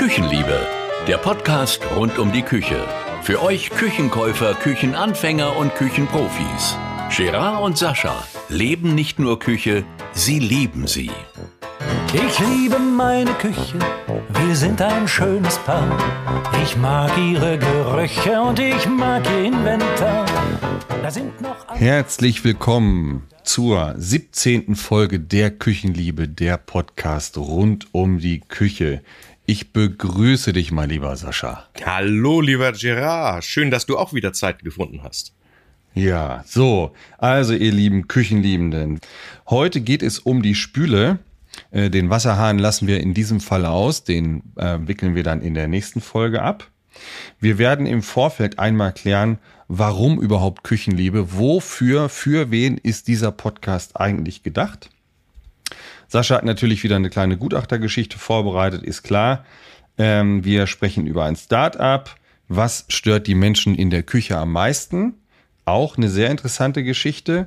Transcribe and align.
Küchenliebe, 0.00 0.66
der 1.06 1.18
Podcast 1.18 1.82
rund 1.94 2.18
um 2.18 2.32
die 2.32 2.40
Küche. 2.40 2.82
Für 3.22 3.42
euch 3.42 3.68
Küchenkäufer, 3.68 4.54
Küchenanfänger 4.54 5.58
und 5.58 5.74
Küchenprofis. 5.74 6.78
Gerard 7.14 7.62
und 7.62 7.76
Sascha 7.76 8.24
leben 8.48 8.94
nicht 8.94 9.18
nur 9.18 9.38
Küche, 9.38 9.84
sie 10.12 10.38
lieben 10.38 10.86
sie. 10.86 11.10
Ich 12.14 12.38
liebe 12.38 12.78
meine 12.78 13.32
Küche, 13.32 13.78
wir 14.42 14.56
sind 14.56 14.80
ein 14.80 15.06
schönes 15.06 15.58
Paar. 15.58 15.94
Ich 16.64 16.78
mag 16.78 17.10
ihre 17.18 17.58
Gerüche 17.58 18.40
und 18.40 18.58
ich 18.58 18.86
mag 18.88 19.22
ihr 19.30 19.44
Inventar. 19.44 20.24
Da 21.02 21.10
sind 21.10 21.42
noch 21.42 21.60
Herzlich 21.74 22.42
willkommen 22.42 23.26
zur 23.42 23.94
17. 23.96 24.76
Folge 24.76 25.18
der 25.18 25.50
Küchenliebe, 25.50 26.28
der 26.28 26.56
Podcast 26.56 27.36
rund 27.36 27.88
um 27.92 28.18
die 28.18 28.40
Küche. 28.40 29.02
Ich 29.50 29.72
begrüße 29.72 30.52
dich, 30.52 30.70
mein 30.70 30.90
lieber 30.90 31.16
Sascha. 31.16 31.64
Hallo, 31.84 32.40
lieber 32.40 32.70
Gerard. 32.70 33.44
Schön, 33.44 33.72
dass 33.72 33.84
du 33.84 33.98
auch 33.98 34.14
wieder 34.14 34.32
Zeit 34.32 34.62
gefunden 34.62 35.02
hast. 35.02 35.34
Ja, 35.92 36.44
so, 36.46 36.92
also 37.18 37.54
ihr 37.54 37.72
lieben 37.72 38.06
Küchenliebenden. 38.06 39.00
Heute 39.48 39.80
geht 39.80 40.04
es 40.04 40.20
um 40.20 40.42
die 40.42 40.54
Spüle. 40.54 41.18
Äh, 41.72 41.90
den 41.90 42.10
Wasserhahn 42.10 42.60
lassen 42.60 42.86
wir 42.86 43.00
in 43.00 43.12
diesem 43.12 43.40
Fall 43.40 43.66
aus, 43.66 44.04
den 44.04 44.44
äh, 44.54 44.78
wickeln 44.82 45.16
wir 45.16 45.24
dann 45.24 45.42
in 45.42 45.54
der 45.54 45.66
nächsten 45.66 46.00
Folge 46.00 46.42
ab. 46.42 46.70
Wir 47.40 47.58
werden 47.58 47.86
im 47.86 48.04
Vorfeld 48.04 48.60
einmal 48.60 48.92
klären, 48.92 49.40
warum 49.66 50.20
überhaupt 50.20 50.62
Küchenliebe, 50.62 51.36
wofür, 51.36 52.08
für 52.08 52.52
wen 52.52 52.78
ist 52.78 53.08
dieser 53.08 53.32
Podcast 53.32 53.96
eigentlich 54.00 54.44
gedacht. 54.44 54.90
Sascha 56.10 56.34
hat 56.34 56.44
natürlich 56.44 56.82
wieder 56.82 56.96
eine 56.96 57.08
kleine 57.08 57.36
Gutachtergeschichte 57.36 58.18
vorbereitet, 58.18 58.82
ist 58.82 59.04
klar. 59.04 59.44
Ähm, 59.96 60.44
wir 60.44 60.66
sprechen 60.66 61.06
über 61.06 61.24
ein 61.24 61.36
Start-up. 61.36 62.16
Was 62.48 62.84
stört 62.88 63.28
die 63.28 63.36
Menschen 63.36 63.76
in 63.76 63.90
der 63.90 64.02
Küche 64.02 64.36
am 64.36 64.50
meisten? 64.50 65.14
Auch 65.64 65.96
eine 65.96 66.08
sehr 66.08 66.32
interessante 66.32 66.82
Geschichte. 66.82 67.46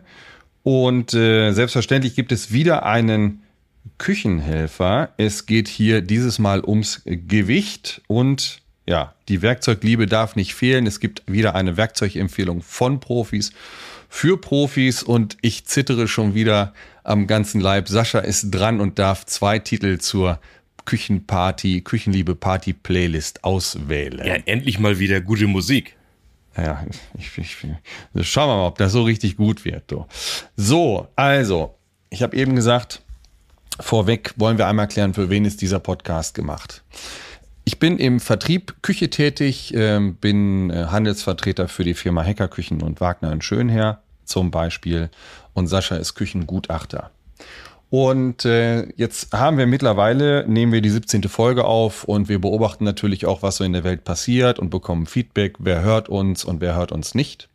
Und 0.64 1.14
äh, 1.14 1.52
selbstverständlich 1.52 2.16
gibt 2.16 2.32
es 2.32 2.54
wieder 2.54 2.86
einen 2.86 3.44
Küchenhelfer. 3.98 5.10
Es 5.18 5.46
geht 5.46 5.68
hier 5.68 6.02
dieses 6.02 6.40
Mal 6.40 6.64
ums 6.64 7.02
Gewicht 7.06 8.02
und 8.08 8.62
ja, 8.86 9.14
die 9.28 9.42
Werkzeugliebe 9.42 10.06
darf 10.06 10.38
nicht 10.38 10.56
fehlen. 10.56 10.88
Es 10.88 11.02
gibt 11.02 11.24
wieder 11.26 11.54
eine 11.56 11.76
Werkzeugempfehlung 11.76 12.62
von 12.62 13.02
Profis 13.02 13.52
für 14.16 14.38
Profis 14.38 15.02
und 15.02 15.38
ich 15.42 15.66
zittere 15.66 16.08
schon 16.08 16.36
wieder 16.36 16.76
am 17.04 17.26
ganzen 17.26 17.60
Leib. 17.60 17.90
Sascha 17.90 18.20
ist 18.20 18.52
dran 18.52 18.80
und 18.80 19.00
darf 19.00 19.26
zwei 19.26 19.58
Titel 19.58 19.98
zur 19.98 20.40
Küchenparty, 20.86 21.82
Küchenliebe 21.82 22.36
Party 22.36 22.74
Playlist 22.74 23.44
auswählen. 23.44 24.26
Ja, 24.26 24.36
endlich 24.46 24.78
mal 24.78 25.00
wieder 25.00 25.20
gute 25.20 25.48
Musik. 25.48 25.98
Ja, 26.56 26.86
ich, 27.18 27.38
ich, 27.40 27.58
ich, 28.14 28.30
schauen 28.30 28.50
wir 28.50 28.56
mal, 28.56 28.68
ob 28.68 28.78
das 28.78 28.92
so 28.92 29.02
richtig 29.02 29.36
gut 29.36 29.66
wird. 29.66 29.90
So, 29.90 30.08
so 30.56 31.08
also, 31.16 31.74
ich 32.12 32.22
habe 32.22 32.38
eben 32.38 32.56
gesagt, 32.56 33.02
vorweg 33.80 34.36
wollen 34.38 34.60
wir 34.60 34.68
einmal 34.68 34.88
klären, 34.88 35.16
für 35.16 35.32
wen 35.32 35.44
ist 35.44 35.60
dieser 35.64 35.80
Podcast 35.80 36.36
gemacht. 36.36 36.84
Ich 37.66 37.80
bin 37.80 37.98
im 37.98 38.20
Vertrieb 38.20 38.76
Küche 38.84 39.10
tätig, 39.10 39.74
ähm, 39.76 40.18
bin 40.18 40.70
äh, 40.70 40.86
Handelsvertreter 40.86 41.68
für 41.68 41.84
die 41.84 41.96
Firma 41.96 42.24
Hackerküchen 42.24 42.84
und 42.84 43.02
Wagner 43.02 43.32
und 43.32 43.44
Schönherr 43.44 44.03
zum 44.26 44.52
Beispiel 44.52 45.10
und 45.54 45.68
Sascha 45.68 45.96
ist 45.96 46.16
Küchengutachter. 46.16 47.12
Und 47.90 48.44
äh, 48.44 48.88
jetzt 48.96 49.34
haben 49.34 49.60
wir 49.60 49.68
mittlerweile, 49.68 50.48
nehmen 50.48 50.72
wir 50.72 50.82
die 50.82 50.90
17. 50.90 51.24
Folge 51.24 51.66
auf 51.66 52.04
und 52.06 52.28
wir 52.28 52.42
beobachten 52.42 52.84
natürlich 52.84 53.28
auch, 53.28 53.44
was 53.44 53.58
so 53.58 53.64
in 53.64 53.74
der 53.74 53.84
Welt 53.84 54.04
passiert 54.04 54.58
und 54.58 54.72
bekommen 54.72 55.06
Feedback, 55.06 55.58
wer 55.60 55.84
hört 55.84 56.10
uns 56.10 56.44
und 56.44 56.60
wer 56.60 56.76
hört 56.76 56.92
uns 56.92 57.14
nicht. 57.14 57.50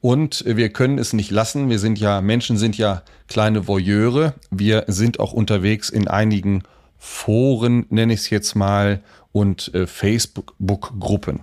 Und 0.00 0.44
wir 0.46 0.70
können 0.70 0.98
es 0.98 1.12
nicht 1.12 1.30
lassen. 1.30 1.68
Wir 1.68 1.78
sind 1.78 1.98
ja, 1.98 2.22
Menschen 2.22 2.56
sind 2.56 2.78
ja 2.78 3.02
kleine 3.28 3.68
Voyeure. 3.68 4.32
Wir 4.50 4.84
sind 4.86 5.20
auch 5.20 5.34
unterwegs 5.34 5.90
in 5.90 6.08
einigen 6.08 6.62
Foren, 6.96 7.84
nenne 7.90 8.14
ich 8.14 8.20
es 8.20 8.30
jetzt 8.30 8.54
mal, 8.54 9.02
und 9.32 9.74
äh, 9.74 9.86
Facebook-Gruppen. 9.86 11.40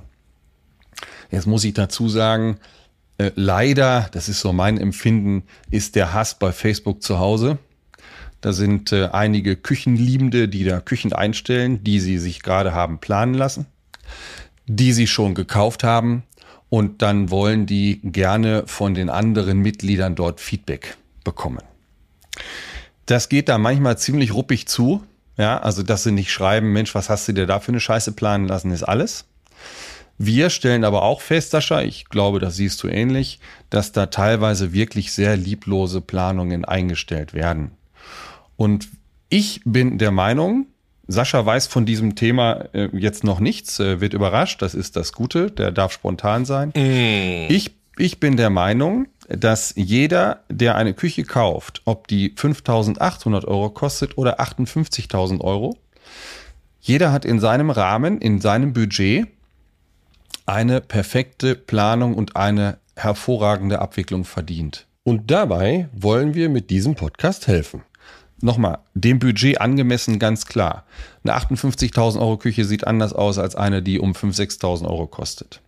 Jetzt 1.29 1.45
muss 1.45 1.63
ich 1.63 1.73
dazu 1.73 2.09
sagen, 2.09 2.57
äh, 3.17 3.31
leider, 3.35 4.09
das 4.11 4.29
ist 4.29 4.41
so 4.41 4.53
mein 4.53 4.77
Empfinden, 4.77 5.43
ist 5.71 5.95
der 5.95 6.13
Hass 6.13 6.37
bei 6.37 6.51
Facebook 6.51 7.01
zu 7.01 7.19
Hause. 7.19 7.57
Da 8.41 8.53
sind 8.53 8.91
äh, 8.91 9.09
einige 9.11 9.55
Küchenliebende, 9.55 10.47
die 10.47 10.63
da 10.63 10.79
Küchen 10.79 11.13
einstellen, 11.13 11.83
die 11.83 11.99
sie 11.99 12.17
sich 12.19 12.43
gerade 12.43 12.73
haben 12.73 12.99
planen 12.99 13.33
lassen, 13.33 13.65
die 14.67 14.93
sie 14.93 15.07
schon 15.07 15.33
gekauft 15.33 15.83
haben 15.83 16.23
und 16.69 17.01
dann 17.01 17.31
wollen 17.31 17.65
die 17.65 18.01
gerne 18.03 18.63
von 18.67 18.93
den 18.93 19.09
anderen 19.09 19.59
Mitgliedern 19.59 20.15
dort 20.15 20.39
Feedback 20.39 20.97
bekommen. 21.23 21.63
Das 23.05 23.29
geht 23.29 23.49
da 23.49 23.57
manchmal 23.57 23.97
ziemlich 23.97 24.33
ruppig 24.33 24.67
zu. 24.67 25.03
Ja, 25.37 25.59
also 25.59 25.83
dass 25.83 26.03
sie 26.03 26.11
nicht 26.11 26.31
schreiben, 26.31 26.73
Mensch, 26.73 26.95
was 26.95 27.09
hast 27.09 27.27
du 27.27 27.33
dir 27.33 27.45
da 27.45 27.59
für 27.59 27.71
eine 27.71 27.79
Scheiße 27.79 28.11
planen 28.11 28.47
lassen, 28.47 28.71
ist 28.71 28.83
alles. 28.83 29.25
Wir 30.17 30.49
stellen 30.49 30.83
aber 30.83 31.03
auch 31.03 31.21
fest, 31.21 31.51
Sascha, 31.51 31.81
ich 31.81 32.05
glaube, 32.05 32.39
das 32.39 32.55
siehst 32.55 32.81
du 32.81 32.87
ähnlich, 32.87 33.39
dass 33.69 33.91
da 33.91 34.07
teilweise 34.07 34.73
wirklich 34.73 35.11
sehr 35.11 35.37
lieblose 35.37 36.01
Planungen 36.01 36.65
eingestellt 36.65 37.33
werden. 37.33 37.71
Und 38.55 38.89
ich 39.29 39.61
bin 39.63 39.99
der 39.99 40.11
Meinung, 40.11 40.67
Sascha 41.07 41.45
weiß 41.45 41.67
von 41.67 41.85
diesem 41.85 42.15
Thema 42.15 42.65
äh, 42.73 42.89
jetzt 42.93 43.23
noch 43.23 43.39
nichts, 43.39 43.79
äh, 43.79 44.01
wird 44.01 44.13
überrascht, 44.13 44.61
das 44.61 44.73
ist 44.73 44.95
das 44.95 45.13
Gute, 45.13 45.51
der 45.51 45.71
darf 45.71 45.91
spontan 45.91 46.45
sein. 46.45 46.69
Mm. 46.69 47.51
Ich, 47.51 47.71
ich 47.97 48.19
bin 48.19 48.37
der 48.37 48.49
Meinung, 48.49 49.07
dass 49.29 49.73
jeder, 49.75 50.41
der 50.49 50.75
eine 50.75 50.93
Küche 50.93 51.23
kauft, 51.23 51.81
ob 51.85 52.07
die 52.07 52.31
5.800 52.31 53.45
Euro 53.45 53.69
kostet 53.69 54.17
oder 54.17 54.39
58.000 54.39 55.41
Euro, 55.41 55.77
jeder 56.81 57.11
hat 57.11 57.25
in 57.25 57.39
seinem 57.39 57.69
Rahmen, 57.69 58.19
in 58.19 58.41
seinem 58.41 58.73
Budget 58.73 59.27
eine 60.47 60.81
perfekte 60.81 61.55
Planung 61.55 62.15
und 62.15 62.35
eine 62.35 62.79
hervorragende 62.95 63.79
Abwicklung 63.79 64.25
verdient. 64.25 64.87
Und 65.03 65.29
dabei 65.29 65.89
wollen 65.93 66.33
wir 66.33 66.49
mit 66.49 66.69
diesem 66.69 66.95
Podcast 66.95 67.47
helfen. 67.47 67.83
Nochmal, 68.41 68.79
dem 68.93 69.19
Budget 69.19 69.61
angemessen 69.61 70.19
ganz 70.19 70.45
klar. 70.45 70.85
Eine 71.23 71.37
58.000 71.37 72.19
Euro 72.19 72.37
Küche 72.37 72.65
sieht 72.65 72.85
anders 72.85 73.13
aus 73.13 73.37
als 73.37 73.55
eine, 73.55 73.81
die 73.81 73.99
um 73.99 74.13
5.000, 74.13 74.59
6.000 74.59 74.85
Euro 74.87 75.07
kostet. 75.07 75.61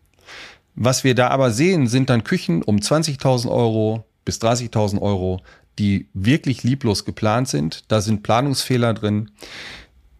Was 0.75 1.03
wir 1.03 1.15
da 1.15 1.29
aber 1.29 1.51
sehen, 1.51 1.87
sind 1.87 2.09
dann 2.09 2.23
Küchen 2.23 2.61
um 2.61 2.77
20.000 2.77 3.49
Euro 3.49 4.05
bis 4.23 4.39
30.000 4.39 5.01
Euro, 5.01 5.41
die 5.79 6.07
wirklich 6.13 6.63
lieblos 6.63 7.05
geplant 7.05 7.47
sind. 7.47 7.91
Da 7.91 8.01
sind 8.01 8.23
Planungsfehler 8.23 8.93
drin. 8.93 9.31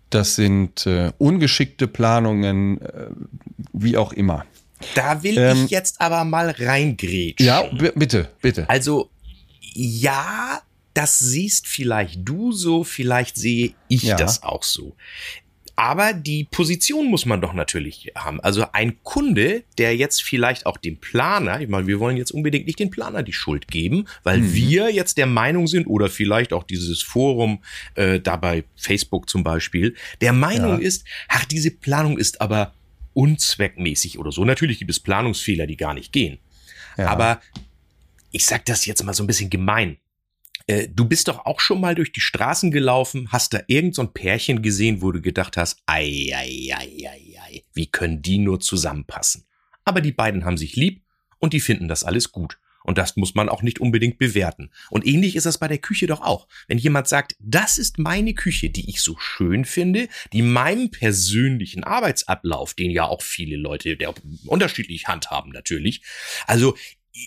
Das 0.09 0.35
sind 0.35 0.85
äh, 0.87 1.11
ungeschickte 1.17 1.87
Planungen, 1.87 2.81
äh, 2.81 3.07
wie 3.73 3.97
auch 3.97 4.13
immer. 4.13 4.45
Da 4.95 5.23
will 5.23 5.37
ähm, 5.37 5.65
ich 5.65 5.71
jetzt 5.71 5.99
aber 5.99 6.23
mal 6.23 6.49
reingrätschen. 6.51 7.45
Ja, 7.45 7.63
bitte, 7.95 8.29
bitte. 8.41 8.69
Also, 8.69 9.09
ja, 9.73 10.61
das 10.93 11.19
siehst 11.19 11.67
vielleicht 11.67 12.19
du 12.23 12.51
so, 12.51 12.83
vielleicht 12.83 13.35
sehe 13.35 13.73
ich 13.87 14.03
ja. 14.03 14.15
das 14.15 14.43
auch 14.43 14.63
so. 14.63 14.95
Aber 15.79 16.11
die 16.11 16.43
Position 16.43 17.05
muss 17.05 17.25
man 17.25 17.39
doch 17.39 17.53
natürlich 17.53 18.11
haben. 18.13 18.41
Also 18.41 18.65
ein 18.73 19.01
Kunde, 19.03 19.63
der 19.77 19.95
jetzt 19.95 20.21
vielleicht 20.21 20.65
auch 20.65 20.75
dem 20.75 20.97
Planer, 20.97 21.61
ich 21.61 21.69
meine, 21.69 21.87
wir 21.87 22.01
wollen 22.01 22.17
jetzt 22.17 22.31
unbedingt 22.31 22.67
nicht 22.67 22.79
den 22.79 22.89
Planer 22.89 23.23
die 23.23 23.31
Schuld 23.31 23.69
geben, 23.69 24.05
weil 24.23 24.39
mhm. 24.39 24.53
wir 24.53 24.89
jetzt 24.91 25.17
der 25.17 25.25
Meinung 25.25 25.67
sind 25.67 25.87
oder 25.87 26.09
vielleicht 26.09 26.51
auch 26.51 26.63
dieses 26.65 27.01
Forum 27.01 27.63
äh, 27.95 28.19
da 28.19 28.35
bei 28.35 28.65
Facebook 28.75 29.29
zum 29.29 29.45
Beispiel, 29.45 29.95
der 30.19 30.33
Meinung 30.33 30.81
ja. 30.81 30.85
ist, 30.85 31.05
ach, 31.29 31.45
diese 31.45 31.71
Planung 31.71 32.17
ist 32.17 32.41
aber 32.41 32.73
unzweckmäßig 33.13 34.19
oder 34.19 34.33
so. 34.33 34.43
Natürlich 34.43 34.79
gibt 34.79 34.91
es 34.91 34.99
Planungsfehler, 34.99 35.65
die 35.65 35.77
gar 35.77 35.93
nicht 35.93 36.11
gehen. 36.11 36.39
Ja. 36.97 37.07
Aber 37.07 37.39
ich 38.31 38.45
sag 38.45 38.65
das 38.65 38.85
jetzt 38.85 39.01
mal 39.05 39.13
so 39.13 39.23
ein 39.23 39.27
bisschen 39.27 39.49
gemein. 39.49 39.95
Äh, 40.69 40.87
du 40.87 41.05
bist 41.05 41.27
doch 41.27 41.47
auch 41.47 41.59
schon 41.59 41.81
mal 41.81 41.95
durch 41.95 42.11
die 42.11 42.21
Straßen 42.21 42.69
gelaufen, 42.69 43.31
hast 43.31 43.55
da 43.55 43.61
irgend 43.65 43.95
so 43.95 44.03
ein 44.03 44.13
Pärchen 44.13 44.61
gesehen, 44.61 45.01
wo 45.01 45.11
du 45.11 45.19
gedacht 45.19 45.57
hast, 45.57 45.81
ei, 45.87 46.29
ei, 46.31 46.69
ei, 46.71 47.07
ei, 47.07 47.39
ei, 47.43 47.63
wie 47.73 47.87
können 47.87 48.21
die 48.21 48.37
nur 48.37 48.59
zusammenpassen? 48.59 49.45
Aber 49.83 49.99
die 49.99 50.11
beiden 50.11 50.45
haben 50.45 50.57
sich 50.57 50.75
lieb 50.75 51.01
und 51.39 51.53
die 51.53 51.59
finden 51.59 51.87
das 51.87 52.03
alles 52.03 52.31
gut. 52.31 52.59
Und 52.83 52.97
das 52.99 53.17
muss 53.17 53.35
man 53.35 53.49
auch 53.49 53.61
nicht 53.61 53.79
unbedingt 53.79 54.19
bewerten. 54.19 54.69
Und 54.89 55.05
ähnlich 55.05 55.35
ist 55.35 55.45
das 55.45 55.57
bei 55.57 55.67
der 55.67 55.79
Küche 55.79 56.07
doch 56.07 56.21
auch. 56.21 56.47
Wenn 56.67 56.77
jemand 56.77 57.07
sagt, 57.07 57.35
das 57.39 57.77
ist 57.77 57.97
meine 57.97 58.33
Küche, 58.33 58.69
die 58.69 58.89
ich 58.89 59.01
so 59.01 59.17
schön 59.17 59.65
finde, 59.65 60.07
die 60.33 60.41
meinem 60.43 60.89
persönlichen 60.89 61.83
Arbeitsablauf, 61.83 62.75
den 62.75 62.91
ja 62.91 63.05
auch 63.05 63.21
viele 63.21 63.57
Leute 63.57 63.97
der 63.97 64.13
unterschiedlich 64.45 65.07
handhaben 65.07 65.51
natürlich. 65.51 66.03
Also 66.47 66.75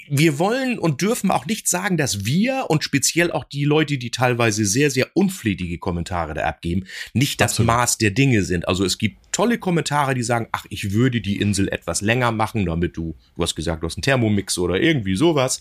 wir 0.08 0.38
wollen 0.38 0.78
und 0.78 1.02
dürfen 1.02 1.30
auch 1.30 1.46
nicht 1.46 1.68
sagen, 1.68 1.96
dass 1.96 2.24
wir 2.24 2.66
und 2.68 2.84
speziell 2.84 3.32
auch 3.32 3.44
die 3.44 3.64
Leute, 3.64 3.98
die 3.98 4.10
teilweise 4.10 4.64
sehr, 4.64 4.90
sehr 4.90 5.08
unflätige 5.14 5.78
Kommentare 5.78 6.34
da 6.34 6.42
abgeben, 6.42 6.84
nicht 7.12 7.40
das 7.40 7.52
Absolut. 7.52 7.66
Maß 7.68 7.98
der 7.98 8.10
Dinge 8.10 8.42
sind. 8.42 8.68
Also 8.68 8.84
es 8.84 8.98
gibt 8.98 9.18
tolle 9.32 9.58
Kommentare, 9.58 10.14
die 10.14 10.22
sagen, 10.22 10.48
ach, 10.52 10.66
ich 10.68 10.92
würde 10.92 11.20
die 11.20 11.38
Insel 11.38 11.68
etwas 11.68 12.00
länger 12.02 12.30
machen, 12.32 12.66
damit 12.66 12.96
du, 12.96 13.16
du 13.34 13.42
hast 13.42 13.56
gesagt, 13.56 13.82
du 13.82 13.86
hast 13.86 13.96
einen 13.96 14.02
Thermomix 14.02 14.58
oder 14.58 14.80
irgendwie 14.80 15.16
sowas. 15.16 15.60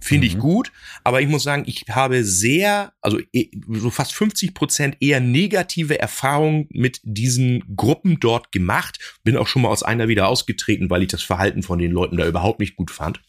Finde 0.00 0.26
mhm. 0.26 0.32
ich 0.32 0.38
gut. 0.38 0.72
Aber 1.04 1.20
ich 1.20 1.28
muss 1.28 1.42
sagen, 1.42 1.64
ich 1.66 1.84
habe 1.90 2.24
sehr, 2.24 2.92
also 3.00 3.20
eh, 3.32 3.50
so 3.68 3.90
fast 3.90 4.14
50 4.14 4.54
Prozent 4.54 4.96
eher 5.00 5.20
negative 5.20 5.98
Erfahrungen 5.98 6.66
mit 6.70 7.00
diesen 7.04 7.76
Gruppen 7.76 8.18
dort 8.20 8.52
gemacht. 8.52 8.98
Bin 9.22 9.36
auch 9.36 9.46
schon 9.46 9.62
mal 9.62 9.68
aus 9.68 9.82
einer 9.82 10.08
wieder 10.08 10.28
ausgetreten, 10.28 10.90
weil 10.90 11.02
ich 11.02 11.08
das 11.08 11.22
Verhalten 11.22 11.62
von 11.62 11.78
den 11.78 11.92
Leuten 11.92 12.16
da 12.16 12.26
überhaupt 12.26 12.60
nicht 12.60 12.76
gut 12.76 12.90
fand. 12.90 13.20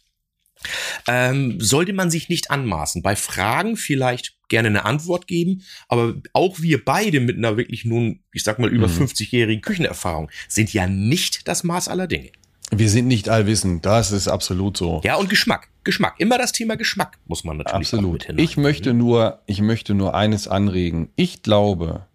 Ähm, 1.07 1.59
sollte 1.59 1.93
man 1.93 2.11
sich 2.11 2.29
nicht 2.29 2.51
anmaßen. 2.51 3.01
Bei 3.01 3.15
Fragen 3.15 3.77
vielleicht 3.77 4.35
gerne 4.47 4.67
eine 4.67 4.85
Antwort 4.85 5.27
geben, 5.27 5.63
aber 5.87 6.15
auch 6.33 6.59
wir 6.59 6.83
beide 6.83 7.19
mit 7.21 7.37
einer 7.37 7.57
wirklich 7.57 7.85
nun, 7.85 8.19
ich 8.33 8.43
sag 8.43 8.59
mal, 8.59 8.69
über 8.69 8.87
mhm. 8.87 9.03
50-jährigen 9.03 9.61
Küchenerfahrung 9.61 10.29
sind 10.47 10.73
ja 10.73 10.87
nicht 10.87 11.47
das 11.47 11.63
Maß 11.63 11.87
aller 11.87 12.07
Dinge. 12.07 12.31
Wir 12.73 12.89
sind 12.89 13.07
nicht 13.07 13.27
allwissend, 13.27 13.85
das 13.85 14.11
ist 14.11 14.27
absolut 14.27 14.77
so. 14.77 15.01
Ja, 15.03 15.15
und 15.15 15.29
Geschmack. 15.29 15.67
Geschmack. 15.83 16.15
Immer 16.19 16.37
das 16.37 16.51
Thema 16.51 16.77
Geschmack 16.77 17.17
muss 17.25 17.43
man 17.43 17.57
natürlich 17.57 17.93
absolut. 17.93 18.27
Ich 18.37 18.55
möchte 18.55 18.93
nur, 18.93 19.41
ich 19.45 19.61
möchte 19.61 19.93
nur 19.93 20.15
eines 20.15 20.47
anregen. 20.47 21.09
Ich 21.15 21.41
glaube, 21.41 22.05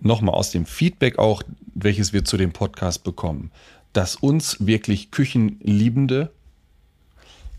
nochmal 0.00 0.34
aus 0.34 0.50
dem 0.50 0.66
Feedback 0.66 1.18
auch, 1.18 1.42
welches 1.74 2.12
wir 2.12 2.24
zu 2.24 2.36
dem 2.36 2.52
Podcast 2.52 3.04
bekommen, 3.04 3.52
dass 3.92 4.16
uns 4.16 4.66
wirklich 4.66 5.10
Küchenliebende 5.10 6.32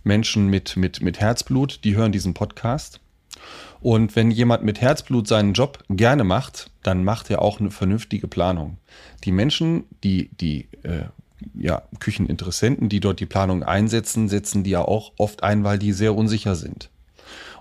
Menschen 0.03 0.47
mit, 0.47 0.77
mit, 0.77 1.01
mit 1.01 1.19
Herzblut, 1.19 1.83
die 1.83 1.95
hören 1.95 2.11
diesen 2.11 2.33
Podcast. 2.33 2.99
Und 3.79 4.15
wenn 4.15 4.29
jemand 4.29 4.63
mit 4.63 4.81
Herzblut 4.81 5.27
seinen 5.27 5.53
Job 5.53 5.83
gerne 5.89 6.23
macht, 6.23 6.69
dann 6.83 7.03
macht 7.03 7.29
er 7.29 7.41
auch 7.41 7.59
eine 7.59 7.71
vernünftige 7.71 8.27
Planung. 8.27 8.77
Die 9.23 9.31
Menschen, 9.31 9.85
die, 10.03 10.29
die 10.29 10.67
äh, 10.83 11.05
ja, 11.55 11.81
Kücheninteressenten, 11.99 12.89
die 12.89 12.99
dort 12.99 13.19
die 13.19 13.25
Planung 13.25 13.63
einsetzen, 13.63 14.29
setzen 14.29 14.63
die 14.63 14.71
ja 14.71 14.81
auch 14.81 15.13
oft 15.17 15.43
ein, 15.43 15.63
weil 15.63 15.79
die 15.79 15.93
sehr 15.93 16.15
unsicher 16.15 16.55
sind. 16.55 16.89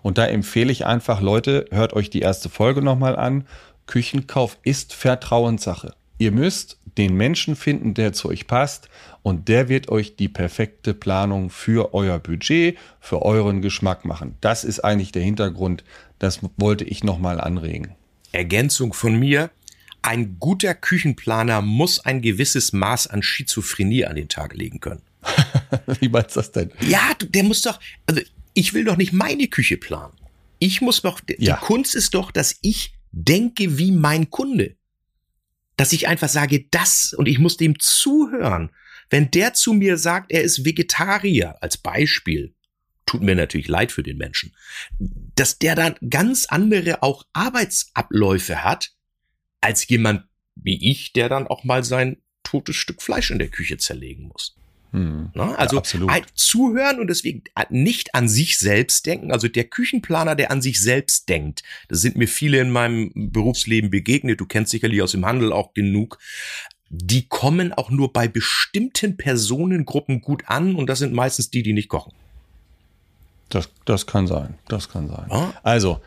Und 0.02 0.18
da 0.18 0.26
empfehle 0.26 0.72
ich 0.72 0.86
einfach, 0.86 1.20
Leute, 1.20 1.66
hört 1.70 1.92
euch 1.92 2.10
die 2.10 2.20
erste 2.20 2.48
Folge 2.48 2.82
nochmal 2.82 3.16
an. 3.16 3.46
Küchenkauf 3.86 4.58
ist 4.62 4.94
Vertrauenssache. 4.94 5.94
Ihr 6.18 6.32
müsst 6.32 6.78
den 6.98 7.16
Menschen 7.16 7.56
finden, 7.56 7.94
der 7.94 8.12
zu 8.12 8.28
euch 8.28 8.46
passt 8.46 8.88
und 9.22 9.48
der 9.48 9.68
wird 9.68 9.88
euch 9.88 10.16
die 10.16 10.28
perfekte 10.28 10.94
Planung 10.94 11.50
für 11.50 11.94
euer 11.94 12.18
Budget, 12.18 12.78
für 13.00 13.22
euren 13.22 13.62
Geschmack 13.62 14.04
machen. 14.04 14.36
Das 14.40 14.64
ist 14.64 14.80
eigentlich 14.80 15.12
der 15.12 15.22
Hintergrund. 15.22 15.84
Das 16.18 16.40
wollte 16.56 16.84
ich 16.84 17.04
nochmal 17.04 17.40
anregen. 17.40 17.94
Ergänzung 18.32 18.92
von 18.92 19.18
mir. 19.18 19.50
Ein 20.02 20.38
guter 20.38 20.74
Küchenplaner 20.74 21.60
muss 21.60 22.00
ein 22.00 22.22
gewisses 22.22 22.72
Maß 22.72 23.08
an 23.08 23.22
Schizophrenie 23.22 24.06
an 24.06 24.16
den 24.16 24.28
Tag 24.28 24.54
legen 24.54 24.80
können. 24.80 25.02
Wie 26.00 26.08
meinst 26.08 26.36
du 26.36 26.40
das 26.40 26.52
denn? 26.52 26.70
Ja, 26.80 27.12
der 27.20 27.42
muss 27.42 27.62
doch, 27.62 27.78
also 28.06 28.22
ich 28.54 28.72
will 28.72 28.84
doch 28.84 28.96
nicht 28.96 29.12
meine 29.12 29.46
Küche 29.48 29.76
planen. 29.76 30.14
Ich 30.58 30.80
muss 30.80 31.02
doch, 31.02 31.20
die 31.20 31.36
ja. 31.38 31.56
Kunst 31.56 31.94
ist 31.94 32.14
doch, 32.14 32.30
dass 32.30 32.56
ich 32.62 32.94
denke 33.12 33.78
wie 33.78 33.92
mein 33.92 34.30
Kunde 34.30 34.76
dass 35.80 35.94
ich 35.94 36.08
einfach 36.08 36.28
sage, 36.28 36.66
das 36.70 37.14
und 37.14 37.26
ich 37.26 37.38
muss 37.38 37.56
dem 37.56 37.78
zuhören. 37.78 38.70
Wenn 39.08 39.30
der 39.30 39.54
zu 39.54 39.72
mir 39.72 39.96
sagt, 39.96 40.30
er 40.30 40.42
ist 40.42 40.66
Vegetarier 40.66 41.56
als 41.62 41.78
Beispiel, 41.78 42.54
tut 43.06 43.22
mir 43.22 43.34
natürlich 43.34 43.66
leid 43.66 43.90
für 43.90 44.02
den 44.02 44.18
Menschen, 44.18 44.54
dass 44.98 45.58
der 45.58 45.76
dann 45.76 45.94
ganz 46.10 46.44
andere 46.44 47.02
auch 47.02 47.24
Arbeitsabläufe 47.32 48.62
hat, 48.62 48.92
als 49.62 49.88
jemand 49.88 50.24
wie 50.54 50.90
ich, 50.90 51.14
der 51.14 51.30
dann 51.30 51.46
auch 51.46 51.64
mal 51.64 51.82
sein 51.82 52.18
totes 52.42 52.76
Stück 52.76 53.00
Fleisch 53.00 53.30
in 53.30 53.38
der 53.38 53.48
Küche 53.48 53.78
zerlegen 53.78 54.24
muss. 54.28 54.59
Hm. 54.92 55.30
Na, 55.34 55.54
also 55.54 55.76
ja, 55.76 56.20
zuhören 56.34 56.98
und 56.98 57.08
deswegen 57.08 57.44
nicht 57.68 58.14
an 58.14 58.28
sich 58.28 58.58
selbst 58.58 59.06
denken. 59.06 59.32
Also 59.32 59.48
der 59.48 59.64
Küchenplaner, 59.64 60.34
der 60.34 60.50
an 60.50 60.62
sich 60.62 60.80
selbst 60.80 61.28
denkt. 61.28 61.62
Das 61.88 62.00
sind 62.00 62.16
mir 62.16 62.28
viele 62.28 62.58
in 62.58 62.70
meinem 62.70 63.12
Berufsleben 63.14 63.90
begegnet. 63.90 64.40
Du 64.40 64.46
kennst 64.46 64.70
sicherlich 64.70 65.02
aus 65.02 65.12
dem 65.12 65.24
Handel 65.24 65.52
auch 65.52 65.74
genug. 65.74 66.18
Die 66.88 67.28
kommen 67.28 67.72
auch 67.72 67.90
nur 67.90 68.12
bei 68.12 68.26
bestimmten 68.26 69.16
Personengruppen 69.16 70.20
gut 70.20 70.42
an 70.46 70.74
und 70.74 70.88
das 70.88 70.98
sind 70.98 71.12
meistens 71.12 71.50
die, 71.50 71.62
die 71.62 71.72
nicht 71.72 71.88
kochen. 71.88 72.12
Das, 73.48 73.68
das 73.84 74.06
kann 74.06 74.26
sein. 74.26 74.58
Das 74.66 74.88
kann 74.88 75.08
sein. 75.08 75.26
Ja? 75.30 75.52
Also, 75.62 76.00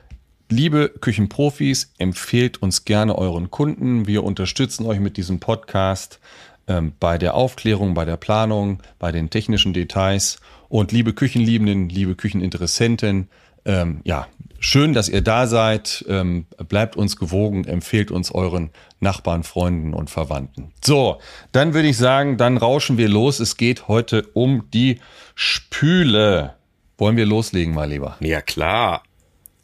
Liebe 0.50 0.94
Küchenprofis, 1.00 1.94
empfehlt 1.98 2.62
uns 2.62 2.86
gerne 2.86 3.18
euren 3.18 3.50
Kunden. 3.50 4.06
Wir 4.06 4.24
unterstützen 4.24 4.86
euch 4.86 5.00
mit 5.00 5.18
diesem 5.18 5.40
Podcast 5.40 6.20
ähm, 6.68 6.94
bei 7.00 7.18
der 7.18 7.36
Aufklärung, 7.36 7.94
bei 7.94 8.06
der 8.06 8.18
Planung, 8.18 8.82
bei 9.00 9.12
den 9.12 9.30
technischen 9.30 9.74
Details. 9.74 10.40
Und 10.70 10.92
liebe 10.92 11.14
Küchenliebenden, 11.14 11.90
liebe 11.90 12.16
Kücheninteressenten, 12.16 13.30
ähm, 13.66 14.02
ja, 14.04 14.28
schön, 14.60 14.94
dass 14.94 15.10
ihr 15.10 15.22
da 15.22 15.48
seid. 15.48 16.04
Ähm, 16.08 16.46
bleibt 16.68 16.96
uns 16.96 17.16
gewogen, 17.16 17.66
empfehlt 17.66 18.12
uns 18.12 18.32
euren 18.32 18.72
Nachbarn, 19.00 19.44
Freunden 19.44 19.94
und 19.94 20.10
Verwandten. 20.10 20.72
So, 20.84 21.20
dann 21.52 21.74
würde 21.74 21.90
ich 21.90 21.98
sagen, 21.98 22.38
dann 22.38 22.58
rauschen 22.58 22.98
wir 22.98 23.10
los. 23.10 23.40
Es 23.40 23.58
geht 23.58 23.88
heute 23.88 24.24
um 24.34 24.70
die 24.74 25.00
Spüle. 25.36 26.56
Wollen 26.98 27.18
wir 27.18 27.26
loslegen, 27.26 27.74
mal 27.74 27.90
lieber? 27.90 28.18
Ja, 28.20 28.42
klar. 28.42 29.04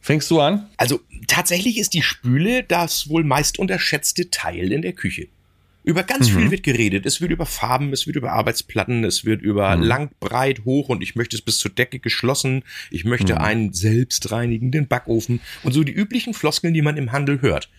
Fängst 0.02 0.32
du 0.32 0.40
an? 0.40 0.70
Also 0.78 1.02
tatsächlich 1.28 1.78
ist 1.78 1.94
die 1.94 2.02
Spüle 2.02 2.64
das 2.64 3.10
wohl 3.10 3.24
meist 3.24 3.60
unterschätzte 3.60 4.30
Teil 4.30 4.72
in 4.72 4.82
der 4.82 4.94
Küche. 4.94 5.28
Über 5.84 6.04
ganz 6.04 6.30
mhm. 6.30 6.40
viel 6.40 6.52
wird 6.52 6.64
geredet. 6.64 7.06
Es 7.06 7.22
wird 7.22 7.32
über 7.32 7.46
Farben, 7.46 7.94
es 7.94 8.06
wird 8.06 8.18
über 8.18 8.34
Arbeitsplatten, 8.34 9.04
es 9.04 9.26
wird 9.26 9.42
über 9.42 9.76
mhm. 9.76 9.84
lang, 9.84 10.12
breit, 10.20 10.66
hoch 10.66 10.90
und 10.90 11.02
ich 11.02 11.16
möchte 11.16 11.36
es 11.36 11.42
bis 11.42 11.58
zur 11.58 11.72
Decke 11.72 12.00
geschlossen. 12.00 12.64
Ich 12.92 13.06
möchte 13.06 13.36
mhm. 13.36 13.40
einen 13.40 13.74
selbstreinigenden 13.74 14.88
Backofen 14.88 15.40
und 15.64 15.74
so 15.74 15.84
die 15.84 15.94
üblichen 15.94 16.34
Floskeln, 16.34 16.74
die 16.74 16.82
man 16.82 16.98
im 16.98 17.12
Handel 17.12 17.42
hört. 17.42 17.70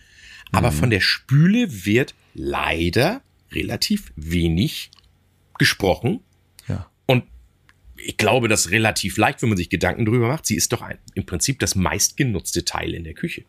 Aber 0.51 0.71
mhm. 0.71 0.75
von 0.75 0.89
der 0.89 0.99
Spüle 0.99 1.85
wird 1.85 2.15
leider 2.33 3.21
relativ 3.51 4.11
wenig 4.15 4.89
gesprochen. 5.57 6.21
Ja. 6.67 6.89
Und 7.05 7.23
ich 7.97 8.17
glaube, 8.17 8.47
das 8.47 8.65
ist 8.65 8.71
relativ 8.71 9.17
leicht, 9.17 9.41
wenn 9.41 9.49
man 9.49 9.57
sich 9.57 9.69
Gedanken 9.69 10.05
drüber 10.05 10.27
macht. 10.27 10.45
Sie 10.45 10.55
ist 10.55 10.73
doch 10.73 10.81
ein, 10.81 10.97
im 11.13 11.25
Prinzip 11.25 11.59
das 11.59 11.75
meistgenutzte 11.75 12.65
Teil 12.65 12.93
in 12.93 13.03
der 13.03 13.13
Küche. 13.13 13.43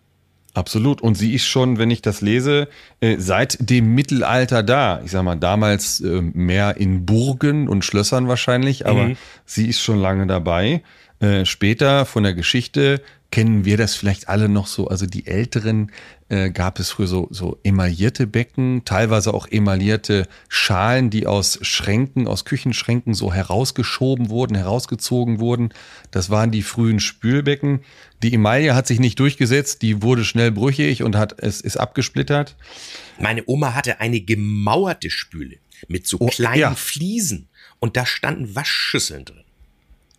Absolut. 0.54 1.00
Und 1.00 1.16
sie 1.16 1.34
ist 1.34 1.46
schon, 1.46 1.78
wenn 1.78 1.90
ich 1.90 2.02
das 2.02 2.20
lese, 2.20 2.68
äh, 3.00 3.16
seit 3.18 3.70
dem 3.70 3.94
Mittelalter 3.94 4.62
da. 4.62 5.00
Ich 5.04 5.12
sag 5.12 5.22
mal, 5.22 5.36
damals 5.36 6.00
äh, 6.00 6.20
mehr 6.20 6.76
in 6.76 7.06
Burgen 7.06 7.68
und 7.68 7.84
Schlössern 7.84 8.28
wahrscheinlich, 8.28 8.86
aber 8.86 9.08
mhm. 9.08 9.16
sie 9.46 9.68
ist 9.68 9.80
schon 9.80 9.98
lange 9.98 10.26
dabei. 10.26 10.82
Äh, 11.20 11.46
später 11.46 12.04
von 12.04 12.22
der 12.22 12.34
Geschichte 12.34 13.00
kennen 13.30 13.64
wir 13.64 13.76
das 13.76 13.96
vielleicht 13.96 14.28
alle 14.28 14.48
noch 14.48 14.68
so. 14.68 14.88
Also 14.88 15.06
die 15.06 15.26
Älteren 15.26 15.90
äh, 16.28 16.50
gab 16.50 16.78
es 16.78 16.90
früher 16.90 17.08
so, 17.08 17.28
so 17.30 17.58
emaillierte 17.64 18.26
Becken, 18.26 18.84
teilweise 18.84 19.34
auch 19.34 19.48
emaillierte 19.48 20.28
Schalen, 20.48 21.10
die 21.10 21.26
aus 21.26 21.58
Schränken, 21.62 22.28
aus 22.28 22.44
Küchenschränken 22.44 23.14
so 23.14 23.32
herausgeschoben 23.32 24.28
wurden, 24.28 24.54
herausgezogen 24.54 25.40
wurden. 25.40 25.70
Das 26.10 26.30
waren 26.30 26.50
die 26.50 26.62
frühen 26.62 27.00
Spülbecken. 27.00 27.80
Die 28.22 28.34
Emaille 28.34 28.74
hat 28.74 28.86
sich 28.86 29.00
nicht 29.00 29.18
durchgesetzt, 29.18 29.82
die 29.82 30.02
wurde 30.02 30.24
schnell 30.24 30.52
brüchig 30.52 31.02
und 31.02 31.16
hat 31.16 31.40
es 31.42 31.60
ist 31.60 31.76
abgesplittert. 31.76 32.56
Meine 33.18 33.42
Oma 33.46 33.74
hatte 33.74 34.00
eine 34.00 34.20
gemauerte 34.20 35.10
Spüle 35.10 35.58
mit 35.88 36.06
so 36.06 36.18
oh, 36.20 36.26
kleinen 36.26 36.60
ja. 36.60 36.74
Fliesen 36.74 37.48
und 37.80 37.96
da 37.96 38.06
standen 38.06 38.54
Waschschüsseln 38.54 39.24
drin. 39.24 39.44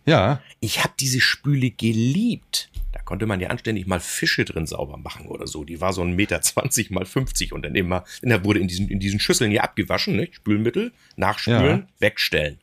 Ja. 0.06 0.42
Ich 0.60 0.84
habe 0.84 0.92
diese 1.00 1.20
Spüle 1.20 1.70
geliebt. 1.70 2.70
Da 2.92 3.00
konnte 3.00 3.24
man 3.24 3.40
ja 3.40 3.48
anständig 3.48 3.86
mal 3.86 4.00
Fische 4.00 4.44
drin 4.44 4.66
sauber 4.66 4.98
machen 4.98 5.26
oder 5.26 5.46
so. 5.46 5.64
Die 5.64 5.80
war 5.80 5.94
so 5.94 6.02
ein 6.02 6.14
Meter 6.14 6.42
zwanzig 6.42 6.90
mal 6.90 7.06
fünfzig 7.06 7.54
und 7.54 7.62
dann 7.62 7.74
immer, 7.74 8.04
da 8.20 8.44
wurde 8.44 8.60
in 8.60 8.68
diesen, 8.68 8.88
in 8.90 9.00
diesen 9.00 9.18
Schüsseln 9.18 9.50
ja 9.50 9.62
abgewaschen, 9.62 10.14
ne? 10.16 10.28
Spülmittel, 10.30 10.92
nachspülen, 11.16 11.80
ja. 11.80 11.86
wegstellen. 12.00 12.60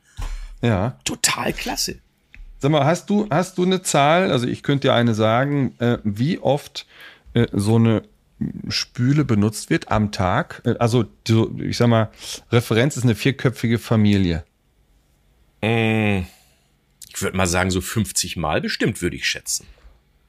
Ja. 0.62 1.00
Total 1.04 1.52
klasse. 1.52 1.98
Sag 2.62 2.70
mal, 2.70 2.84
hast 2.84 3.10
du, 3.10 3.26
hast 3.28 3.58
du 3.58 3.64
eine 3.64 3.82
Zahl, 3.82 4.30
also 4.30 4.46
ich 4.46 4.62
könnte 4.62 4.86
dir 4.86 4.94
eine 4.94 5.14
sagen, 5.14 5.74
äh, 5.80 5.98
wie 6.04 6.38
oft 6.38 6.86
äh, 7.34 7.48
so 7.50 7.74
eine 7.74 8.04
Spüle 8.68 9.24
benutzt 9.24 9.68
wird 9.68 9.90
am 9.90 10.12
Tag? 10.12 10.62
Äh, 10.64 10.76
also, 10.78 11.06
so, 11.26 11.52
ich 11.58 11.76
sag 11.76 11.88
mal, 11.88 12.12
Referenz 12.52 12.96
ist 12.96 13.02
eine 13.02 13.16
vierköpfige 13.16 13.80
Familie. 13.80 14.44
Mm, 15.60 16.20
ich 17.12 17.20
würde 17.20 17.36
mal 17.36 17.48
sagen, 17.48 17.72
so 17.72 17.80
50 17.80 18.36
Mal 18.36 18.60
bestimmt, 18.60 19.02
würde 19.02 19.16
ich 19.16 19.26
schätzen. 19.26 19.66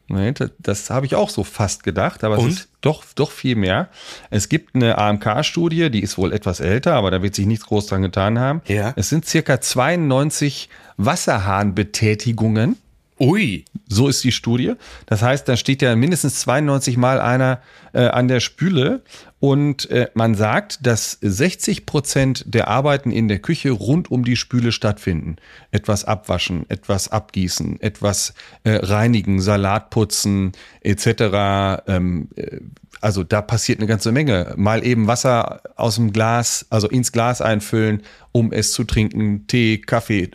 Nee, 0.08 0.34
das, 0.34 0.52
das 0.60 0.90
habe 0.90 1.06
ich 1.06 1.16
auch 1.16 1.30
so 1.30 1.44
fast 1.44 1.84
gedacht, 1.84 2.24
aber 2.24 2.38
es 2.38 2.46
ist 2.46 2.70
doch, 2.82 3.04
doch 3.16 3.32
viel 3.32 3.56
mehr. 3.56 3.88
Es 4.30 4.50
gibt 4.50 4.76
eine 4.76 4.98
AMK-Studie, 4.98 5.90
die 5.90 6.02
ist 6.02 6.18
wohl 6.18 6.34
etwas 6.34 6.60
älter, 6.60 6.94
aber 6.96 7.10
da 7.10 7.24
wird 7.24 7.36
sich 7.36 7.46
nichts 7.46 7.66
groß 7.66 7.88
dran 7.88 8.02
getan 8.02 8.38
haben. 8.38 8.62
Ja. 8.68 8.94
Es 8.98 9.10
sind 9.10 9.26
circa 9.26 9.62
92 9.62 10.70
Wasserhahnbetätigungen. 10.98 12.78
Ui. 13.24 13.64
So 13.88 14.10
ist 14.10 14.24
die 14.24 14.32
Studie. 14.32 14.74
Das 15.06 15.22
heißt, 15.22 15.48
da 15.48 15.56
steht 15.56 15.82
ja 15.82 15.96
mindestens 15.96 16.42
92 16.42 16.98
Mal 16.98 17.22
einer 17.22 17.62
äh, 17.94 18.08
an 18.08 18.28
der 18.28 18.40
Spüle 18.40 19.04
und 19.40 19.90
äh, 19.92 20.10
man 20.14 20.36
sagt, 20.36 20.86
dass 20.86 21.20
60 21.22 21.86
Prozent 21.86 22.44
der 22.48 22.68
Arbeiten 22.68 23.12
in 23.12 23.28
der 23.28 23.40
Küche 23.40 23.72
rund 23.72 24.12
um 24.12 24.26
die 24.26 24.36
Spüle 24.36 24.72
stattfinden. 24.72 25.38
Etwas 25.72 26.04
abwaschen, 26.06 26.70
etwas 26.70 27.10
abgießen, 27.10 27.80
etwas 27.82 28.34
äh, 28.64 28.72
reinigen, 28.72 29.40
Salat 29.40 29.90
putzen 29.90 30.52
etc. 30.82 31.84
Ähm, 31.88 32.30
äh, 32.36 32.60
also 33.00 33.24
da 33.24 33.42
passiert 33.42 33.80
eine 33.80 33.88
ganze 33.88 34.12
Menge. 34.12 34.54
Mal 34.58 34.86
eben 34.86 35.08
Wasser 35.08 35.62
aus 35.76 35.96
dem 35.96 36.12
Glas, 36.14 36.66
also 36.70 36.90
ins 36.90 37.12
Glas 37.12 37.42
einfüllen, 37.42 38.02
um 38.32 38.52
es 38.52 38.72
zu 38.72 38.84
trinken, 38.86 39.46
Tee, 39.48 39.80
Kaffee. 39.80 40.30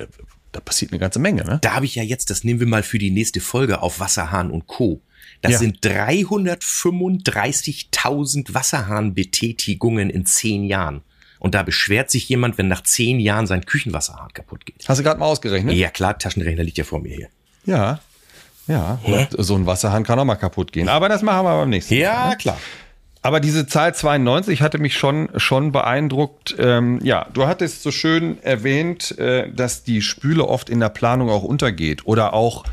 Da 0.58 0.64
passiert 0.64 0.90
eine 0.90 0.98
ganze 0.98 1.20
Menge, 1.20 1.44
ne? 1.44 1.60
Da 1.62 1.74
habe 1.76 1.86
ich 1.86 1.94
ja 1.94 2.02
jetzt, 2.02 2.30
das 2.30 2.42
nehmen 2.42 2.58
wir 2.58 2.66
mal 2.66 2.82
für 2.82 2.98
die 2.98 3.12
nächste 3.12 3.38
Folge 3.40 3.80
auf 3.80 4.00
Wasserhahn 4.00 4.50
und 4.50 4.66
Co. 4.66 5.00
Das 5.40 5.52
Ja. 5.52 5.58
sind 5.58 5.86
335.000 5.86 8.54
Wasserhahnbetätigungen 8.54 10.10
in 10.10 10.26
zehn 10.26 10.64
Jahren. 10.64 11.02
Und 11.38 11.54
da 11.54 11.62
beschwert 11.62 12.10
sich 12.10 12.28
jemand, 12.28 12.58
wenn 12.58 12.66
nach 12.66 12.82
zehn 12.82 13.20
Jahren 13.20 13.46
sein 13.46 13.64
Küchenwasserhahn 13.64 14.32
kaputt 14.32 14.66
geht. 14.66 14.84
Hast 14.88 14.98
du 14.98 15.04
gerade 15.04 15.20
mal 15.20 15.26
ausgerechnet? 15.26 15.76
Ja 15.76 15.90
klar, 15.90 16.18
Taschenrechner 16.18 16.64
liegt 16.64 16.78
ja 16.78 16.82
vor 16.82 16.98
mir 17.00 17.14
hier. 17.14 17.28
Ja. 17.64 18.00
Ja. 18.66 18.98
So 19.38 19.54
ein 19.54 19.64
Wasserhahn 19.64 20.02
kann 20.02 20.18
auch 20.18 20.24
mal 20.24 20.34
kaputt 20.34 20.72
gehen. 20.72 20.88
Aber 20.88 21.08
das 21.08 21.22
machen 21.22 21.44
wir 21.46 21.56
beim 21.56 21.70
nächsten 21.70 21.94
Mal. 21.94 22.00
Ja, 22.00 22.34
klar. 22.34 22.58
Aber 23.28 23.40
diese 23.40 23.66
Zahl 23.66 23.94
92 23.94 24.62
hatte 24.62 24.78
mich 24.78 24.96
schon, 24.96 25.28
schon 25.36 25.70
beeindruckt. 25.70 26.56
Ähm, 26.58 26.98
ja, 27.02 27.26
du 27.34 27.46
hattest 27.46 27.82
so 27.82 27.90
schön 27.90 28.42
erwähnt, 28.42 29.18
äh, 29.18 29.52
dass 29.52 29.84
die 29.84 30.00
Spüle 30.00 30.48
oft 30.48 30.70
in 30.70 30.80
der 30.80 30.88
Planung 30.88 31.28
auch 31.28 31.42
untergeht 31.42 32.06
oder 32.06 32.32
auch, 32.32 32.64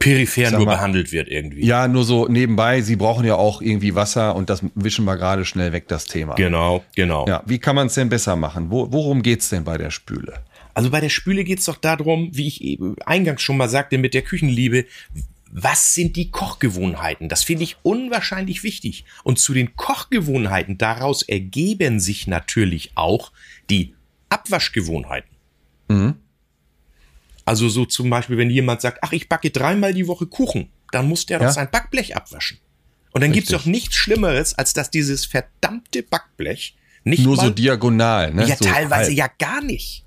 Peripher 0.00 0.46
Sag 0.50 0.58
nur 0.58 0.66
mal- 0.66 0.74
behandelt 0.74 1.12
wird 1.12 1.28
irgendwie. 1.28 1.64
ja, 1.64 1.86
nur 1.86 2.02
so 2.02 2.26
nebenbei, 2.26 2.80
sie 2.80 2.96
brauchen 2.96 3.24
ja 3.24 3.36
auch 3.36 3.62
irgendwie 3.62 3.94
Wasser 3.94 4.34
und 4.34 4.50
das 4.50 4.64
wischen 4.74 5.04
wir 5.04 5.16
gerade 5.16 5.44
schnell 5.44 5.72
weg, 5.72 5.86
das 5.86 6.06
Thema. 6.06 6.34
Genau, 6.34 6.82
genau. 6.96 7.24
Ja, 7.28 7.44
wie 7.46 7.60
kann 7.60 7.76
man 7.76 7.86
es 7.86 7.94
denn 7.94 8.08
besser 8.08 8.34
machen? 8.34 8.72
Wo, 8.72 8.90
worum 8.90 9.22
geht's 9.22 9.48
denn 9.48 9.62
bei 9.62 9.78
der 9.78 9.92
Spüle? 9.92 10.40
Also 10.74 10.90
bei 10.90 10.98
der 11.00 11.08
Spüle 11.08 11.44
geht's 11.44 11.66
doch 11.66 11.76
darum, 11.76 12.30
wie 12.32 12.48
ich 12.48 12.64
eben 12.64 12.96
eingangs 13.06 13.42
schon 13.42 13.56
mal 13.56 13.68
sagte, 13.68 13.96
mit 13.96 14.12
der 14.12 14.22
Küchenliebe, 14.22 14.86
was 15.58 15.94
sind 15.94 16.16
die 16.16 16.30
Kochgewohnheiten? 16.30 17.30
Das 17.30 17.42
finde 17.42 17.64
ich 17.64 17.78
unwahrscheinlich 17.82 18.62
wichtig. 18.62 19.06
Und 19.24 19.38
zu 19.38 19.54
den 19.54 19.74
Kochgewohnheiten 19.74 20.76
daraus 20.76 21.22
ergeben 21.22 21.98
sich 21.98 22.26
natürlich 22.26 22.90
auch 22.94 23.32
die 23.70 23.94
Abwaschgewohnheiten. 24.28 25.34
Also 27.46 27.68
so 27.70 27.86
zum 27.86 28.10
Beispiel, 28.10 28.36
wenn 28.36 28.50
jemand 28.50 28.82
sagt, 28.82 28.98
ach, 29.02 29.12
ich 29.12 29.28
backe 29.30 29.50
dreimal 29.50 29.94
die 29.94 30.06
Woche 30.08 30.26
Kuchen, 30.26 30.68
dann 30.92 31.08
muss 31.08 31.24
der 31.26 31.40
Ja. 31.40 31.46
doch 31.46 31.54
sein 31.54 31.70
Backblech 31.70 32.14
abwaschen. 32.16 32.58
Und 33.12 33.22
dann 33.22 33.32
gibt's 33.32 33.50
Richtig. 33.50 33.64
doch 33.64 33.70
nichts 33.70 33.94
Schlimmeres, 33.96 34.54
als 34.58 34.74
dass 34.74 34.90
dieses 34.90 35.24
verdammte 35.24 36.02
Backblech 36.02 36.76
nicht 37.04 37.22
Nur 37.22 37.36
mal 37.36 37.44
so 37.46 37.50
diagonal, 37.50 38.34
ne? 38.34 38.46
ja, 38.46 38.56
so 38.56 38.64
teilweise 38.66 39.08
halb. 39.10 39.16
ja 39.16 39.28
gar 39.38 39.62
nicht. 39.62 40.04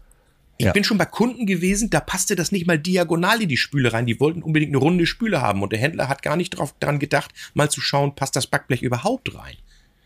Ich 0.59 0.65
Ja. 0.65 0.73
bin 0.73 0.83
schon 0.83 0.97
bei 0.97 1.05
Kunden 1.05 1.45
gewesen, 1.45 1.89
da 1.89 2.01
passte 2.01 2.35
das 2.35 2.51
nicht 2.51 2.67
mal 2.67 2.77
diagonal 2.77 3.41
in 3.41 3.47
die 3.47 3.55
Spüle 3.55 3.93
rein. 3.93 4.05
Die 4.05 4.19
wollten 4.19 4.43
unbedingt 4.43 4.71
eine 4.71 4.77
runde 4.77 5.05
Spüle 5.05 5.41
haben 5.41 5.63
und 5.63 5.71
der 5.71 5.79
Händler 5.79 6.09
hat 6.09 6.21
gar 6.21 6.35
nicht 6.35 6.49
drauf, 6.51 6.75
dran 6.81 6.99
gedacht, 6.99 7.31
mal 7.53 7.71
zu 7.71 7.79
schauen, 7.79 8.13
passt 8.13 8.35
das 8.35 8.45
Backblech 8.45 8.81
überhaupt 8.81 9.33
rein. 9.35 9.55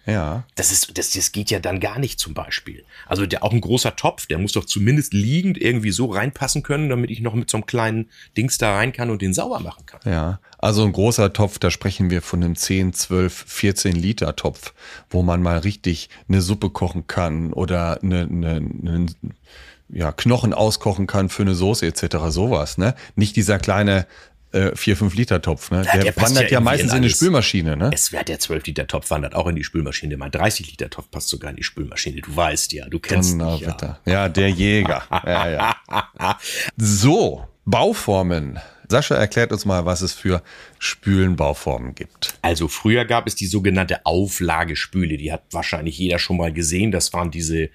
Ja. 0.05 0.43
Das 0.53 0.72
ist, 0.72 0.95
das, 0.98 1.12
das 1.12 1.31
geht 1.31 1.50
ja 1.50 1.60
dann 1.60 1.79
gar 1.79 1.98
nicht 1.98 2.19
zum 2.19 2.36
Beispiel. 2.36 2.83
Also 3.07 3.25
der, 3.25 3.41
auch 3.41 3.51
ein 3.51 3.62
großer 3.62 3.95
Topf, 3.95 4.27
der 4.27 4.38
muss 4.38 4.51
doch 4.51 4.65
zumindest 4.65 5.13
liegend 5.13 5.57
irgendwie 5.57 5.91
so 5.91 6.05
reinpassen 6.12 6.62
können, 6.62 6.89
damit 6.89 7.10
ich 7.10 7.22
noch 7.22 7.33
mit 7.33 7.50
so 7.50 7.57
einem 7.57 7.65
kleinen 7.65 8.10
Dings 8.38 8.60
da 8.60 8.75
rein 8.75 8.91
kann 8.91 9.10
und 9.10 9.22
den 9.24 9.33
sauber 9.33 9.60
machen 9.60 9.86
kann. 9.88 10.01
Ja, 10.05 10.39
also 10.60 10.83
ein 10.83 10.91
großer 10.91 11.33
Topf, 11.33 11.57
da 11.57 11.72
sprechen 11.72 12.10
wir 12.12 12.22
von 12.22 12.43
einem 12.43 12.55
10, 12.55 12.93
12, 12.93 13.45
14 13.48 13.95
Liter 13.95 14.36
Topf, 14.36 14.74
wo 15.10 15.24
man 15.24 15.41
mal 15.41 15.57
richtig 15.60 16.10
eine 16.27 16.41
Suppe 16.41 16.69
kochen 16.69 17.07
kann 17.07 17.53
oder 17.53 18.03
eine, 18.03 18.22
eine, 18.29 18.57
eine 18.57 19.05
ja, 19.90 20.12
Knochen 20.12 20.54
auskochen 20.54 21.08
kann 21.08 21.30
für 21.30 21.44
eine 21.44 21.56
Soße 21.56 21.86
etc. 21.86 22.18
sowas, 22.30 22.78
ne? 22.78 22.96
Nicht 23.16 23.36
dieser 23.36 23.60
kleine 23.60 24.08
äh, 24.54 24.75
4, 24.75 24.98
5 24.98 25.16
Liter 25.16 25.42
Topf, 25.42 25.72
ne? 25.72 25.84
Der, 25.94 26.04
der 26.04 26.16
wandert 26.18 26.46
ja 26.46 26.58
ja, 26.58 26.60
meistens 26.60 26.92
in 26.92 26.98
in 26.98 27.04
eine. 27.04 27.10
Spülmaschine, 27.10 27.75
ne? 27.75 27.92
Es 27.94 28.12
wird 28.12 28.30
der 28.30 28.40
12 28.40 28.66
Liter 28.68 28.88
Topf 28.88 29.10
wandert 29.10 29.36
auch 29.36 29.48
in 29.48 29.56
die 29.56 29.63
Spülmaschine. 29.63 30.18
Mein 30.18 30.32
30 30.32 30.70
Liter 30.72 30.90
Topf 30.90 31.10
passt 31.12 31.30
sogar 31.30 31.50
in 31.50 31.58
die 31.58 31.63
Spülmaschine. 31.63 32.22
Du 32.22 32.36
weißt 32.36 32.72
ja, 32.74 32.88
du 32.88 33.00
kennst 33.00 33.36
mich 33.36 33.60
ja. 33.62 34.00
Ja, 34.06 34.30
der 34.30 34.50
Jäger. 34.50 35.04
ja, 35.25 35.50
ja. 35.50 35.75
So, 36.78 37.48
Bauformen. 37.66 38.60
Sascha 38.90 39.16
erklärt 39.16 39.52
uns 39.52 39.66
mal, 39.66 39.86
was 39.86 40.02
es 40.02 40.13
für 40.13 40.44
Spülenbauformen 40.78 41.96
gibt. 41.96 42.36
Also 42.44 42.68
früher 42.68 43.06
gab 43.06 43.25
es 43.25 43.34
die 43.34 43.48
sogenannte 43.48 44.06
Auflagespüle, 44.06 45.18
die 45.18 45.32
hat 45.32 45.44
wahrscheinlich 45.52 45.98
jeder 45.98 46.20
schon 46.20 46.38
mal 46.38 46.54
gesehen. 46.54 46.92
Das 46.92 47.12
waren 47.13 47.32
diese 47.32 47.70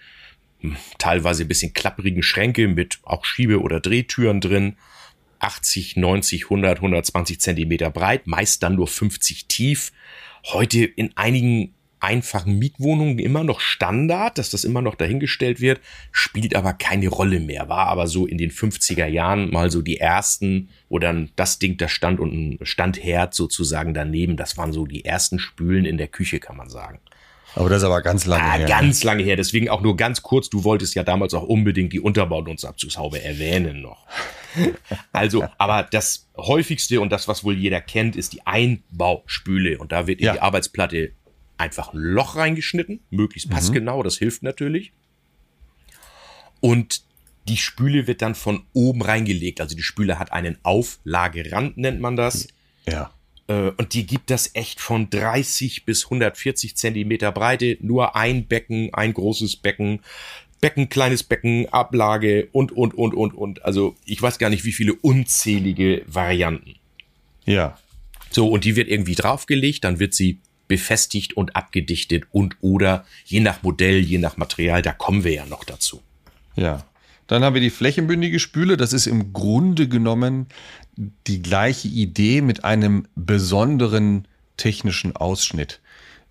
teilweise 0.99 1.45
ein 1.45 1.49
bisschen 1.49 1.73
klapprigen 1.73 2.23
Schränke 2.23 2.69
mit 2.69 2.99
auch 3.03 3.25
Schiebe- 3.25 3.61
oder 3.61 3.81
Drehtüren 3.81 4.41
drin. 4.41 4.77
80, 5.41 5.97
90, 5.97 6.45
100, 6.45 6.79
120 6.79 7.41
Zentimeter 7.41 7.91
breit, 7.91 8.27
meist 8.27 8.63
dann 8.63 8.75
nur 8.75 8.89
50 8.89 9.47
tief. 9.47 9.93
Heute 10.45 10.85
in 10.85 11.17
einigen 11.17 11.75
einfachen 12.01 12.59
Mietwohnungen 12.59 13.19
immer 13.19 13.45
noch 13.45 13.61
Standard, 13.61 14.39
dass 14.39 14.51
das 14.51 14.65
immer 14.65 14.83
noch 14.83 14.95
dahingestellt 14.95 15.61
wird, 15.61 15.81
spielt 16.13 16.55
aber 16.55 16.73
keine 16.73 17.09
Rolle 17.09 17.41
mehr. 17.41 17.69
War 17.69 17.87
aber 17.87 18.07
so 18.07 18.27
in 18.27 18.39
den 18.39 18.51
50er 18.51 19.07
Jahren 19.07 19.51
mal 19.51 19.71
so 19.71 19.83
die 19.83 19.99
ersten, 19.99 20.71
wo 20.89 20.99
dann 20.99 21.31
das 21.37 21.59
Ding 21.59 21.77
da 21.77 21.89
stand 21.89 22.21
und 22.21 22.33
ein 22.33 22.59
Standherd 22.63 23.35
sozusagen 23.35 23.95
daneben. 23.95 24.37
Das 24.37 24.57
waren 24.57 24.73
so 24.73 24.87
die 24.87 25.05
ersten 25.05 25.39
Spülen 25.39 25.85
in 25.85 25.99
der 25.99 26.09
Küche, 26.09 26.41
kann 26.41 26.57
man 26.57 26.69
sagen. 26.69 27.01
Aber 27.59 27.69
das 27.71 27.79
ist 27.79 27.85
aber 27.85 28.03
ganz 28.03 28.25
lange 28.25 28.45
Ah, 28.45 28.53
her. 28.53 28.59
ne? 28.61 28.67
ganz 28.69 29.03
lange 29.03 29.23
her, 29.25 29.35
deswegen 29.37 29.69
auch 29.69 29.81
nur 29.81 29.97
ganz 29.97 30.23
kurz. 30.23 30.49
Du 30.49 30.63
wolltest 30.65 30.95
ja 30.95 31.03
damals 31.03 31.35
auch 31.35 31.43
unbedingt 31.43 31.93
die 31.93 32.01
Unterbaunutzabzugshaube 32.01 33.23
erwähnen 33.23 33.83
noch. 33.83 34.07
Also, 35.13 35.45
aber 35.59 35.83
das 35.91 36.27
häufigste 36.37 37.01
und 37.01 37.11
das, 37.11 37.29
was 37.29 37.45
wohl 37.45 37.55
jeder 37.57 37.81
kennt, 37.81 38.17
ist 38.17 38.33
die 38.33 38.47
Einbauspüle. 38.47 39.79
Und 39.79 39.93
da 39.93 40.07
wird 40.07 40.21
in 40.21 40.27
Ja. 40.27 40.33
die 40.35 40.41
Arbeitsplatte 40.41 41.13
einfach 41.59 41.93
ein 41.93 41.99
Loch 41.99 42.35
reingeschnitten, 42.37 43.01
möglichst 43.11 43.51
passgenau, 43.51 44.03
das 44.03 44.17
hilft 44.19 44.43
natürlich. 44.43 44.93
Und 46.61 47.03
die 47.49 47.57
Spüle 47.57 48.07
wird 48.07 48.23
dann 48.23 48.35
von 48.35 48.65
oben 48.73 49.03
reingelegt. 49.03 49.61
Also 49.61 49.77
die 49.77 49.83
Spüle 49.83 50.19
hat 50.19 50.33
einen 50.33 50.59
Auflagerand, 50.63 51.77
nennt 51.77 52.01
man 52.01 52.17
das. 52.17 52.49
Ja. 52.89 53.11
Äh, 53.49 53.73
Und 53.77 53.95
die 53.95 54.07
gibt 54.07 54.31
das 54.31 54.55
echt 54.55 54.81
von 54.81 55.11
30 55.11 55.85
bis 55.85 56.05
140 56.05 56.77
Zentimeter 56.77 57.33
Breite. 57.33 57.77
Nur 57.81 58.15
ein 58.15 58.47
Becken, 58.47 58.95
ein 58.95 59.13
großes 59.13 59.57
Becken, 59.57 60.01
Becken, 60.61 60.89
kleines 60.89 61.23
Becken, 61.23 61.69
Ablage 61.73 62.49
und, 62.53 62.73
und, 62.73 62.95
und, 62.95 63.15
und, 63.15 63.35
und. 63.35 63.65
Also 63.65 63.97
ich 64.05 64.21
weiß 64.21 64.39
gar 64.39 64.51
nicht, 64.51 64.65
wie 64.65 64.73
viele 64.73 64.95
unzählige 64.95 66.03
Varianten. 66.07 66.77
Ja. 67.45 67.79
So, 68.31 68.49
und 68.49 68.65
die 68.65 68.77
wird 68.77 68.89
irgendwie 68.89 69.15
draufgelegt, 69.15 69.85
dann 69.85 69.99
wird 69.99 70.15
sie 70.15 70.39
befestigt 70.67 71.35
und 71.35 71.57
abgedichtet 71.57 72.25
und 72.31 72.57
oder 72.61 73.07
je 73.25 73.41
nach 73.41 73.63
Modell, 73.63 74.01
je 74.01 74.19
nach 74.19 74.37
Material, 74.37 74.83
da 74.83 74.93
kommen 74.93 75.25
wir 75.25 75.33
ja 75.33 75.47
noch 75.47 75.65
dazu. 75.65 76.03
Ja. 76.57 76.85
Dann 77.29 77.45
haben 77.45 77.55
wir 77.55 77.61
die 77.61 77.71
flächenbündige 77.71 78.41
Spüle. 78.41 78.77
Das 78.77 78.93
ist 78.93 79.07
im 79.07 79.33
Grunde 79.33 79.87
genommen 79.87 80.47
die 80.97 81.41
gleiche 81.41 81.87
Idee 81.87 82.41
mit 82.41 82.65
einem 82.65 83.07
besonderen 83.15 84.27
technischen 84.57 85.15
Ausschnitt. 85.15 85.81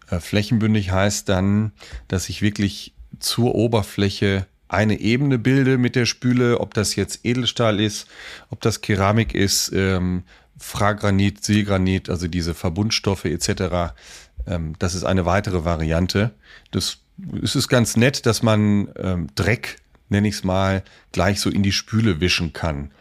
Äh, 0.10 0.20
flächenbündig 0.20 0.92
heißt 0.92 1.30
dann, 1.30 1.72
dass 2.10 2.28
ich 2.28 2.42
wirklich 2.42 2.94
zur 3.20 3.56
Oberfläche 3.56 4.46
eine 4.68 5.00
Ebene 5.00 5.40
bilde 5.40 5.78
mit 5.78 5.96
der 5.96 6.06
Spüle, 6.06 6.60
ob 6.60 6.74
das 6.74 6.96
jetzt 6.96 7.22
Edelstahl 7.24 7.80
ist, 7.80 8.08
ob 8.50 8.60
das 8.60 8.82
Keramik 8.82 9.34
ist, 9.34 9.72
ähm, 9.74 10.24
Fragranit, 10.58 11.46
Seegranit, 11.46 12.10
also 12.10 12.28
diese 12.28 12.54
Verbundstoffe 12.54 13.26
etc. 13.26 13.94
Ähm, 14.46 14.74
das 14.80 14.96
ist 14.96 15.04
eine 15.04 15.26
weitere 15.26 15.64
Variante. 15.64 16.34
Das 16.72 16.98
es 17.42 17.56
ist 17.56 17.68
ganz 17.68 17.98
nett, 17.98 18.26
dass 18.26 18.44
man 18.44 18.90
ähm, 18.98 19.28
Dreck, 19.36 19.78
nenne 20.10 20.28
ich 20.28 20.36
es 20.36 20.44
mal, 20.44 20.84
gleich 21.12 21.40
so 21.40 21.50
in 21.50 21.64
die 21.64 21.72
Spüle 21.72 22.20
wischen 22.20 22.54
kann. 22.54 22.92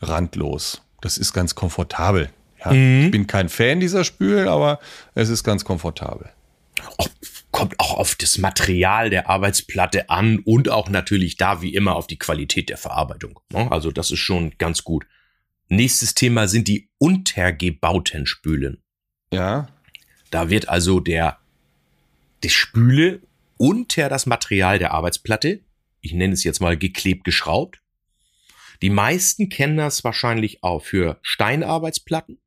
Randlos. 0.00 0.82
Das 1.00 1.18
ist 1.18 1.32
ganz 1.32 1.54
komfortabel. 1.54 2.30
Ja, 2.64 2.72
Ich 2.72 3.10
bin 3.10 3.26
kein 3.26 3.48
Fan 3.48 3.80
dieser 3.80 4.04
Spülen, 4.04 4.48
aber 4.48 4.80
es 5.14 5.28
ist 5.28 5.44
ganz 5.44 5.64
komfortabel. 5.64 6.30
Auch, 6.98 7.08
kommt 7.50 7.78
auch 7.78 7.94
auf 7.94 8.14
das 8.14 8.38
Material 8.38 9.08
der 9.10 9.28
Arbeitsplatte 9.30 10.10
an 10.10 10.40
und 10.40 10.68
auch 10.68 10.88
natürlich 10.88 11.36
da 11.36 11.62
wie 11.62 11.74
immer 11.74 11.96
auf 11.96 12.06
die 12.06 12.18
Qualität 12.18 12.68
der 12.68 12.76
Verarbeitung. 12.76 13.40
ne? 13.52 13.70
Also 13.70 13.90
das 13.90 14.10
ist 14.10 14.18
schon 14.18 14.52
ganz 14.58 14.84
gut. 14.84 15.06
Nächstes 15.68 16.14
Thema 16.14 16.48
sind 16.48 16.68
die 16.68 16.88
untergebauten 16.98 18.26
Spülen. 18.26 18.82
Ja. 19.32 19.68
Da 20.30 20.50
wird 20.50 20.68
also 20.68 21.00
der, 21.00 21.38
die 22.42 22.50
Spüle 22.50 23.20
unter 23.56 24.08
das 24.08 24.26
Material 24.26 24.78
der 24.78 24.92
Arbeitsplatte, 24.92 25.60
ich 26.06 26.14
nenne 26.14 26.32
es 26.32 26.44
jetzt 26.44 26.60
mal 26.60 26.76
geklebt, 26.76 27.24
geschraubt. 27.24 27.82
Die 28.82 28.90
meisten 28.90 29.48
kennen 29.48 29.76
das 29.76 30.04
wahrscheinlich 30.04 30.62
auch 30.62 30.82
für 30.82 31.18
Steinarbeitsplatten. 31.22 32.38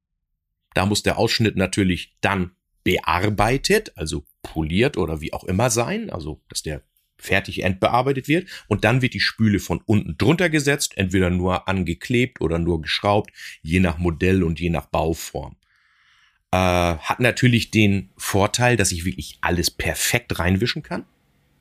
Da 0.73 0.85
muss 0.85 1.03
der 1.03 1.17
Ausschnitt 1.17 1.55
natürlich 1.55 2.15
dann 2.21 2.51
bearbeitet, 2.83 3.91
also 3.95 4.25
poliert 4.41 4.97
oder 4.97 5.21
wie 5.21 5.33
auch 5.33 5.43
immer 5.43 5.69
sein, 5.69 6.09
also 6.09 6.41
dass 6.49 6.63
der 6.63 6.83
fertig 7.17 7.63
entbearbeitet 7.63 8.27
wird 8.27 8.47
und 8.67 8.85
dann 8.85 9.01
wird 9.01 9.13
die 9.13 9.19
Spüle 9.19 9.59
von 9.59 9.81
unten 9.85 10.17
drunter 10.17 10.49
gesetzt, 10.49 10.97
entweder 10.97 11.29
nur 11.29 11.67
angeklebt 11.67 12.39
oder 12.39 12.57
nur 12.59 12.81
geschraubt, 12.81 13.31
je 13.61 13.79
nach 13.79 13.97
Modell 13.97 14.41
und 14.43 14.59
je 14.59 14.69
nach 14.69 14.85
Bauform. 14.85 15.57
Äh, 16.51 16.57
hat 16.57 17.19
natürlich 17.19 17.71
den 17.71 18.09
Vorteil, 18.15 18.77
dass 18.77 18.91
ich 18.91 19.05
wirklich 19.05 19.37
alles 19.41 19.69
perfekt 19.69 20.39
reinwischen 20.39 20.81
kann. 20.81 21.05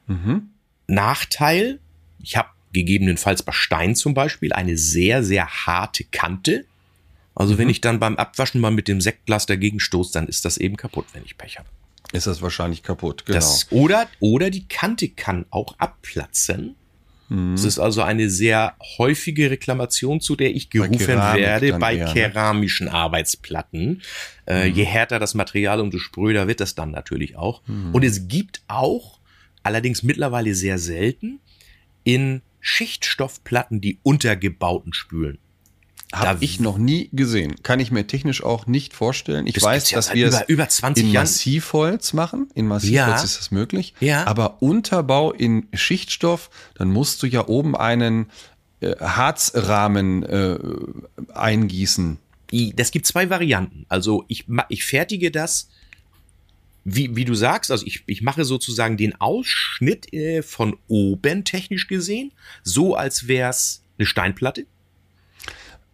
Mhm. 0.07 0.51
Nachteil, 0.87 1.81
ich 2.23 2.37
habe 2.37 2.49
gegebenenfalls 2.73 3.43
bei 3.43 3.53
Stein 3.53 3.95
zum 3.97 4.15
Beispiel 4.15 4.53
eine 4.53 4.77
sehr, 4.77 5.23
sehr 5.25 5.47
harte 5.49 6.05
Kante. 6.05 6.65
Also 7.35 7.55
Mhm. 7.55 7.59
wenn 7.59 7.69
ich 7.71 7.81
dann 7.81 7.99
beim 7.99 8.17
Abwaschen 8.17 8.61
mal 8.61 8.71
mit 8.71 8.89
dem 8.89 9.01
Sektglas 9.01 9.47
dagegen 9.47 9.81
stoße, 9.81 10.13
dann 10.13 10.27
ist 10.29 10.45
das 10.45 10.59
eben 10.59 10.77
kaputt, 10.77 11.07
wenn 11.13 11.25
ich 11.25 11.39
Pech 11.39 11.59
habe. 11.59 11.69
Ist 12.13 12.27
das 12.27 12.43
wahrscheinlich 12.43 12.83
kaputt, 12.83 13.27
genau. 13.27 13.37
Das, 13.37 13.67
oder, 13.71 14.09
oder 14.21 14.51
die 14.51 14.67
Kante 14.67 15.09
kann 15.09 15.47
auch 15.51 15.79
abplatzen. 15.79 16.75
Mhm. 17.29 17.53
Das 17.55 17.65
ist 17.65 17.79
also 17.79 18.03
eine 18.03 18.31
sehr 18.31 18.75
häufige 18.97 19.51
Reklamation, 19.51 20.21
zu 20.21 20.35
der 20.35 20.55
ich 20.55 20.71
gerufen 20.71 20.99
Keramik 20.99 21.43
werde 21.43 21.79
bei 21.79 21.97
eher, 21.97 22.07
ne? 22.07 22.13
keramischen 22.15 22.89
Arbeitsplatten. 22.89 24.03
Äh, 24.47 24.69
Je 24.69 24.85
härter 24.85 25.19
das 25.19 25.35
Material, 25.35 25.81
umso 25.81 25.99
spröder 25.99 26.49
wird 26.49 26.61
das 26.61 26.75
dann 26.75 26.91
natürlich 26.91 27.37
auch. 27.37 27.63
Mhm. 27.67 27.95
Und 27.95 28.03
es 28.05 28.29
gibt 28.29 28.63
auch, 28.69 29.19
allerdings 29.63 30.03
mittlerweile 30.03 30.55
sehr 30.55 30.79
selten, 30.79 31.41
in 32.09 32.41
Schichtstoffplatten 32.61 33.81
die 33.83 33.99
untergebauten 34.03 34.93
Spülen. 34.95 35.39
Habe 36.11 36.43
ich 36.43 36.59
noch 36.59 36.79
nie 36.79 37.11
gesehen. 37.13 37.57
Kann 37.63 37.81
ich 37.81 37.91
mir 37.91 38.07
technisch 38.07 38.43
auch 38.43 38.67
nicht 38.67 38.95
vorstellen. 38.95 39.47
Ich 39.47 39.53
Das 39.53 39.63
weiß, 39.63 39.91
ja 39.91 39.99
dass 39.99 40.15
wir 40.15 40.29
über- 40.29 40.41
es 40.43 40.49
über 40.49 40.69
20 40.69 41.05
in 41.05 41.11
Jahren. 41.11 41.25
Massivholz 41.25 42.15
machen. 42.15 42.49
In 42.55 42.67
Massivholz 42.67 42.95
Ja. 43.21 43.23
ist 43.23 43.39
das 43.39 43.51
möglich. 43.51 43.93
Ja. 44.01 44.27
Aber 44.27 44.63
Unterbau 44.63 45.33
in 45.33 45.69
Schichtstoff, 45.75 46.49
dann 46.77 46.89
musst 46.91 47.23
du 47.23 47.27
ja 47.27 47.47
oben 47.47 47.77
einen 47.77 48.31
äh, 48.81 48.95
Harzrahmen 49.01 50.23
äh, 50.23 50.59
eingießen. 51.35 52.19
Das 52.75 52.91
gibt 52.91 53.07
zwei 53.07 53.29
Varianten. 53.29 53.85
Also 53.91 54.25
ich, 54.29 54.47
ich 54.71 54.85
fertige 54.87 55.31
das, 55.31 55.69
wie, 56.85 57.17
wie 57.17 57.25
du 57.25 57.35
sagst, 57.35 57.71
also 57.71 57.87
ich, 57.87 58.03
ich 58.07 58.23
mache 58.23 58.45
sozusagen 58.45 58.97
den 58.97 59.21
Ausschnitt 59.21 60.13
äh, 60.13 60.43
von 60.43 60.77
oben 60.89 61.45
technisch 61.45 61.87
gesehen, 61.87 62.33
so 62.63 62.95
als 62.95 63.29
wär's 63.29 63.83
eine 63.99 64.07
Steinplatte. 64.07 64.67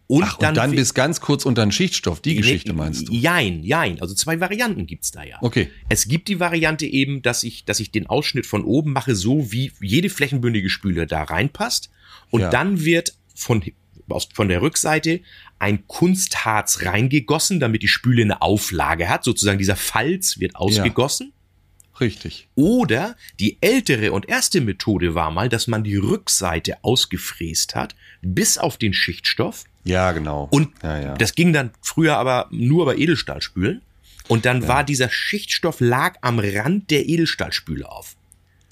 Und 0.07 0.23
Ach, 0.23 0.37
und 0.37 0.55
dann 0.55 0.71
bis 0.71 0.93
ganz 0.93 1.19
kurz 1.19 1.45
unter 1.45 1.65
den 1.65 1.71
Schichtstoff. 1.71 2.21
Die 2.21 2.35
Geschichte 2.35 2.73
meinst 2.73 3.07
du? 3.07 3.13
Jein, 3.13 3.63
jein. 3.63 3.99
Also 4.01 4.13
zwei 4.13 4.39
Varianten 4.39 4.85
gibt's 4.85 5.11
da 5.11 5.23
ja. 5.23 5.37
Okay. 5.41 5.71
Es 5.89 6.07
gibt 6.07 6.27
die 6.27 6.39
Variante 6.39 6.85
eben, 6.85 7.23
dass 7.23 7.43
ich, 7.43 7.65
dass 7.65 7.79
ich 7.79 7.89
den 7.89 8.05
Ausschnitt 8.05 8.45
von 8.45 8.63
oben 8.63 8.93
mache, 8.93 9.15
so 9.15 9.51
wie 9.51 9.71
jede 9.81 10.09
flächenbündige 10.09 10.69
Spüle 10.69 11.07
da 11.07 11.23
reinpasst. 11.23 11.89
Und 12.29 12.41
Ja. 12.41 12.49
dann 12.51 12.85
wird 12.85 13.15
von, 13.33 13.63
von 14.33 14.49
der 14.49 14.61
Rückseite 14.61 15.21
ein 15.59 15.87
Kunstharz 15.87 16.83
reingegossen, 16.83 17.59
damit 17.59 17.81
die 17.81 17.87
Spüle 17.87 18.21
eine 18.21 18.41
Auflage 18.41 19.09
hat. 19.09 19.23
Sozusagen 19.23 19.57
dieser 19.57 19.75
Falz 19.75 20.39
wird 20.39 20.55
ausgegossen. 20.55 21.33
Richtig. 21.99 22.49
Oder 22.55 23.15
die 23.39 23.57
ältere 23.61 24.11
und 24.11 24.27
erste 24.27 24.61
Methode 24.61 25.15
war 25.15 25.31
mal, 25.31 25.47
dass 25.47 25.67
man 25.67 25.83
die 25.83 25.95
Rückseite 25.95 26.83
ausgefräst 26.83 27.75
hat, 27.75 27.95
bis 28.21 28.57
auf 28.57 28.77
den 28.77 28.93
Schichtstoff. 28.93 29.63
Ja, 29.85 30.11
genau. 30.11 30.47
Und 30.51 30.71
ja, 30.83 30.99
ja. 30.99 31.13
das 31.15 31.35
ging 31.35 31.53
dann 31.53 31.71
früher 31.81 32.17
aber 32.17 32.47
nur 32.51 32.85
bei 32.85 32.97
Edelstahlspülen. 32.97 33.81
Und 34.27 34.45
dann 34.45 34.67
war 34.67 34.83
dieser 34.83 35.09
Schichtstoff 35.09 35.79
lag 35.79 36.15
am 36.21 36.39
Rand 36.39 36.89
der 36.89 37.07
Edelstahlspüle 37.07 37.87
auf. 37.89 38.15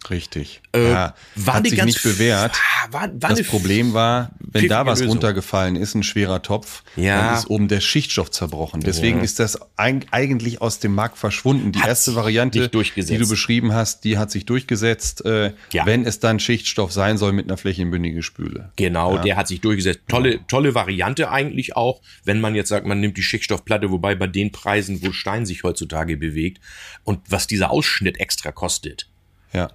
Richtig. 0.10 0.62
Äh, 0.76 0.92
ja, 0.92 1.16
war 1.36 1.54
hat 1.56 1.68
sich 1.68 1.78
ganz 1.78 1.94
nicht 1.94 2.04
bewährt. 2.04 2.56
Ah, 2.56 2.92
War, 2.92 3.02
war 3.22 3.30
Das 3.30 3.44
Problem 3.44 3.94
war, 3.94 4.32
wenn 4.40 4.68
da 4.68 4.86
was 4.86 5.00
Lösung. 5.00 5.14
runtergefallen 5.14 5.76
ist, 5.76 5.96
ein 5.96 6.04
schwerer 6.04 6.42
Topf, 6.42 6.84
Ja. 6.96 7.22
dann 7.22 7.36
ist 7.36 7.50
oben 7.50 7.68
der 7.68 7.80
Schichtstoff 7.80 8.30
zerbrochen. 8.32 8.82
Deswegen 8.82 9.22
ist 9.22 9.40
das 9.40 9.60
eig- 9.78 10.08
eigentlich 10.12 10.62
aus 10.62 10.80
dem 10.80 10.94
Markt 10.96 11.18
verschwunden. 11.18 11.72
Die 11.72 11.80
Hat 11.80 11.88
erste 11.88 12.16
Variante, 12.16 12.70
die 12.70 13.18
du 13.18 13.28
beschrieben 13.30 13.74
hast, 13.74 14.04
die 14.04 14.18
hat 14.18 14.32
sich 14.32 14.46
durchgesetzt, 14.46 15.26
äh, 15.26 15.54
Ja. 15.72 15.86
wenn 15.86 16.06
es 16.06 16.20
dann 16.20 16.40
Schichtstoff 16.40 16.92
sein 16.92 17.18
soll 17.18 17.32
mit 17.34 17.46
einer 17.48 17.58
flächenbündigen 17.58 18.22
Spüle. 18.24 18.72
Genau, 18.76 19.18
der 19.20 19.38
hat 19.38 19.48
sich 19.48 19.62
durchgesetzt. 19.62 20.02
Tolle, 20.08 20.46
tolle 20.48 20.76
Variante 20.76 21.32
eigentlich 21.32 21.76
auch, 21.76 22.02
wenn 22.26 22.42
man 22.42 22.56
jetzt 22.56 22.70
sagt, 22.70 22.86
man 22.86 23.00
nimmt 23.00 23.18
die 23.18 23.24
Schichtstoffplatte, 23.24 23.90
wobei 23.92 24.16
bei 24.16 24.28
den 24.28 24.52
Preisen, 24.52 25.02
wo 25.04 25.12
Stein 25.12 25.46
sich 25.46 25.64
heutzutage 25.64 26.18
bewegt 26.18 26.60
und 27.04 27.22
was 27.30 27.48
dieser 27.48 27.72
Ausschnitt 27.72 28.20
extra 28.20 28.52
kostet. 28.52 29.08
Ja. 29.54 29.72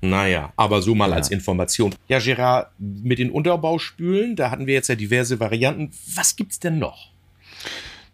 Naja, 0.00 0.52
aber 0.56 0.82
so 0.82 0.94
mal 0.94 1.12
als 1.12 1.30
Information. 1.30 1.94
Ja, 2.08 2.18
Gerard, 2.18 2.70
mit 2.78 3.18
den 3.18 3.30
Unterbauspülen, 3.30 4.36
da 4.36 4.50
hatten 4.50 4.66
wir 4.66 4.74
jetzt 4.74 4.88
ja 4.88 4.94
diverse 4.94 5.40
Varianten. 5.40 5.90
Was 6.14 6.36
gibt's 6.36 6.60
denn 6.60 6.78
noch? 6.78 7.10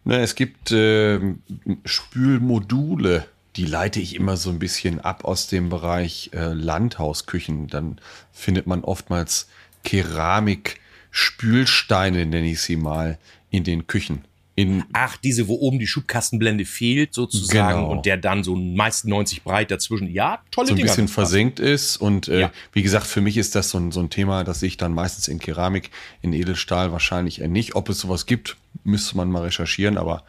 Na, 0.05 0.19
es 0.19 0.35
gibt 0.35 0.73
ähm, 0.73 1.43
Spülmodule, 1.85 3.27
die 3.57 3.67
leite 3.67 4.01
ich 4.01 4.17
immer 4.17 4.37
so 4.37 4.51
ein 4.51 4.59
bisschen 4.59 4.99
ab 5.01 5.25
aus 5.25 5.47
dem 5.49 5.69
Bereich 5.69 6.31
äh, 6.33 6.53
Landhausküchen. 6.53 7.69
Dann 7.69 8.01
findet 8.33 8.67
man 8.67 8.83
oftmals 8.83 9.49
Keramik-Spülsteine, 9.85 12.27
nenne 12.27 12.51
ich 12.51 12.61
sie 12.61 12.75
mal, 12.77 13.19
in 13.51 13.63
den 13.65 13.87
Küchen. 13.87 14.25
In, 14.55 14.85
Ach, 14.93 15.17
diese, 15.17 15.49
wo 15.49 15.55
oben 15.55 15.79
die 15.79 15.87
Schubkastenblende 15.87 16.67
fehlt, 16.67 17.15
sozusagen, 17.15 17.79
Genau. 17.81 17.91
und 17.91 18.05
der 18.05 18.19
dann 18.19 18.45
so 18.45 18.55
meist 18.55 19.07
90 19.07 19.43
breit 19.45 19.71
dazwischen. 19.71 20.11
Ja, 20.11 20.43
tolle 20.51 20.67
so 20.69 20.75
ein 20.75 20.77
Dinger. 20.77 20.89
bisschen 20.89 21.09
versenkt 21.09 21.59
ist. 21.59 21.97
Und 21.97 22.29
äh, 22.29 22.41
Ja. 22.41 22.53
wie 22.73 22.83
gesagt, 22.83 23.07
für 23.07 23.23
mich 23.23 23.39
ist 23.39 23.55
das 23.55 23.71
so 23.71 23.79
ein, 23.79 23.93
so 23.93 24.01
ein 24.01 24.11
Thema, 24.11 24.45
das 24.45 24.61
sehe 24.61 24.67
ich 24.69 24.77
dann 24.77 24.93
meistens 24.93 25.29
in 25.29 25.39
Keramik, 25.39 25.91
in 26.21 26.35
Edelstahl 26.35 26.93
wahrscheinlich 26.93 27.41
eher 27.41 27.49
nicht. 27.49 27.75
Ob 27.77 27.89
es 27.89 28.01
sowas 28.01 28.27
gibt, 28.27 28.57
müsste 28.85 29.17
man 29.17 29.31
mal 29.31 29.43
recherchieren, 29.43 29.97
aber 29.97 30.23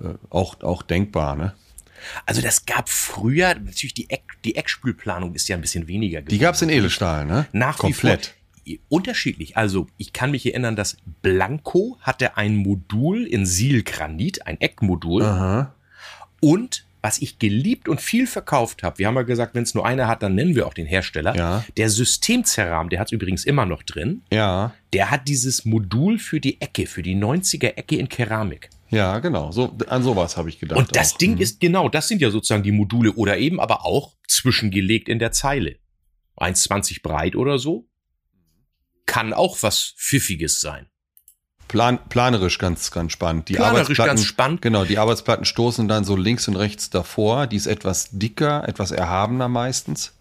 äh, 0.00 0.10
auch, 0.30 0.60
auch 0.62 0.82
denkbar, 0.82 1.34
ne? 1.34 1.54
Also 2.24 2.42
das 2.42 2.66
gab 2.66 2.88
früher, 2.88 3.54
natürlich 3.54 3.94
die, 3.94 4.08
Eck, 4.10 4.22
die 4.44 4.54
Eckspülplanung 4.54 5.34
ist 5.34 5.48
ja 5.48 5.56
ein 5.56 5.60
bisschen 5.62 5.88
weniger 5.88 6.20
Die 6.22 6.38
gab 6.38 6.54
es 6.54 6.62
in 6.62 6.68
Edelstahl, 6.68 7.24
ne? 7.24 7.46
Nach 7.52 7.78
Komplett. 7.78 8.20
wie 8.20 8.24
vor. 8.26 8.32
Unterschiedlich. 8.88 9.56
Also 9.56 9.86
ich 9.96 10.12
kann 10.12 10.30
mich 10.30 10.44
erinnern, 10.46 10.76
dass 10.76 10.96
Blanco 11.22 11.96
hatte 12.00 12.36
ein 12.36 12.56
Modul 12.56 13.24
in 13.26 13.46
Silgranit, 13.46 14.46
ein 14.46 14.60
Eckmodul. 14.60 15.22
Aha. 15.22 15.74
Und 16.40 16.84
was 17.02 17.18
ich 17.18 17.38
geliebt 17.38 17.88
und 17.88 18.00
viel 18.00 18.26
verkauft 18.26 18.82
habe, 18.82 18.98
wir 18.98 19.06
haben 19.06 19.14
ja 19.14 19.22
gesagt, 19.22 19.54
wenn 19.54 19.62
es 19.62 19.74
nur 19.74 19.86
einer 19.86 20.08
hat, 20.08 20.24
dann 20.24 20.34
nennen 20.34 20.56
wir 20.56 20.66
auch 20.66 20.74
den 20.74 20.86
Hersteller. 20.86 21.36
Ja. 21.36 21.64
Der 21.76 21.88
Systemzerram, 21.88 22.88
der 22.88 22.98
hat 22.98 23.08
es 23.08 23.12
übrigens 23.12 23.44
immer 23.44 23.64
noch 23.64 23.84
drin. 23.84 24.22
Ja, 24.32 24.74
Der 24.92 25.10
hat 25.12 25.28
dieses 25.28 25.64
Modul 25.64 26.18
für 26.18 26.40
die 26.40 26.60
Ecke, 26.60 26.86
für 26.86 27.02
die 27.02 27.14
90er 27.14 27.76
Ecke 27.76 27.96
in 27.96 28.08
Keramik. 28.08 28.70
ja, 28.90 29.20
genau. 29.20 29.52
So, 29.52 29.76
an 29.88 30.02
sowas 30.02 30.36
habe 30.36 30.48
ich 30.48 30.58
gedacht. 30.58 30.78
Und 30.80 30.96
das 30.96 31.12
auch. 31.12 31.18
Ding 31.18 31.34
Mhm. 31.34 31.40
ist 31.40 31.60
genau, 31.60 31.88
das 31.88 32.08
sind 32.08 32.20
ja 32.20 32.30
sozusagen 32.30 32.64
die 32.64 32.72
Module 32.72 33.12
oder 33.12 33.38
eben 33.38 33.60
aber 33.60 33.84
auch 33.86 34.14
zwischengelegt 34.26 35.08
in 35.08 35.20
der 35.20 35.30
Zeile. 35.30 35.76
1,20 36.38 37.02
breit 37.02 37.36
oder 37.36 37.58
so. 37.58 37.86
Kann 39.06 39.32
auch 39.32 39.62
was 39.62 39.94
Pfiffiges 39.96 40.60
sein. 40.60 40.86
Plan, 41.68 41.98
planerisch 42.08 42.58
ganz, 42.58 42.90
ganz 42.90 43.12
spannend. 43.12 43.48
Die 43.48 43.54
Planerisch 43.54 43.80
Arbeitsplatten, 43.80 44.16
ganz 44.16 44.24
spannend. 44.24 44.62
Genau, 44.62 44.84
die 44.84 44.98
Arbeitsplatten 44.98 45.44
stoßen 45.44 45.88
dann 45.88 46.04
so 46.04 46.16
links 46.16 46.46
und 46.46 46.56
rechts 46.56 46.90
davor. 46.90 47.46
Die 47.46 47.56
ist 47.56 47.66
etwas 47.66 48.10
dicker, 48.12 48.68
etwas 48.68 48.92
erhabener 48.92 49.48
meistens. 49.48 50.12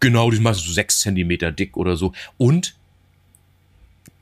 Genau, 0.00 0.30
die 0.30 0.38
ist 0.38 0.42
meistens 0.42 0.66
so 0.66 0.72
sechs 0.72 1.00
Zentimeter 1.00 1.52
dick 1.52 1.76
oder 1.76 1.96
so. 1.96 2.12
Und 2.38 2.74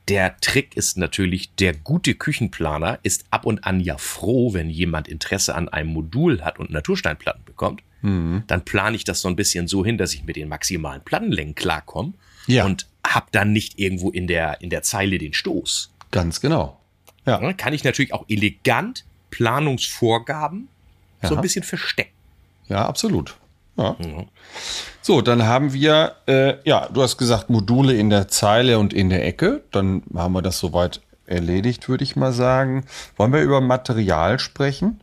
der 0.09 0.37
Trick 0.41 0.75
ist 0.75 0.97
natürlich, 0.97 1.55
der 1.55 1.73
gute 1.73 2.15
Küchenplaner 2.15 2.99
ist 3.03 3.25
ab 3.31 3.45
und 3.45 3.63
an 3.63 3.79
ja 3.79 3.97
froh, 3.97 4.53
wenn 4.53 4.69
jemand 4.69 5.07
Interesse 5.07 5.55
an 5.55 5.69
einem 5.69 5.93
Modul 5.93 6.41
hat 6.41 6.59
und 6.59 6.71
Natursteinplatten 6.71 7.45
bekommt. 7.45 7.81
Mhm. 8.01 8.43
Dann 8.47 8.65
plane 8.65 8.97
ich 8.97 9.05
das 9.05 9.21
so 9.21 9.29
ein 9.29 9.37
bisschen 9.37 9.69
so 9.69 9.85
hin, 9.85 9.97
dass 9.97 10.13
ich 10.13 10.25
mit 10.25 10.35
den 10.35 10.49
maximalen 10.49 11.01
Plattenlängen 11.03 11.55
klarkomme. 11.55 12.13
Ja. 12.47 12.65
Und 12.65 12.87
hab 13.15 13.31
dann 13.31 13.51
nicht 13.53 13.79
irgendwo 13.79 14.09
in 14.09 14.27
der, 14.27 14.61
in 14.61 14.69
der 14.69 14.83
Zeile 14.83 15.17
den 15.17 15.33
Stoß. 15.33 15.91
Ganz 16.11 16.41
genau. 16.41 16.79
Ja. 17.25 17.41
Ja, 17.41 17.53
kann 17.53 17.73
ich 17.73 17.83
natürlich 17.83 18.13
auch 18.13 18.25
elegant 18.27 19.05
Planungsvorgaben 19.29 20.67
so 21.21 21.29
Ja. 21.29 21.35
ein 21.35 21.41
bisschen 21.41 21.63
verstecken. 21.63 22.11
Ja, 22.67 22.85
absolut. 22.85 23.37
Ja. 23.77 23.95
Ja. 23.99 24.25
So, 25.01 25.21
dann 25.21 25.43
haben 25.43 25.73
wir, 25.73 26.15
äh, 26.27 26.55
ja, 26.63 26.87
du 26.89 27.01
hast 27.01 27.17
gesagt, 27.17 27.49
Module 27.49 27.93
in 27.93 28.09
der 28.09 28.27
Zeile 28.27 28.77
und 28.79 28.93
in 28.93 29.09
der 29.09 29.25
Ecke. 29.25 29.63
Dann 29.71 30.03
haben 30.15 30.33
wir 30.33 30.41
das 30.41 30.59
soweit 30.59 31.01
erledigt, 31.25 31.89
würde 31.89 32.03
ich 32.03 32.15
mal 32.15 32.31
sagen. 32.33 32.85
Wollen 33.17 33.33
wir 33.33 33.41
über 33.41 33.61
Material 33.61 34.39
sprechen? 34.39 35.01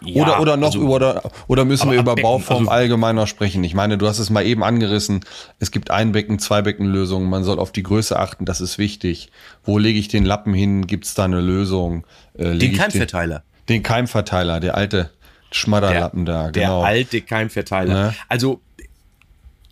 Ja, 0.00 0.22
oder, 0.22 0.40
oder 0.40 0.56
noch 0.56 0.68
also- 0.68 0.80
über, 0.80 0.90
oder, 0.96 1.22
oder 1.46 1.64
müssen 1.64 1.90
wir 1.90 1.98
über 1.98 2.14
Becken, 2.14 2.22
Bauform 2.28 2.58
also- 2.60 2.70
allgemeiner 2.70 3.26
sprechen? 3.26 3.62
Ich 3.64 3.74
meine, 3.74 3.96
du 3.98 4.06
hast 4.08 4.18
es 4.18 4.30
mal 4.30 4.44
eben 4.44 4.64
angerissen. 4.64 5.20
Es 5.58 5.70
gibt 5.70 5.90
Einbecken, 5.90 6.38
Zweibeckenlösungen. 6.38 7.28
Man 7.30 7.44
soll 7.44 7.58
auf 7.58 7.70
die 7.72 7.82
Größe 7.82 8.18
achten. 8.18 8.44
Das 8.44 8.60
ist 8.60 8.78
wichtig. 8.78 9.30
Wo 9.64 9.78
lege 9.78 9.98
ich 9.98 10.08
den 10.08 10.24
Lappen 10.24 10.54
hin? 10.54 10.86
Gibt 10.86 11.04
es 11.06 11.14
da 11.14 11.24
eine 11.24 11.40
Lösung? 11.40 12.04
Äh, 12.34 12.56
Den 12.56 12.76
Keimverteiler. 12.76 13.42
Den, 13.68 13.76
den 13.76 13.82
Keimverteiler, 13.82 14.60
der 14.60 14.76
alte 14.76 15.10
Schmadderlappen 15.52 16.26
da. 16.26 16.50
Der 16.50 16.62
Genau. 16.64 16.82
alte 16.82 17.20
Keimverteiler. 17.22 17.94
Ne? 17.94 18.14
Also, 18.28 18.60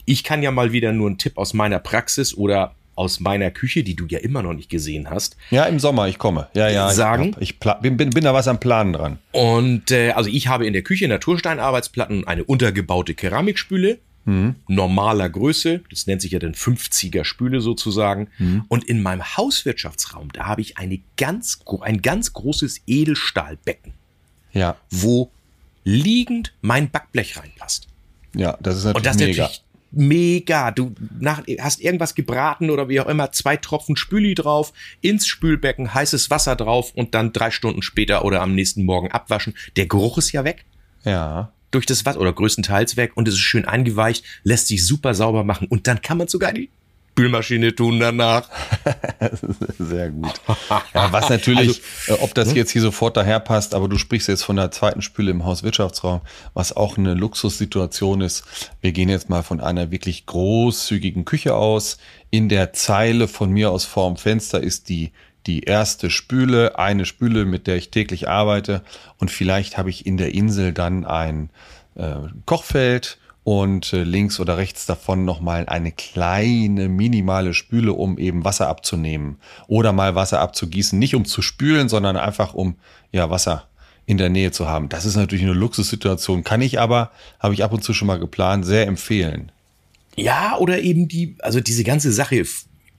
ich 0.05 0.23
kann 0.25 0.43
ja 0.43 0.51
mal 0.51 0.73
wieder 0.73 0.93
nur 0.93 1.09
einen 1.09 1.19
Tipp 1.19 1.37
aus 1.37 1.53
meiner 1.53 1.79
Praxis 1.81 2.35
oder 2.37 2.73
aus 2.97 3.21
meiner 3.21 3.51
Küche, 3.53 3.85
die 3.85 3.95
du 3.95 4.07
ja 4.09 4.19
immer 4.19 4.43
noch 4.43 4.55
nicht 4.55 4.69
gesehen 4.71 5.09
hast. 5.09 5.37
ja, 5.51 5.65
im 5.67 5.79
Sommer, 5.79 6.09
ich 6.09 6.19
komme. 6.19 6.49
Ja, 6.55 6.69
ja. 6.69 6.91
Sagen? 6.91 7.37
Ich, 7.37 7.51
ich 7.51 7.61
pla- 7.61 7.75
bin, 7.75 7.97
bin, 7.97 8.11
bin 8.11 8.25
da 8.25 8.35
was 8.35 8.49
am 8.49 8.59
Planen 8.59 8.93
dran. 8.93 9.19
Und 9.33 9.91
äh, 9.93 10.11
also 10.13 10.29
ich 10.29 10.49
habe 10.49 10.67
in 10.67 10.73
der 10.73 10.83
Küche 10.83 11.07
Natursteinarbeitsplatten 11.07 12.27
eine 12.27 12.43
untergebaute 12.45 13.15
Keramikspüle. 13.15 13.99
Normaler 14.67 15.31
Größe, 15.31 15.83
das 15.89 16.09
nennt 16.09 16.21
sich 16.21 16.33
ja 16.33 16.41
dann 16.41 16.53
50er 16.55 17.23
Spüle 17.25 17.61
sozusagen. 17.61 18.27
Und 18.67 18.83
in 18.83 19.01
meinem 19.01 19.23
Hauswirtschaftsraum, 19.37 20.33
da 20.33 20.47
habe 20.47 20.63
ich 20.63 20.79
eine 20.79 20.99
ganz, 21.17 21.61
ein 21.83 22.03
ganz 22.03 22.33
großes 22.33 22.81
Edelstahlbecken, 22.89 23.93
Ja, 24.53 24.75
wo 24.91 25.31
liegend 25.85 26.53
mein 26.61 26.91
Backblech 26.91 27.39
reinpasst. 27.39 27.87
ja, 28.35 28.59
das 28.61 28.79
ist 28.79 28.85
natürlich 28.87 28.97
Und 28.97 29.07
das 29.07 29.15
ist 29.17 29.21
mega. 29.23 29.43
natürlich 29.45 29.63
mega. 29.91 30.71
Du 30.71 30.95
nach, 31.19 31.43
hast 31.61 31.81
irgendwas 31.81 32.15
gebraten 32.15 32.71
oder 32.71 32.89
wie 32.89 33.01
auch 33.01 33.07
immer, 33.07 33.33
zwei 33.33 33.57
Tropfen 33.57 33.97
Spüli 33.97 34.35
drauf, 34.35 34.73
ins 35.01 35.27
Spülbecken, 35.27 35.95
heißes 35.95 36.31
Wasser 36.31 36.57
drauf 36.57 36.93
und 36.95 37.15
dann 37.15 37.33
drei 37.33 37.51
Stunden 37.51 37.83
später 37.83 38.25
oder 38.25 38.43
am 38.43 38.55
nächsten 38.55 38.85
Morgen 38.85 39.11
abwaschen. 39.11 39.55
Der 39.77 39.87
Geruch 39.87 40.19
ist 40.19 40.33
ja 40.33 40.45
weg 40.45 40.65
Ja. 41.05 41.53
durch 41.71 41.87
das 41.87 42.05
Wasser 42.07 42.21
oder 42.21 42.33
größtenteils 42.33 42.97
weg 42.97 43.13
und 43.17 43.29
es 43.29 43.35
ist 43.35 43.41
schön 43.41 43.65
eingeweicht, 43.65 44.25
lässt 44.45 44.69
sich 44.69 44.87
super 44.87 45.15
sauber 45.15 45.45
machen 45.45 45.67
und 45.69 45.87
dann 45.87 46.01
kann 46.03 46.19
man 46.19 46.29
sogar 46.29 46.53
die 46.53 46.71
Spülmaschine 47.17 47.75
tun 47.75 47.99
danach. 47.99 48.47
Sehr 49.79 50.11
gut. 50.11 50.35
Ja, 50.95 51.13
was 51.13 51.29
natürlich, 51.29 51.83
äh, 52.09 52.13
ob 52.13 52.35
das 52.35 52.53
jetzt 52.55 52.71
hier 52.71 52.83
sofort 52.83 53.17
daher 53.17 53.41
passt, 53.41 53.75
aber 53.75 53.89
du 53.89 53.97
sprichst 53.97 54.29
jetzt 54.29 54.43
von 54.43 54.57
der 54.57 54.71
zweiten 54.71 55.01
Spüle 55.01 55.31
im 55.31 55.45
Hauswirtschaftsraum, 55.45 56.21
was 56.55 56.75
auch 56.77 56.99
eine 56.99 57.15
Luxussituation 57.15 58.21
ist. 58.21 58.45
Wir 58.81 58.93
gehen 58.93 59.09
jetzt 59.09 59.29
mal 59.29 59.43
von 59.43 59.61
einer 59.61 59.91
wirklich 59.91 60.27
großzügigen 60.27 61.25
Küche 61.25 61.55
aus. 61.55 61.99
In 62.31 62.49
der 62.49 62.73
Zeile 62.73 63.29
von 63.29 63.51
mir 63.51 63.71
aus 63.71 63.85
vorm 63.85 64.17
Fenster 64.17 64.63
ist 64.63 64.89
die 64.89 65.13
die 65.47 65.63
erste 65.63 66.11
Spüle, 66.11 66.79
eine 66.79 67.05
Spüle, 67.05 67.45
mit 67.45 67.67
der 67.67 67.77
ich 67.77 67.91
täglich 67.91 68.29
arbeite. 68.29 68.83
Und 69.19 69.31
vielleicht 69.31 69.79
habe 69.79 69.91
ich 69.91 70.05
in 70.05 70.17
der 70.17 70.35
Insel 70.35 70.73
dann 70.73 71.05
ein 71.05 71.51
äh, 71.95 72.17
Kochfeld 72.47 73.19
und 73.47 73.93
äh, 73.93 74.03
links 74.03 74.41
oder 74.41 74.57
rechts 74.57 74.87
davon 74.87 75.25
nochmal 75.25 75.67
eine 75.69 75.93
kleine, 75.93 76.89
minimale 76.89 77.55
Spüle, 77.55 77.93
um 77.93 78.19
eben 78.19 78.45
Wasser 78.45 78.67
abzunehmen 78.67 79.39
oder 79.69 79.93
mal 79.93 80.17
Wasser 80.17 80.41
abzugießen. 80.41 80.99
Nicht 80.99 81.15
um 81.15 81.25
zu 81.25 81.43
spülen, 81.43 81.89
sondern 81.89 82.17
einfach 82.17 82.55
um 82.55 82.75
ja 83.13 83.31
Wasser 83.31 83.69
in 84.05 84.19
der 84.19 84.31
Nähe 84.31 84.51
zu 84.51 84.67
haben. 84.67 84.89
Das 84.89 85.05
ist 85.05 85.15
natürlich 85.15 85.45
eine 85.45 85.55
Luxussituation. 85.55 86.43
Kann 86.43 86.61
ich 86.61 86.81
aber, 86.81 87.13
habe 87.39 87.55
ich 87.55 87.63
ab 87.63 87.73
und 87.73 87.85
zu 87.85 87.95
schon 87.95 88.09
mal 88.09 88.19
geplant, 88.19 88.67
sehr 88.67 88.89
empfehlen. 88.89 89.53
Ja, 90.17 90.57
oder 90.59 90.81
eben 90.81 91.07
die, 91.07 91.37
also 91.39 91.61
diese 91.61 91.85
ganze 91.85 92.11
Sache, 92.11 92.45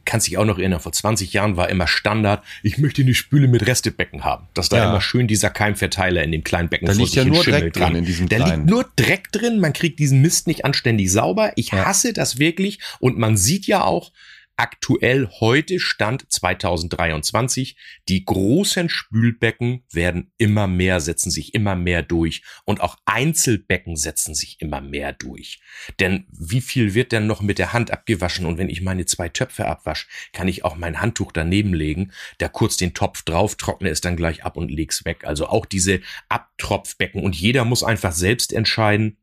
kannst 0.08 0.26
dich 0.26 0.38
auch 0.40 0.46
noch 0.46 0.58
erinnern, 0.58 0.80
vor 0.80 0.92
20 0.92 1.34
Jahren 1.34 1.56
war 1.58 1.70
immer 1.70 1.86
Standard, 1.86 2.44
ich 2.64 2.80
möchte 2.80 3.04
eine 3.04 3.14
Spüle 3.14 3.48
mit 3.48 3.68
Restebecken 3.68 4.24
haben. 4.24 4.48
Dass 4.56 4.70
da 4.70 4.78
Ja. 4.78 4.90
immer 4.90 5.02
schön 5.02 5.28
dieser 5.28 5.52
Keimverteiler 5.52 6.24
in 6.24 6.32
dem 6.32 6.44
kleinen 6.44 6.70
Becken 6.70 6.88
Da 6.88 6.94
vor 6.94 7.02
liegt 7.04 7.16
ja 7.16 7.26
nur 7.26 7.44
Dreck 7.44 7.74
drin 7.74 7.96
in 7.96 8.06
diesem 8.06 8.28
Da 8.30 8.38
kleinen. 8.38 8.62
liegt 8.62 8.70
nur 8.72 8.86
Dreck 8.96 9.32
drin, 9.32 9.60
man 9.60 9.74
kriegt 9.74 10.00
diesen 10.00 10.22
Mist 10.22 10.48
nicht 10.48 10.66
anständig 10.66 11.12
sauber. 11.12 11.52
Ich 11.56 11.74
hasse 11.74 12.14
das 12.14 12.40
wirklich 12.40 12.80
und 13.00 13.20
man 13.20 13.38
sieht 13.38 13.68
ja 13.68 13.84
auch, 13.84 14.12
aktuell 14.58 15.30
heute 15.40 15.80
Stand 15.80 16.32
2023, 16.32 17.78
die 18.10 18.26
großen 18.26 18.90
Spülbecken 18.90 19.84
werden 19.92 20.32
immer 20.38 20.68
mehr, 20.68 21.00
setzen 21.00 21.30
sich 21.30 21.54
immer 21.54 21.76
mehr 21.76 22.02
durch. 22.02 22.42
Und 22.66 22.82
auch 22.82 22.98
Einzelbecken 23.06 23.96
setzen 23.96 24.34
sich 24.34 24.60
immer 24.60 24.82
mehr 24.82 25.14
durch. 25.14 25.62
Denn 26.00 26.26
wie 26.30 26.62
viel 26.62 26.96
wird 26.96 27.12
denn 27.12 27.28
noch 27.28 27.42
mit 27.42 27.60
der 27.60 27.72
Hand 27.72 27.92
abgewaschen? 27.92 28.46
Und 28.46 28.58
wenn 28.58 28.70
ich 28.70 28.82
meine 28.82 29.06
zwei 29.06 29.30
Töpfe 29.30 29.68
abwasche, 29.68 30.08
kann 30.34 30.48
ich 30.48 30.66
auch 30.66 30.76
mein 30.76 31.00
Handtuch 31.00 31.32
daneben 31.32 31.74
legen, 31.74 32.12
da 32.40 32.50
kurz 32.50 32.78
den 32.78 32.96
Topf 32.96 33.22
drauf, 33.22 33.56
trockne 33.56 33.90
es 33.90 34.02
dann 34.02 34.18
gleich 34.18 34.44
ab 34.44 34.58
und 34.58 34.72
leg's 34.72 35.06
weg. 35.06 35.24
Also 35.24 35.48
auch 35.48 35.68
diese 35.68 36.02
Abtropfbecken. 36.30 37.24
Und 37.24 37.36
jeder 37.36 37.64
muss 37.64 37.84
einfach 37.84 38.12
selbst 38.12 38.52
entscheiden, 38.52 39.18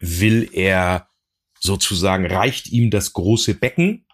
will 0.00 0.48
er 0.52 1.08
sozusagen, 1.60 2.26
reicht 2.26 2.68
ihm 2.72 2.90
das 2.90 3.12
große 3.12 3.54
Becken 3.54 4.06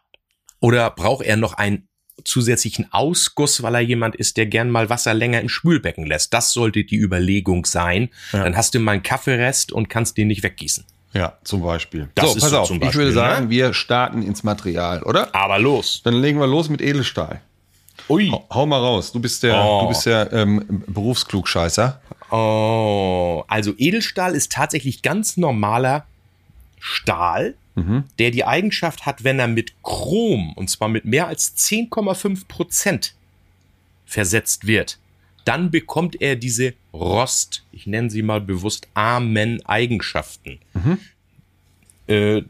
oder 0.60 0.90
braucht 0.90 1.24
er 1.24 1.36
noch 1.36 1.54
einen 1.54 1.88
zusätzlichen 2.24 2.92
Ausguss, 2.92 3.62
weil 3.62 3.76
er 3.76 3.80
jemand 3.80 4.16
ist, 4.16 4.36
der 4.36 4.46
gern 4.46 4.70
mal 4.70 4.90
Wasser 4.90 5.14
länger 5.14 5.40
im 5.40 5.48
Spülbecken 5.48 6.04
lässt? 6.06 6.34
Das 6.34 6.52
sollte 6.52 6.84
die 6.84 6.96
Überlegung 6.96 7.64
sein. 7.64 8.08
Ja. 8.32 8.44
Dann 8.44 8.56
hast 8.56 8.74
du 8.74 8.80
mal 8.80 8.92
einen 8.92 9.02
Kaffeerest 9.02 9.72
und 9.72 9.88
kannst 9.88 10.16
den 10.16 10.28
nicht 10.28 10.42
weggießen. 10.42 10.84
Ja, 11.14 11.38
zum 11.44 11.62
Beispiel. 11.62 12.10
Das 12.14 12.30
so, 12.32 12.36
ist 12.36 12.42
pass 12.42 12.50
so 12.50 12.58
auf. 12.58 12.68
zum 12.68 12.76
ich 12.76 12.82
Beispiel, 12.82 13.00
würde 13.02 13.12
sagen, 13.12 13.44
ne? 13.44 13.50
wir 13.50 13.72
starten 13.72 14.22
ins 14.22 14.42
Material, 14.42 15.02
oder? 15.04 15.34
Aber 15.34 15.58
los. 15.58 16.02
Dann 16.04 16.14
legen 16.14 16.38
wir 16.38 16.46
los 16.46 16.68
mit 16.68 16.82
Edelstahl. 16.82 17.40
Ui. 18.08 18.28
Hau, 18.30 18.46
hau 18.50 18.66
mal 18.66 18.78
raus. 18.78 19.12
Du 19.12 19.20
bist 19.20 19.42
der, 19.42 19.62
Oh. 19.64 19.82
du 19.82 19.88
bist 19.88 20.04
der 20.06 20.32
ähm, 20.32 20.84
Berufsklugscheißer. 20.86 22.00
Oh, 22.30 23.42
also 23.48 23.72
Edelstahl 23.78 24.34
ist 24.34 24.52
tatsächlich 24.52 25.02
ganz 25.02 25.36
normaler 25.38 26.04
Stahl, 26.78 27.54
der 28.18 28.30
die 28.30 28.44
Eigenschaft 28.44 29.06
hat, 29.06 29.24
wenn 29.24 29.38
er 29.38 29.48
mit 29.48 29.72
Chrom, 29.82 30.52
und 30.54 30.68
zwar 30.68 30.88
mit 30.88 31.04
mehr 31.04 31.28
als 31.28 31.56
10,5 31.56 32.46
Prozent 32.48 33.14
versetzt 34.06 34.66
wird, 34.66 34.98
dann 35.44 35.70
bekommt 35.70 36.20
er 36.20 36.36
diese 36.36 36.74
Rost, 36.92 37.64
ich 37.72 37.86
nenne 37.86 38.10
sie 38.10 38.22
mal 38.22 38.40
bewusst 38.40 38.88
Amen-Eigenschaften. 38.94 40.58
Äh, 42.06 42.42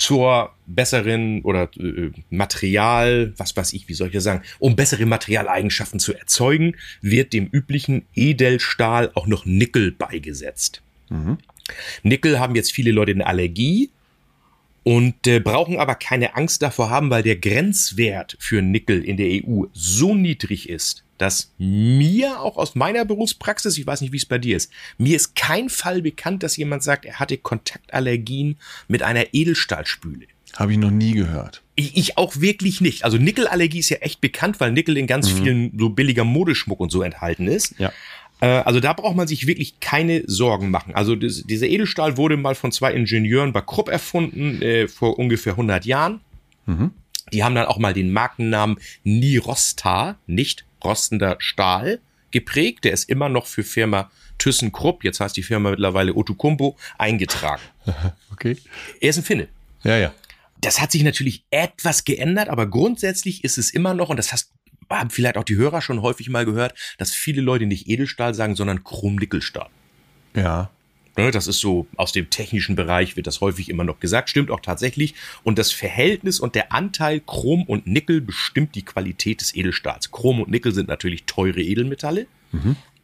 zur 0.00 0.54
besseren 0.66 1.42
oder 1.42 1.68
äh, 1.78 2.10
Material, 2.30 3.34
was 3.36 3.56
weiß 3.56 3.74
ich, 3.74 3.88
wie 3.88 3.94
soll 3.94 4.08
ich 4.08 4.14
das 4.14 4.24
sagen, 4.24 4.42
um 4.58 4.74
bessere 4.74 5.04
Materialeigenschaften 5.04 6.00
zu 6.00 6.14
erzeugen, 6.14 6.74
wird 7.02 7.32
dem 7.32 7.46
üblichen 7.46 8.06
Edelstahl 8.14 9.12
auch 9.14 9.26
noch 9.26 9.44
Nickel 9.44 9.92
beigesetzt. 9.92 10.80
Nickel 12.02 12.40
haben 12.40 12.54
jetzt 12.54 12.72
viele 12.72 12.92
Leute 12.92 13.12
eine 13.12 13.26
Allergie 13.26 13.90
und 14.82 15.26
äh, 15.26 15.40
brauchen 15.40 15.78
aber 15.78 15.94
keine 15.94 16.36
Angst 16.36 16.62
davor 16.62 16.90
haben, 16.90 17.10
weil 17.10 17.22
der 17.22 17.36
Grenzwert 17.36 18.36
für 18.38 18.62
Nickel 18.62 19.04
in 19.04 19.16
der 19.16 19.28
EU 19.44 19.64
so 19.72 20.14
niedrig 20.14 20.68
ist, 20.68 21.04
dass 21.18 21.52
mir 21.58 22.40
auch 22.40 22.56
aus 22.56 22.74
meiner 22.74 23.04
Berufspraxis, 23.04 23.76
ich 23.76 23.86
weiß 23.86 24.00
nicht, 24.00 24.12
wie 24.12 24.16
es 24.16 24.26
bei 24.26 24.38
dir 24.38 24.56
ist, 24.56 24.72
mir 24.96 25.16
ist 25.16 25.36
kein 25.36 25.68
Fall 25.68 26.00
bekannt, 26.00 26.42
dass 26.42 26.56
jemand 26.56 26.82
sagt, 26.82 27.04
er 27.04 27.18
hatte 27.18 27.36
Kontaktallergien 27.36 28.56
mit 28.88 29.02
einer 29.02 29.34
Edelstahlspüle. 29.34 30.26
Habe 30.56 30.72
ich 30.72 30.78
noch 30.78 30.90
nie 30.90 31.12
gehört. 31.12 31.62
Ich, 31.76 31.96
ich 31.96 32.18
auch 32.18 32.40
wirklich 32.40 32.80
nicht. 32.80 33.04
Also 33.04 33.18
Nickelallergie 33.18 33.78
ist 33.78 33.90
ja 33.90 33.98
echt 33.98 34.20
bekannt, 34.20 34.58
weil 34.60 34.72
Nickel 34.72 34.96
in 34.96 35.06
ganz 35.06 35.30
vielen 35.30 35.78
so 35.78 35.90
billiger 35.90 36.24
Modeschmuck 36.24 36.80
und 36.80 36.90
so 36.90 37.02
enthalten 37.02 37.46
ist. 37.46 37.78
Ja. 37.78 37.92
Äh, 38.40 38.46
Also 38.46 38.80
da 38.80 38.92
braucht 38.92 39.16
man 39.16 39.28
sich 39.28 39.46
wirklich 39.46 39.80
keine 39.80 40.22
Sorgen 40.26 40.70
machen. 40.70 40.94
Also 40.94 41.16
das, 41.16 41.42
dieser 41.44 41.66
Edelstahl 41.68 42.16
wurde 42.16 42.36
mal 42.36 42.54
von 42.54 42.72
zwei 42.72 42.92
Ingenieuren 42.92 43.52
bei 43.52 43.60
Krupp 43.60 43.88
erfunden, 43.88 44.60
äh, 44.62 44.88
vor 44.88 45.18
ungefähr 45.18 45.52
100 45.54 45.84
Jahren. 45.84 46.20
Die 47.32 47.42
haben 47.42 47.54
dann 47.54 47.66
auch 47.66 47.78
mal 47.78 47.92
den 47.94 48.12
Markennamen 48.12 48.78
Nirosta, 49.02 50.16
nicht 50.26 50.64
rostender 50.84 51.36
Stahl, 51.40 52.00
geprägt. 52.30 52.84
Der 52.84 52.92
ist 52.92 53.08
immer 53.08 53.28
noch 53.28 53.46
für 53.46 53.64
Firma 53.64 54.10
ThyssenKrupp, 54.38 55.04
jetzt 55.04 55.20
heißt 55.20 55.36
die 55.36 55.42
Firma 55.42 55.70
mittlerweile 55.70 56.14
Otokumpo, 56.14 56.76
eingetragen. 56.98 57.62
Okay. 58.32 58.56
Er 59.00 59.10
ist 59.10 59.18
ein 59.18 59.24
Finne. 59.24 59.48
Ja, 59.82 59.98
ja. 59.98 60.14
Das 60.62 60.80
hat 60.80 60.92
sich 60.92 61.02
natürlich 61.02 61.44
etwas 61.50 62.04
geändert, 62.04 62.48
aber 62.48 62.66
grundsätzlich 62.66 63.44
ist 63.44 63.58
es 63.58 63.70
immer 63.70 63.92
noch, 63.92 64.08
und 64.08 64.16
das 64.16 64.32
hast, 64.32 64.52
haben 64.98 65.10
vielleicht 65.10 65.36
auch 65.36 65.44
die 65.44 65.56
Hörer 65.56 65.80
schon 65.80 66.02
häufig 66.02 66.28
mal 66.28 66.44
gehört, 66.44 66.74
dass 66.98 67.12
viele 67.12 67.40
Leute 67.40 67.66
nicht 67.66 67.88
Edelstahl 67.88 68.34
sagen, 68.34 68.56
sondern 68.56 68.84
Chromnickelstahl. 68.84 69.68
Ja. 70.34 70.70
Ne, 71.16 71.30
Das 71.30 71.46
ist 71.46 71.60
so, 71.60 71.86
aus 71.96 72.12
dem 72.12 72.30
technischen 72.30 72.76
Bereich 72.76 73.16
wird 73.16 73.26
das 73.26 73.40
häufig 73.40 73.68
immer 73.68 73.84
noch 73.84 74.00
gesagt, 74.00 74.30
stimmt 74.30 74.50
auch 74.50 74.60
tatsächlich. 74.60 75.14
Und 75.42 75.58
das 75.58 75.72
Verhältnis 75.72 76.40
und 76.40 76.54
der 76.54 76.72
Anteil 76.72 77.20
Chrom 77.20 77.64
und 77.64 77.86
Nickel 77.86 78.20
bestimmt 78.20 78.74
die 78.74 78.84
Qualität 78.84 79.40
des 79.40 79.54
Edelstahls. 79.54 80.10
Chrom 80.12 80.40
und 80.40 80.50
Nickel 80.50 80.72
sind 80.72 80.88
natürlich 80.88 81.24
teure 81.24 81.60
Edelmetalle. 81.60 82.26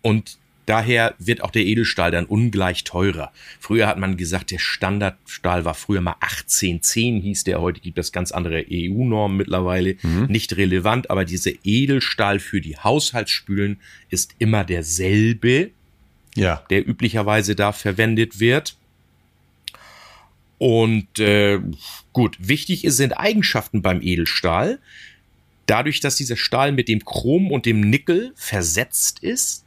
Und 0.02 0.38
daher 0.66 1.14
wird 1.18 1.42
auch 1.42 1.50
der 1.50 1.64
Edelstahl 1.64 2.10
dann 2.10 2.26
ungleich 2.26 2.84
teurer. 2.84 3.32
Früher 3.58 3.86
hat 3.86 3.98
man 3.98 4.16
gesagt, 4.16 4.50
der 4.50 4.58
Standardstahl 4.58 5.64
war 5.64 5.74
früher 5.74 6.00
mal 6.00 6.16
1810 6.20 7.22
hieß 7.22 7.44
der, 7.44 7.60
heute 7.60 7.80
gibt 7.80 7.98
es 7.98 8.12
ganz 8.12 8.32
andere 8.32 8.64
EU-Normen 8.70 9.36
mittlerweile, 9.36 9.96
mhm. 10.02 10.26
nicht 10.26 10.56
relevant, 10.56 11.10
aber 11.10 11.24
dieser 11.24 11.52
Edelstahl 11.64 12.40
für 12.40 12.60
die 12.60 12.76
Haushaltsspülen 12.76 13.78
ist 14.10 14.34
immer 14.38 14.64
derselbe, 14.64 15.70
ja. 16.34 16.62
der 16.70 16.86
üblicherweise 16.86 17.54
da 17.54 17.72
verwendet 17.72 18.40
wird. 18.40 18.76
Und 20.58 21.18
äh, 21.18 21.60
gut, 22.12 22.36
wichtig 22.40 22.84
sind 22.86 23.12
Eigenschaften 23.12 23.82
beim 23.82 24.00
Edelstahl. 24.02 24.78
Dadurch, 25.66 26.00
dass 26.00 26.16
dieser 26.16 26.36
Stahl 26.36 26.72
mit 26.72 26.88
dem 26.88 27.04
Chrom 27.04 27.50
und 27.50 27.66
dem 27.66 27.80
Nickel 27.80 28.32
versetzt 28.36 29.18
ist, 29.22 29.65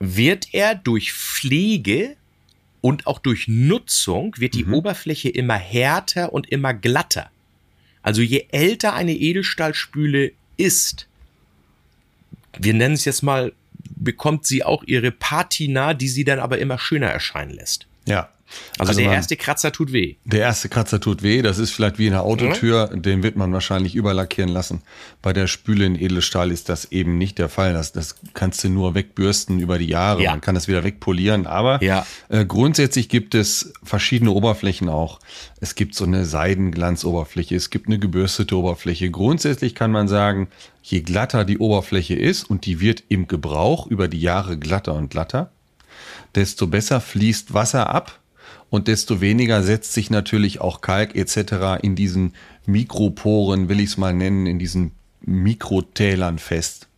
wird 0.00 0.52
er 0.52 0.74
durch 0.74 1.12
Pflege 1.12 2.16
und 2.80 3.06
auch 3.06 3.18
durch 3.18 3.46
Nutzung 3.46 4.34
wird 4.38 4.54
die 4.54 4.64
mhm. 4.64 4.74
Oberfläche 4.74 5.28
immer 5.28 5.56
härter 5.56 6.32
und 6.32 6.48
immer 6.48 6.74
glatter. 6.74 7.30
Also 8.02 8.22
je 8.22 8.46
älter 8.50 8.94
eine 8.94 9.12
Edelstahlspüle 9.12 10.32
ist, 10.56 11.06
wir 12.58 12.74
nennen 12.74 12.94
es 12.94 13.04
jetzt 13.04 13.22
mal, 13.22 13.52
bekommt 13.96 14.46
sie 14.46 14.64
auch 14.64 14.82
ihre 14.84 15.10
Patina, 15.10 15.92
die 15.92 16.08
sie 16.08 16.24
dann 16.24 16.38
aber 16.38 16.58
immer 16.58 16.78
schöner 16.78 17.08
erscheinen 17.08 17.52
lässt. 17.52 17.86
Ja. 18.06 18.30
Also, 18.78 18.90
also 18.90 19.00
der 19.00 19.08
man, 19.08 19.16
erste 19.16 19.36
Kratzer 19.36 19.72
tut 19.72 19.92
weh. 19.92 20.16
Der 20.24 20.40
erste 20.40 20.68
Kratzer 20.68 21.00
tut 21.00 21.22
weh. 21.22 21.42
Das 21.42 21.58
ist 21.58 21.70
vielleicht 21.70 21.98
wie 21.98 22.06
eine 22.06 22.22
Autotür. 22.22 22.90
Mhm. 22.92 23.02
Den 23.02 23.22
wird 23.22 23.36
man 23.36 23.52
wahrscheinlich 23.52 23.94
überlackieren 23.94 24.50
lassen. 24.50 24.82
Bei 25.22 25.32
der 25.32 25.46
Spüle 25.46 25.84
in 25.84 26.00
Edelstahl 26.00 26.50
ist 26.50 26.68
das 26.68 26.86
eben 26.92 27.18
nicht 27.18 27.38
der 27.38 27.48
Fall. 27.48 27.72
Das, 27.72 27.92
das 27.92 28.16
kannst 28.34 28.64
du 28.64 28.68
nur 28.68 28.94
wegbürsten 28.94 29.60
über 29.60 29.78
die 29.78 29.86
Jahre. 29.86 30.22
Ja. 30.22 30.30
Man 30.30 30.40
kann 30.40 30.54
das 30.54 30.68
wieder 30.68 30.84
wegpolieren. 30.84 31.46
Aber 31.46 31.82
ja. 31.82 32.06
äh, 32.28 32.44
grundsätzlich 32.44 33.08
gibt 33.08 33.34
es 33.34 33.72
verschiedene 33.82 34.32
Oberflächen 34.32 34.88
auch. 34.88 35.20
Es 35.60 35.74
gibt 35.74 35.94
so 35.94 36.04
eine 36.04 36.24
Seidenglanzoberfläche. 36.24 37.54
Es 37.54 37.70
gibt 37.70 37.86
eine 37.86 37.98
gebürstete 37.98 38.56
Oberfläche. 38.56 39.10
Grundsätzlich 39.10 39.74
kann 39.74 39.90
man 39.90 40.08
sagen, 40.08 40.48
je 40.82 41.00
glatter 41.00 41.44
die 41.44 41.58
Oberfläche 41.58 42.14
ist 42.14 42.48
und 42.48 42.66
die 42.66 42.80
wird 42.80 43.04
im 43.08 43.28
Gebrauch 43.28 43.86
über 43.86 44.08
die 44.08 44.20
Jahre 44.20 44.58
glatter 44.58 44.94
und 44.94 45.10
glatter, 45.10 45.50
desto 46.34 46.66
besser 46.66 47.00
fließt 47.00 47.52
Wasser 47.54 47.90
ab 47.90 48.19
und 48.70 48.88
desto 48.88 49.20
weniger 49.20 49.62
setzt 49.62 49.92
sich 49.92 50.10
natürlich 50.10 50.60
auch 50.60 50.80
Kalk 50.80 51.14
etc. 51.16 51.82
in 51.82 51.96
diesen 51.96 52.34
Mikroporen, 52.66 53.68
will 53.68 53.80
ich 53.80 53.90
es 53.90 53.96
mal 53.96 54.14
nennen, 54.14 54.46
in 54.46 54.58
diesen 54.58 54.92
Mikrotälern 55.20 56.38
fest. 56.38 56.88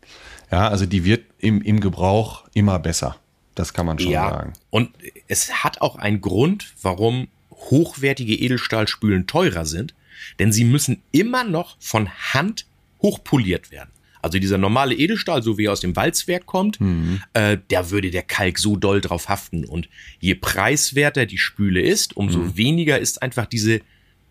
Ja, 0.50 0.68
also 0.68 0.86
die 0.86 1.04
wird 1.04 1.24
im, 1.38 1.62
im 1.62 1.80
Gebrauch 1.80 2.44
immer 2.52 2.78
besser. 2.78 3.16
Das 3.54 3.72
kann 3.72 3.86
man 3.86 3.98
schon 3.98 4.12
ja, 4.12 4.30
sagen. 4.30 4.52
Und 4.70 4.90
es 5.28 5.64
hat 5.64 5.80
auch 5.80 5.96
einen 5.96 6.20
Grund, 6.20 6.74
warum 6.82 7.28
hochwertige 7.50 8.34
Edelstahlspülen 8.34 9.26
teurer 9.26 9.64
sind, 9.64 9.94
denn 10.38 10.52
sie 10.52 10.64
müssen 10.64 11.02
immer 11.10 11.44
noch 11.44 11.76
von 11.80 12.10
Hand 12.10 12.66
hochpoliert 13.00 13.70
werden. 13.70 13.90
Also 14.22 14.38
dieser 14.38 14.56
normale 14.56 14.94
Edelstahl, 14.94 15.42
so 15.42 15.58
wie 15.58 15.66
er 15.66 15.72
aus 15.72 15.80
dem 15.80 15.96
Walzwerk 15.96 16.46
kommt, 16.46 16.80
mhm. 16.80 17.20
äh, 17.34 17.58
da 17.68 17.90
würde 17.90 18.10
der 18.10 18.22
Kalk 18.22 18.58
so 18.58 18.76
doll 18.76 19.00
drauf 19.00 19.28
haften. 19.28 19.64
Und 19.64 19.88
je 20.20 20.34
preiswerter 20.34 21.26
die 21.26 21.38
Spüle 21.38 21.80
ist, 21.80 22.16
umso 22.16 22.38
mhm. 22.38 22.56
weniger 22.56 22.98
ist 22.98 23.20
einfach 23.20 23.46
diese 23.46 23.80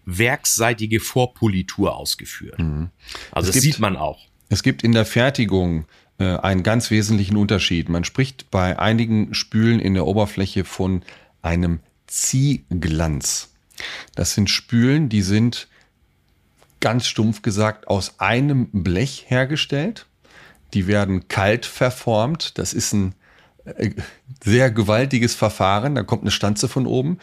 werksseitige 0.05 0.99
Vorpolitur 0.99 1.95
ausgeführt. 1.95 2.59
Mhm. 2.59 2.89
Also 3.31 3.49
es 3.49 3.55
das 3.55 3.61
gibt, 3.61 3.75
sieht 3.75 3.79
man 3.79 3.97
auch. 3.97 4.27
Es 4.49 4.63
gibt 4.63 4.83
in 4.83 4.93
der 4.93 5.05
Fertigung 5.05 5.85
äh, 6.17 6.37
einen 6.37 6.63
ganz 6.63 6.89
wesentlichen 6.89 7.37
Unterschied. 7.37 7.89
Man 7.89 8.03
spricht 8.03 8.49
bei 8.49 8.79
einigen 8.79 9.33
Spülen 9.33 9.79
in 9.79 9.93
der 9.93 10.07
Oberfläche 10.07 10.63
von 10.63 11.03
einem 11.41 11.79
Ziehglanz. 12.07 13.53
Das 14.15 14.33
sind 14.33 14.49
Spülen, 14.49 15.09
die 15.09 15.21
sind 15.21 15.67
ganz 16.81 17.07
stumpf 17.07 17.41
gesagt 17.41 17.87
aus 17.87 18.19
einem 18.19 18.67
Blech 18.71 19.25
hergestellt. 19.27 20.07
Die 20.73 20.87
werden 20.87 21.27
kalt 21.29 21.65
verformt. 21.65 22.57
Das 22.57 22.73
ist 22.73 22.93
ein 22.93 23.15
äh, 23.65 23.91
sehr 24.43 24.71
gewaltiges 24.71 25.35
Verfahren. 25.35 25.95
Da 25.95 26.03
kommt 26.03 26.23
eine 26.23 26.31
Stanze 26.31 26.67
von 26.67 26.85
oben 26.85 27.19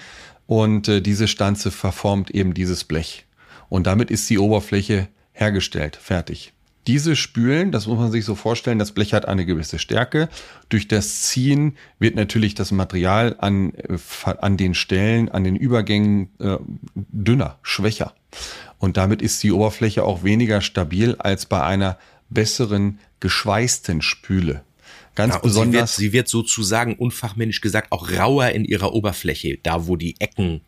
und 0.47 0.89
äh, 0.89 1.01
diese 1.03 1.29
Stanze 1.29 1.71
verformt 1.71 2.31
eben 2.31 2.55
dieses 2.55 2.85
Blech. 2.85 3.27
Und 3.69 3.87
damit 3.87 4.11
ist 4.11 4.29
die 4.31 4.39
Oberfläche 4.39 5.09
hergestellt, 5.33 5.97
fertig. 5.97 6.53
Diese 6.87 7.17
Spülen, 7.17 7.71
das 7.71 7.87
muss 7.87 7.99
man 7.99 8.11
sich 8.11 8.25
so 8.25 8.35
vorstellen, 8.35 8.79
das 8.79 8.93
Blech 8.93 9.13
hat 9.13 9.29
eine 9.29 9.45
gewisse 9.45 9.79
Stärke. 9.79 10.31
Durch 10.71 10.89
das 10.89 11.21
Ziehen 11.21 11.77
wird 11.99 12.17
natürlich 12.17 12.55
das 12.55 12.73
Material 12.73 13.37
an, 13.39 13.75
äh, 13.75 13.99
an 14.25 14.57
den 14.57 14.73
Stellen, 14.73 15.29
an 15.29 15.45
den 15.45 15.55
Übergängen 15.55 16.31
äh, 16.41 16.57
dünner, 16.95 17.59
schwächer. 17.63 18.15
Und 18.79 18.97
damit 18.97 19.23
ist 19.23 19.43
die 19.43 19.53
Oberfläche 19.53 20.05
auch 20.05 20.23
weniger 20.23 20.61
stabil 20.61 21.17
als 21.19 21.47
bei 21.47 21.63
einer 21.63 21.99
besseren 22.31 22.99
geschweißten 23.21 24.03
Spüle. 24.03 24.63
Ganz 25.15 25.35
ja, 25.35 25.41
besonders. 25.41 25.97
Sie 25.97 26.03
wird, 26.05 26.11
sie 26.11 26.13
wird 26.13 26.29
sozusagen 26.29 26.95
unfachmännisch 26.95 27.61
gesagt 27.61 27.91
auch 27.91 28.13
rauer 28.13 28.51
in 28.51 28.65
ihrer 28.65 28.93
Oberfläche, 28.93 29.59
da 29.63 29.87
wo 29.87 29.97
die 29.97 30.15
Ecken 30.21 30.61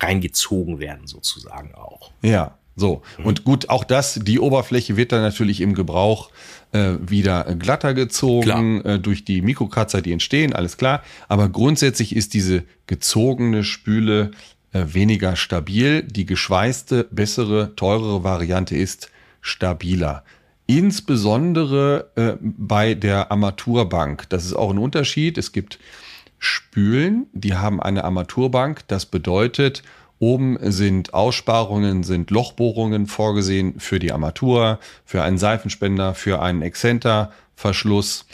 reingezogen 0.00 0.78
werden 0.78 1.06
sozusagen 1.06 1.74
auch. 1.74 2.12
Ja, 2.22 2.56
so. 2.76 3.02
Mhm. 3.18 3.24
Und 3.24 3.44
gut, 3.44 3.70
auch 3.70 3.84
das, 3.84 4.20
die 4.22 4.38
Oberfläche 4.38 4.96
wird 4.96 5.10
dann 5.10 5.22
natürlich 5.22 5.60
im 5.60 5.74
Gebrauch 5.74 6.30
äh, 6.72 6.92
wieder 7.00 7.44
glatter 7.58 7.94
gezogen 7.94 8.84
äh, 8.84 9.00
durch 9.00 9.24
die 9.24 9.40
Mikrokratzer, 9.40 10.02
die 10.02 10.12
entstehen, 10.12 10.52
alles 10.52 10.76
klar. 10.76 11.02
Aber 11.28 11.48
grundsätzlich 11.48 12.14
ist 12.14 12.34
diese 12.34 12.64
gezogene 12.86 13.64
Spüle 13.64 14.30
weniger 14.72 15.36
stabil. 15.36 16.02
Die 16.02 16.26
geschweißte, 16.26 17.08
bessere, 17.10 17.74
teurere 17.76 18.24
Variante 18.24 18.76
ist 18.76 19.10
stabiler. 19.40 20.24
Insbesondere 20.66 22.10
äh, 22.16 22.36
bei 22.40 22.94
der 22.94 23.30
Armaturbank. 23.30 24.28
Das 24.28 24.44
ist 24.44 24.54
auch 24.54 24.70
ein 24.70 24.78
Unterschied. 24.78 25.38
Es 25.38 25.52
gibt 25.52 25.78
Spülen, 26.38 27.26
die 27.32 27.54
haben 27.54 27.80
eine 27.80 28.04
Armaturbank. 28.04 28.86
Das 28.88 29.06
bedeutet, 29.06 29.82
oben 30.18 30.58
sind 30.60 31.14
Aussparungen, 31.14 32.02
sind 32.02 32.30
Lochbohrungen 32.30 33.06
vorgesehen 33.06 33.78
für 33.78 33.98
die 33.98 34.12
Armatur, 34.12 34.80
für 35.04 35.22
einen 35.22 35.38
Seifenspender, 35.38 36.14
für 36.14 36.42
einen 36.42 36.62
Exzenterverschluss. 36.62 38.26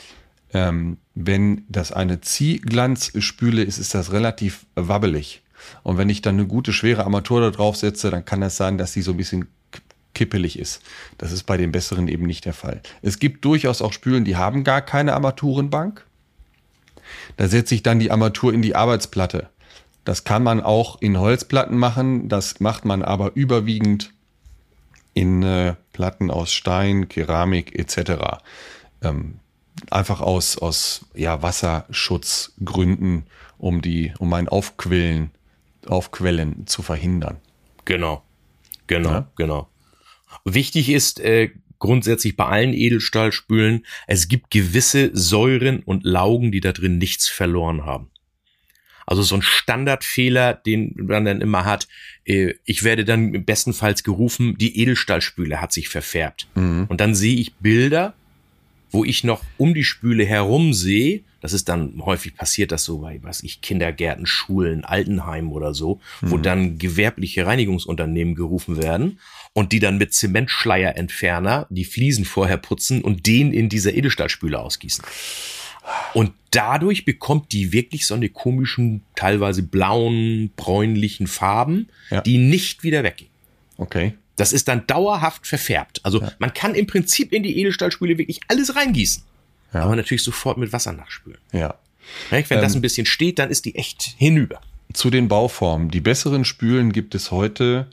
Ähm, 0.53 0.97
wenn 1.15 1.65
das 1.69 1.91
eine 1.91 2.21
Ziehglanzspüle 2.21 3.63
ist, 3.63 3.77
ist 3.77 3.93
das 3.93 4.11
relativ 4.11 4.65
wabbelig. 4.75 5.42
Und 5.83 5.97
wenn 5.97 6.09
ich 6.09 6.21
dann 6.21 6.35
eine 6.35 6.47
gute, 6.47 6.73
schwere 6.73 7.03
Armatur 7.03 7.41
da 7.41 7.51
drauf 7.51 7.75
setze, 7.75 8.09
dann 8.09 8.25
kann 8.25 8.41
das 8.41 8.57
sein, 8.57 8.77
dass 8.77 8.93
sie 8.93 9.01
so 9.01 9.11
ein 9.11 9.17
bisschen 9.17 9.47
kippelig 10.13 10.59
ist. 10.59 10.81
Das 11.17 11.31
ist 11.31 11.43
bei 11.43 11.57
den 11.57 11.71
besseren 11.71 12.07
eben 12.07 12.25
nicht 12.25 12.45
der 12.45 12.53
Fall. 12.53 12.81
Es 13.01 13.19
gibt 13.19 13.43
durchaus 13.45 13.81
auch 13.81 13.93
Spülen, 13.93 14.25
die 14.25 14.37
haben 14.37 14.63
gar 14.63 14.81
keine 14.81 15.13
Armaturenbank. 15.13 16.05
Da 17.37 17.47
setze 17.47 17.75
ich 17.75 17.83
dann 17.83 17.99
die 17.99 18.11
Armatur 18.11 18.53
in 18.53 18.61
die 18.61 18.75
Arbeitsplatte. 18.75 19.49
Das 20.05 20.23
kann 20.23 20.43
man 20.43 20.61
auch 20.61 21.01
in 21.01 21.19
Holzplatten 21.19 21.77
machen. 21.77 22.29
Das 22.29 22.59
macht 22.59 22.85
man 22.85 23.01
aber 23.03 23.31
überwiegend 23.35 24.11
in 25.13 25.43
äh, 25.43 25.75
Platten 25.93 26.31
aus 26.31 26.51
Stein, 26.51 27.07
Keramik 27.07 27.77
etc. 27.77 28.39
Ähm, 29.01 29.39
einfach 29.89 30.21
aus, 30.21 30.57
aus 30.57 31.05
ja, 31.13 31.41
Wasserschutzgründen, 31.41 33.25
um, 33.57 33.81
die, 33.81 34.13
um 34.19 34.33
ein 34.33 34.49
Aufquillen 34.49 35.31
Aufquellen 35.87 36.67
zu 36.67 36.81
verhindern. 36.81 37.37
Genau, 37.85 38.23
genau, 38.87 39.09
ja? 39.09 39.31
genau. 39.35 39.69
Wichtig 40.45 40.89
ist 40.89 41.19
äh, 41.19 41.51
grundsätzlich 41.79 42.35
bei 42.35 42.45
allen 42.45 42.73
Edelstahlspülen, 42.73 43.85
es 44.07 44.27
gibt 44.27 44.51
gewisse 44.51 45.11
Säuren 45.13 45.79
und 45.83 46.05
Laugen, 46.05 46.51
die 46.51 46.61
da 46.61 46.71
drin 46.71 46.97
nichts 46.97 47.27
verloren 47.27 47.85
haben. 47.85 48.09
Also 49.05 49.21
so 49.21 49.35
ein 49.35 49.41
Standardfehler, 49.41 50.53
den 50.53 50.93
man 50.95 51.25
dann 51.25 51.41
immer 51.41 51.65
hat, 51.65 51.87
äh, 52.23 52.53
ich 52.63 52.83
werde 52.83 53.03
dann 53.03 53.43
bestenfalls 53.45 54.03
gerufen, 54.03 54.57
die 54.57 54.79
Edelstahlspüle 54.79 55.59
hat 55.59 55.73
sich 55.73 55.89
verfärbt. 55.89 56.47
Mhm. 56.55 56.85
Und 56.87 57.01
dann 57.01 57.15
sehe 57.15 57.35
ich 57.35 57.55
Bilder, 57.55 58.13
wo 58.93 59.03
ich 59.03 59.23
noch 59.23 59.41
um 59.57 59.73
die 59.73 59.83
Spüle 59.83 60.23
herum 60.23 60.73
sehe, 60.73 61.23
das 61.41 61.51
ist 61.51 61.67
dann 61.67 62.01
häufig 62.05 62.35
passiert, 62.35 62.71
dass 62.71 62.85
so 62.85 62.99
bei, 62.99 63.19
was 63.21 63.43
ich, 63.43 63.61
Kindergärten, 63.61 64.25
Schulen, 64.25 64.85
Altenheimen 64.85 65.51
oder 65.51 65.73
so, 65.73 65.99
mhm. 66.21 66.31
wo 66.31 66.37
dann 66.37 66.77
gewerbliche 66.77 67.45
Reinigungsunternehmen 67.45 68.35
gerufen 68.35 68.81
werden 68.81 69.19
und 69.51 69.73
die 69.73 69.79
dann 69.79 69.97
mit 69.97 70.13
Zementschleierentferner 70.13 71.67
die 71.69 71.85
Fliesen 71.85 72.23
vorher 72.23 72.57
putzen 72.57 73.01
und 73.01 73.25
den 73.27 73.51
in 73.51 73.67
dieser 73.67 73.93
Edelstahlspüle 73.93 74.57
ausgießen. 74.57 75.03
Und 76.13 76.31
dadurch 76.51 77.03
bekommt 77.03 77.51
die 77.51 77.73
wirklich 77.73 78.05
so 78.05 78.13
eine 78.13 78.29
komischen, 78.29 79.03
teilweise 79.15 79.63
blauen, 79.63 80.51
bräunlichen 80.55 81.27
Farben, 81.27 81.89
ja. 82.09 82.21
die 82.21 82.37
nicht 82.37 82.83
wieder 82.83 83.03
weggehen. 83.03 83.31
Okay. 83.77 84.13
Das 84.35 84.51
ist 84.51 84.67
dann 84.67 84.87
dauerhaft 84.87 85.45
verfärbt. 85.45 86.01
Also 86.03 86.21
ja. 86.21 86.31
man 86.39 86.53
kann 86.53 86.75
im 86.75 86.87
Prinzip 86.87 87.31
in 87.31 87.43
die 87.43 87.57
Edelstahlspüle 87.59 88.17
wirklich 88.17 88.41
alles 88.47 88.75
reingießen. 88.75 89.23
ja. 89.73 89.81
aber 89.81 89.95
natürlich 89.95 90.23
sofort 90.23 90.57
mit 90.57 90.73
Wasser 90.73 90.93
nachspülen. 90.93 91.39
Ja. 91.51 91.75
Wenn 92.29 92.43
ähm, 92.49 92.61
das 92.61 92.75
ein 92.75 92.81
bisschen 92.81 93.05
steht, 93.05 93.39
dann 93.39 93.49
ist 93.49 93.65
die 93.65 93.75
echt 93.75 94.15
hinüber. 94.17 94.61
Zu 94.91 95.09
den 95.09 95.27
Bauformen. 95.27 95.89
Die 95.89 96.01
besseren 96.01 96.45
Spülen 96.45 96.91
gibt 96.91 97.15
es 97.15 97.31
heute 97.31 97.87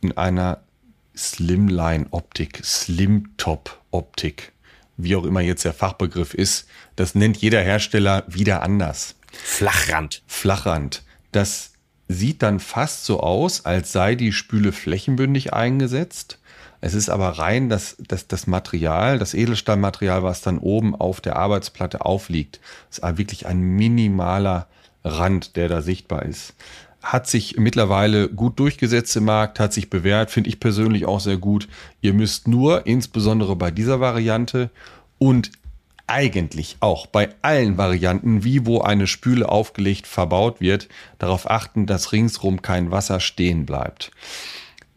in 0.00 0.16
einer 0.16 0.60
Slimline-Optik, 1.16 2.60
Slim-Top-Optik, 2.64 4.52
wie 4.96 5.16
auch 5.16 5.24
immer 5.24 5.40
jetzt 5.40 5.64
der 5.64 5.72
Fachbegriff 5.72 6.34
ist. 6.34 6.66
Das 6.96 7.14
nennt 7.14 7.36
jeder 7.36 7.60
Hersteller 7.60 8.24
wieder 8.26 8.62
anders. 8.62 9.14
Flachrand. 9.32 10.22
Flachrand. 10.26 11.02
Das 11.32 11.73
sieht 12.08 12.42
dann 12.42 12.60
fast 12.60 13.04
so 13.04 13.20
aus, 13.20 13.64
als 13.64 13.92
sei 13.92 14.14
die 14.14 14.32
Spüle 14.32 14.72
flächenbündig 14.72 15.52
eingesetzt. 15.52 16.38
Es 16.80 16.92
ist 16.92 17.08
aber 17.08 17.30
rein 17.38 17.70
das, 17.70 17.96
das, 18.08 18.28
das 18.28 18.46
Material, 18.46 19.18
das 19.18 19.32
Edelstahlmaterial, 19.32 20.22
was 20.22 20.42
dann 20.42 20.58
oben 20.58 20.94
auf 20.94 21.22
der 21.22 21.36
Arbeitsplatte 21.36 22.04
aufliegt. 22.04 22.60
Das 22.90 22.98
ist 22.98 23.18
wirklich 23.18 23.46
ein 23.46 23.60
minimaler 23.60 24.66
Rand, 25.02 25.56
der 25.56 25.68
da 25.68 25.80
sichtbar 25.80 26.24
ist. 26.24 26.54
Hat 27.02 27.26
sich 27.26 27.56
mittlerweile 27.56 28.28
gut 28.28 28.58
durchgesetzt 28.58 29.16
im 29.16 29.24
Markt, 29.24 29.60
hat 29.60 29.72
sich 29.72 29.88
bewährt, 29.88 30.30
finde 30.30 30.48
ich 30.50 30.60
persönlich 30.60 31.06
auch 31.06 31.20
sehr 31.20 31.38
gut. 31.38 31.68
Ihr 32.02 32.12
müsst 32.12 32.48
nur, 32.48 32.86
insbesondere 32.86 33.56
bei 33.56 33.70
dieser 33.70 34.00
Variante 34.00 34.70
und 35.18 35.52
eigentlich 36.06 36.76
auch 36.80 37.06
bei 37.06 37.30
allen 37.42 37.78
Varianten, 37.78 38.44
wie 38.44 38.66
wo 38.66 38.80
eine 38.80 39.06
Spüle 39.06 39.48
aufgelegt 39.48 40.06
verbaut 40.06 40.60
wird, 40.60 40.88
darauf 41.18 41.50
achten, 41.50 41.86
dass 41.86 42.12
ringsrum 42.12 42.62
kein 42.62 42.90
Wasser 42.90 43.20
stehen 43.20 43.64
bleibt. 43.66 44.10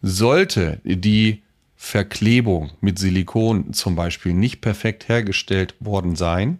Sollte 0.01 0.79
die 0.83 1.43
Verklebung 1.75 2.71
mit 2.81 2.99
Silikon 2.99 3.73
zum 3.73 3.95
Beispiel 3.95 4.33
nicht 4.33 4.61
perfekt 4.61 5.07
hergestellt 5.07 5.75
worden 5.79 6.15
sein, 6.15 6.59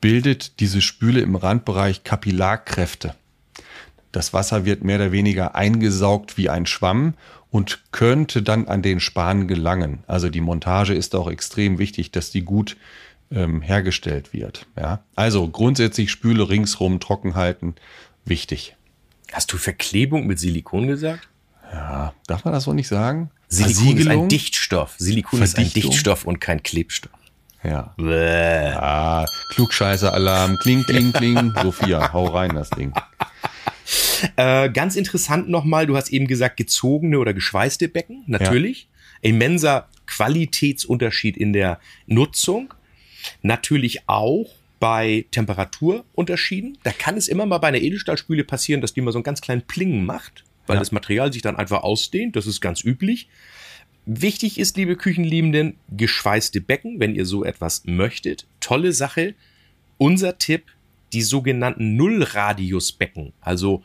bildet 0.00 0.60
diese 0.60 0.80
Spüle 0.80 1.20
im 1.20 1.34
Randbereich 1.34 2.04
Kapillarkräfte. 2.04 3.14
Das 4.12 4.32
Wasser 4.32 4.64
wird 4.64 4.82
mehr 4.82 4.96
oder 4.96 5.12
weniger 5.12 5.54
eingesaugt 5.54 6.36
wie 6.36 6.48
ein 6.48 6.66
Schwamm 6.66 7.14
und 7.50 7.80
könnte 7.92 8.42
dann 8.42 8.68
an 8.68 8.82
den 8.82 9.00
Span 9.00 9.46
gelangen. 9.46 10.04
Also 10.06 10.28
die 10.28 10.40
Montage 10.40 10.94
ist 10.94 11.14
auch 11.14 11.30
extrem 11.30 11.78
wichtig, 11.78 12.10
dass 12.10 12.30
die 12.30 12.42
gut 12.42 12.76
ähm, 13.30 13.62
hergestellt 13.62 14.32
wird. 14.32 14.66
Ja? 14.76 15.02
Also 15.16 15.48
grundsätzlich 15.48 16.10
Spüle 16.10 16.48
ringsrum 16.48 17.00
trocken 17.00 17.34
halten, 17.34 17.74
wichtig. 18.24 18.76
Hast 19.32 19.52
du 19.52 19.58
Verklebung 19.58 20.26
mit 20.26 20.38
Silikon 20.38 20.86
gesagt? 20.86 21.28
Ja, 21.72 22.14
darf 22.26 22.44
man 22.44 22.52
das 22.52 22.64
so 22.64 22.72
nicht 22.72 22.88
sagen? 22.88 23.30
Silikon 23.48 23.96
ist 23.98 24.08
ein 24.08 24.28
Dichtstoff. 24.28 24.94
Silikon 24.98 25.42
ist 25.42 25.58
ein 25.58 25.72
Dichtstoff 25.72 26.24
und 26.24 26.40
kein 26.40 26.62
Klebstoff. 26.62 27.12
Ja. 27.62 27.94
Bäh. 27.96 28.72
Ah, 28.74 29.26
Klugscheißer-Alarm. 29.50 30.56
Kling, 30.58 30.82
kling, 30.84 31.12
kling. 31.12 31.52
Sophia, 31.62 32.12
hau 32.12 32.26
rein 32.26 32.54
das 32.54 32.70
Ding. 32.70 32.92
Äh, 34.36 34.70
ganz 34.70 34.96
interessant 34.96 35.48
nochmal, 35.48 35.86
du 35.86 35.96
hast 35.96 36.10
eben 36.10 36.26
gesagt, 36.26 36.56
gezogene 36.56 37.18
oder 37.18 37.34
geschweißte 37.34 37.88
Becken. 37.88 38.24
Natürlich. 38.26 38.88
Ja. 39.22 39.30
Immenser 39.30 39.88
Qualitätsunterschied 40.06 41.36
in 41.36 41.52
der 41.52 41.80
Nutzung. 42.06 42.72
Natürlich 43.42 44.08
auch 44.08 44.50
bei 44.78 45.26
Temperaturunterschieden. 45.30 46.78
Da 46.82 46.92
kann 46.92 47.16
es 47.16 47.28
immer 47.28 47.46
mal 47.46 47.58
bei 47.58 47.68
einer 47.68 47.80
Edelstahlspüle 47.80 48.44
passieren, 48.44 48.80
dass 48.80 48.94
die 48.94 49.00
mal 49.00 49.12
so 49.12 49.18
einen 49.18 49.24
ganz 49.24 49.40
kleinen 49.40 49.62
Pling 49.62 50.04
macht 50.04 50.44
weil 50.70 50.76
ja. 50.76 50.80
das 50.80 50.92
Material 50.92 51.32
sich 51.32 51.42
dann 51.42 51.56
einfach 51.56 51.82
ausdehnt. 51.82 52.36
Das 52.36 52.46
ist 52.46 52.60
ganz 52.60 52.84
üblich. 52.84 53.28
Wichtig 54.06 54.56
ist, 54.56 54.76
liebe 54.76 54.94
Küchenliebenden, 54.94 55.76
geschweißte 55.90 56.60
Becken, 56.60 57.00
wenn 57.00 57.16
ihr 57.16 57.26
so 57.26 57.44
etwas 57.44 57.82
möchtet. 57.86 58.46
Tolle 58.60 58.92
Sache. 58.92 59.34
Unser 59.98 60.38
Tipp, 60.38 60.66
die 61.12 61.22
sogenannten 61.22 61.96
Nullradiusbecken. 61.96 63.32
Also 63.40 63.82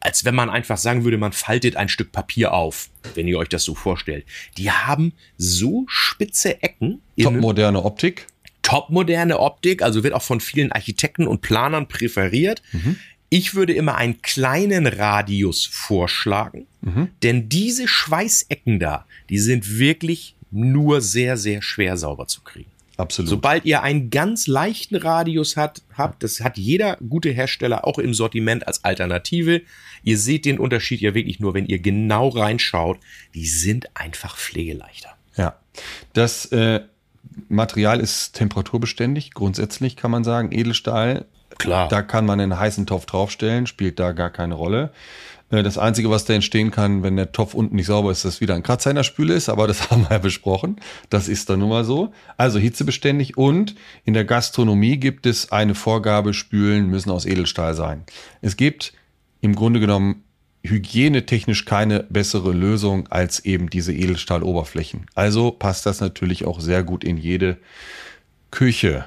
als 0.00 0.26
wenn 0.26 0.34
man 0.34 0.50
einfach 0.50 0.76
sagen 0.76 1.02
würde, 1.02 1.16
man 1.16 1.32
faltet 1.32 1.76
ein 1.76 1.88
Stück 1.88 2.12
Papier 2.12 2.52
auf, 2.52 2.90
wenn 3.14 3.26
ihr 3.26 3.38
euch 3.38 3.48
das 3.48 3.64
so 3.64 3.74
vorstellt. 3.74 4.26
Die 4.58 4.70
haben 4.70 5.14
so 5.38 5.86
spitze 5.88 6.62
Ecken. 6.62 7.00
Topmoderne 7.18 7.82
Optik. 7.82 8.26
Topmoderne 8.68 9.38
Optik, 9.38 9.80
also 9.80 10.04
wird 10.04 10.12
auch 10.12 10.22
von 10.22 10.40
vielen 10.40 10.72
Architekten 10.72 11.26
und 11.26 11.40
Planern 11.40 11.88
präferiert. 11.88 12.62
Mhm. 12.72 12.96
Ich 13.30 13.54
würde 13.54 13.72
immer 13.72 13.94
einen 13.94 14.20
kleinen 14.20 14.86
Radius 14.86 15.64
vorschlagen, 15.64 16.66
mhm. 16.82 17.08
denn 17.22 17.48
diese 17.48 17.88
Schweißecken 17.88 18.78
da, 18.78 19.06
die 19.30 19.38
sind 19.38 19.78
wirklich 19.78 20.34
nur 20.50 21.00
sehr, 21.00 21.38
sehr 21.38 21.62
schwer 21.62 21.96
sauber 21.96 22.26
zu 22.26 22.42
kriegen. 22.42 22.70
Absolut. 22.98 23.30
Sobald 23.30 23.64
ihr 23.64 23.82
einen 23.82 24.10
ganz 24.10 24.46
leichten 24.46 24.96
Radius 24.96 25.56
hat, 25.56 25.80
habt, 25.94 26.22
das 26.22 26.40
hat 26.40 26.58
jeder 26.58 26.96
gute 26.96 27.30
Hersteller 27.30 27.86
auch 27.86 27.98
im 27.98 28.12
Sortiment 28.12 28.66
als 28.66 28.84
Alternative. 28.84 29.62
Ihr 30.02 30.18
seht 30.18 30.44
den 30.44 30.58
Unterschied 30.58 31.00
ja 31.00 31.14
wirklich 31.14 31.40
nur, 31.40 31.54
wenn 31.54 31.64
ihr 31.64 31.78
genau 31.78 32.28
reinschaut. 32.28 32.98
Die 33.34 33.46
sind 33.46 33.96
einfach 33.96 34.36
pflegeleichter. 34.36 35.16
Ja, 35.36 35.58
das 36.12 36.46
äh, 36.46 36.80
Material 37.48 38.00
ist 38.00 38.34
temperaturbeständig. 38.34 39.32
Grundsätzlich 39.32 39.96
kann 39.96 40.10
man 40.10 40.24
sagen, 40.24 40.52
Edelstahl 40.52 41.26
Klar. 41.58 41.88
Da 41.88 42.02
kann 42.02 42.24
man 42.24 42.40
einen 42.40 42.58
heißen 42.58 42.86
Topf 42.86 43.06
draufstellen, 43.06 43.66
spielt 43.66 43.98
da 43.98 44.12
gar 44.12 44.30
keine 44.30 44.54
Rolle. 44.54 44.92
Äh, 45.50 45.62
das 45.62 45.76
Einzige, 45.76 46.10
was 46.10 46.24
da 46.24 46.34
entstehen 46.34 46.70
kann, 46.70 47.02
wenn 47.02 47.16
der 47.16 47.32
Topf 47.32 47.54
unten 47.54 47.76
nicht 47.76 47.86
sauber 47.86 48.12
ist, 48.12 48.24
dass 48.24 48.40
wieder 48.40 48.54
ein 48.54 48.62
Kratzer 48.62 48.90
in 48.90 48.96
der 48.96 49.02
Spüle 49.02 49.34
ist, 49.34 49.48
aber 49.48 49.66
das 49.66 49.90
haben 49.90 50.02
wir 50.02 50.12
ja 50.12 50.18
besprochen. 50.18 50.76
Das 51.10 51.28
ist 51.28 51.50
dann 51.50 51.60
nun 51.60 51.70
mal 51.70 51.84
so. 51.84 52.12
Also 52.36 52.58
hitzebeständig 52.58 53.36
und 53.36 53.74
in 54.04 54.14
der 54.14 54.24
Gastronomie 54.24 54.98
gibt 54.98 55.26
es 55.26 55.50
eine 55.50 55.74
Vorgabe, 55.74 56.34
Spülen 56.34 56.88
müssen 56.88 57.10
aus 57.10 57.26
Edelstahl 57.26 57.74
sein. 57.74 58.04
Es 58.40 58.56
gibt 58.56 58.92
im 59.40 59.54
Grunde 59.54 59.80
genommen 59.80 60.24
hygienetechnisch 60.62 61.64
keine 61.64 62.04
bessere 62.04 62.52
Lösung 62.52 63.08
als 63.08 63.44
eben 63.44 63.70
diese 63.70 63.92
Edelstahloberflächen. 63.92 65.06
Also 65.14 65.50
passt 65.50 65.86
das 65.86 66.00
natürlich 66.00 66.44
auch 66.44 66.60
sehr 66.60 66.82
gut 66.82 67.04
in 67.04 67.16
jede 67.16 67.58
Küche. 68.50 69.06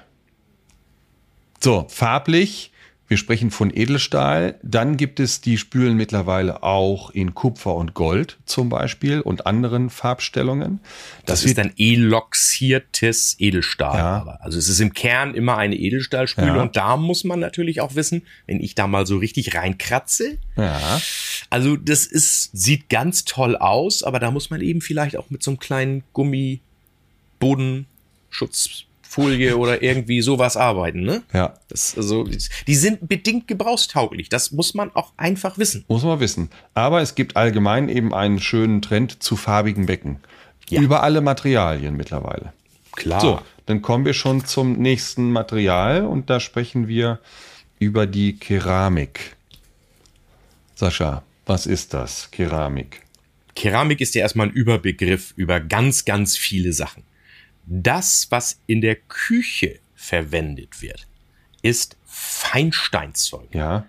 So, 1.59 1.85
farblich, 1.89 2.70
wir 3.11 3.17
sprechen 3.17 3.51
von 3.51 3.75
Edelstahl. 3.75 4.57
Dann 4.63 4.95
gibt 4.95 5.19
es 5.19 5.41
die 5.41 5.57
Spülen 5.57 5.97
mittlerweile 5.97 6.63
auch 6.63 7.09
in 7.09 7.35
Kupfer 7.35 7.75
und 7.75 7.93
Gold 7.93 8.37
zum 8.45 8.69
Beispiel 8.69 9.19
und 9.19 9.45
anderen 9.45 9.89
Farbstellungen. 9.89 10.79
Das, 11.25 11.41
das 11.41 11.51
ist 11.51 11.59
ein 11.59 11.73
eloxiertes 11.77 13.35
Edelstahl. 13.37 13.97
Ja. 13.97 14.39
Also 14.39 14.57
es 14.57 14.69
ist 14.69 14.79
im 14.79 14.93
Kern 14.93 15.35
immer 15.35 15.57
eine 15.57 15.75
Edelstahlspüle 15.75 16.55
ja. 16.55 16.61
und 16.61 16.77
da 16.77 16.95
muss 16.95 17.25
man 17.25 17.41
natürlich 17.41 17.81
auch 17.81 17.95
wissen, 17.95 18.21
wenn 18.47 18.61
ich 18.61 18.75
da 18.75 18.87
mal 18.87 19.05
so 19.05 19.17
richtig 19.17 19.55
reinkratze. 19.55 20.37
Ja. 20.55 21.01
Also 21.49 21.75
das 21.75 22.05
ist, 22.05 22.51
sieht 22.53 22.87
ganz 22.87 23.25
toll 23.25 23.57
aus, 23.57 24.03
aber 24.03 24.19
da 24.19 24.31
muss 24.31 24.51
man 24.51 24.61
eben 24.61 24.79
vielleicht 24.79 25.17
auch 25.17 25.29
mit 25.29 25.43
so 25.43 25.51
einem 25.51 25.59
kleinen 25.59 26.05
Gummibodenschutz 26.13 28.85
Folie 29.11 29.57
oder 29.57 29.83
irgendwie 29.83 30.21
sowas 30.21 30.55
arbeiten, 30.55 31.01
ne? 31.01 31.21
Ja. 31.33 31.55
Das, 31.67 31.97
also, 31.97 32.23
die 32.23 32.75
sind 32.75 33.09
bedingt 33.09 33.45
gebrauchstauglich. 33.45 34.29
Das 34.29 34.53
muss 34.53 34.73
man 34.73 34.89
auch 34.95 35.11
einfach 35.17 35.57
wissen. 35.57 35.83
Muss 35.89 36.03
man 36.03 36.21
wissen. 36.21 36.49
Aber 36.75 37.01
es 37.01 37.13
gibt 37.13 37.35
allgemein 37.35 37.89
eben 37.89 38.13
einen 38.13 38.39
schönen 38.39 38.81
Trend 38.81 39.21
zu 39.21 39.35
farbigen 39.35 39.85
Becken. 39.85 40.21
Ja. 40.69 40.79
Über 40.79 41.03
alle 41.03 41.19
Materialien 41.19 41.97
mittlerweile. 41.97 42.53
Klar. 42.93 43.19
So, 43.19 43.41
dann 43.65 43.81
kommen 43.81 44.05
wir 44.05 44.13
schon 44.13 44.45
zum 44.45 44.77
nächsten 44.77 45.29
Material 45.33 46.05
und 46.05 46.29
da 46.29 46.39
sprechen 46.39 46.87
wir 46.87 47.19
über 47.79 48.07
die 48.07 48.37
Keramik. 48.37 49.35
Sascha, 50.75 51.21
was 51.45 51.65
ist 51.65 51.93
das, 51.93 52.31
Keramik? 52.31 53.01
Keramik 53.55 53.99
ist 53.99 54.15
ja 54.15 54.21
erstmal 54.21 54.47
ein 54.47 54.53
Überbegriff 54.53 55.33
über 55.35 55.59
ganz, 55.59 56.05
ganz 56.05 56.37
viele 56.37 56.71
Sachen. 56.71 57.03
Das, 57.73 58.27
was 58.31 58.59
in 58.67 58.81
der 58.81 58.97
Küche 58.97 59.79
verwendet 59.95 60.81
wird, 60.81 61.07
ist 61.61 61.95
Feinsteinzeug. 62.03 63.47
Ja. 63.53 63.85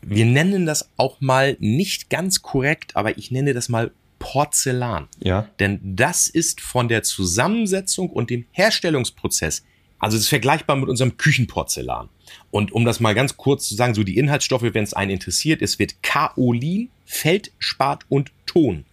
Wir 0.00 0.24
nennen 0.26 0.64
das 0.64 0.88
auch 0.96 1.20
mal 1.20 1.56
nicht 1.58 2.08
ganz 2.08 2.40
korrekt, 2.40 2.94
aber 2.94 3.18
ich 3.18 3.32
nenne 3.32 3.52
das 3.52 3.68
mal 3.68 3.90
Porzellan. 4.20 5.08
Ja. 5.18 5.48
Denn 5.58 5.80
das 5.82 6.28
ist 6.28 6.60
von 6.60 6.86
der 6.86 7.02
Zusammensetzung 7.02 8.10
und 8.10 8.30
dem 8.30 8.46
Herstellungsprozess, 8.52 9.64
also 9.98 10.16
es 10.16 10.24
ist 10.24 10.28
vergleichbar 10.28 10.76
mit 10.76 10.88
unserem 10.88 11.16
Küchenporzellan. 11.16 12.08
Und 12.52 12.70
um 12.70 12.84
das 12.84 13.00
mal 13.00 13.16
ganz 13.16 13.36
kurz 13.36 13.68
zu 13.68 13.74
sagen, 13.74 13.94
so 13.94 14.04
die 14.04 14.18
Inhaltsstoffe, 14.18 14.62
wenn 14.62 14.84
es 14.84 14.94
einen 14.94 15.10
interessiert, 15.10 15.62
es 15.62 15.80
wird 15.80 16.00
Kaolin, 16.04 16.90
Feldspat 17.04 18.04
und 18.08 18.30
Ton. 18.46 18.84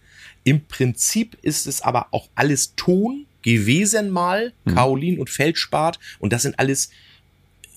Im 0.42 0.66
Prinzip 0.66 1.38
ist 1.42 1.68
es 1.68 1.82
aber 1.82 2.08
auch 2.10 2.28
alles 2.34 2.74
Ton, 2.74 3.26
gewesen 3.46 4.10
mal, 4.10 4.52
mhm. 4.64 4.74
Kaolin 4.74 5.20
und 5.20 5.30
Feldspat. 5.30 6.00
Und 6.18 6.32
das 6.32 6.42
sind 6.42 6.58
alles 6.58 6.90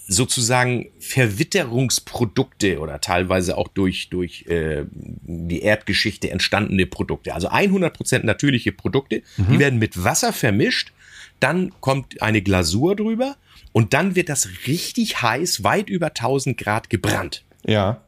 sozusagen 0.07 0.87
Verwitterungsprodukte 0.99 2.79
oder 2.79 2.99
teilweise 2.99 3.55
auch 3.55 3.67
durch, 3.67 4.09
durch 4.09 4.47
äh, 4.47 4.85
die 4.91 5.61
Erdgeschichte 5.61 6.31
entstandene 6.31 6.87
Produkte. 6.87 7.35
Also 7.35 7.49
100% 7.49 8.25
natürliche 8.25 8.71
Produkte, 8.71 9.21
mhm. 9.37 9.51
die 9.51 9.59
werden 9.59 9.77
mit 9.77 10.03
Wasser 10.03 10.33
vermischt, 10.33 10.91
dann 11.39 11.71
kommt 11.79 12.23
eine 12.23 12.41
Glasur 12.41 12.95
drüber 12.95 13.35
und 13.71 13.93
dann 13.93 14.15
wird 14.15 14.29
das 14.29 14.49
richtig 14.65 15.21
heiß, 15.21 15.63
weit 15.63 15.89
über 15.89 16.07
1000 16.07 16.57
Grad 16.57 16.89
gebrannt. 16.89 17.43
Ja. 17.63 18.01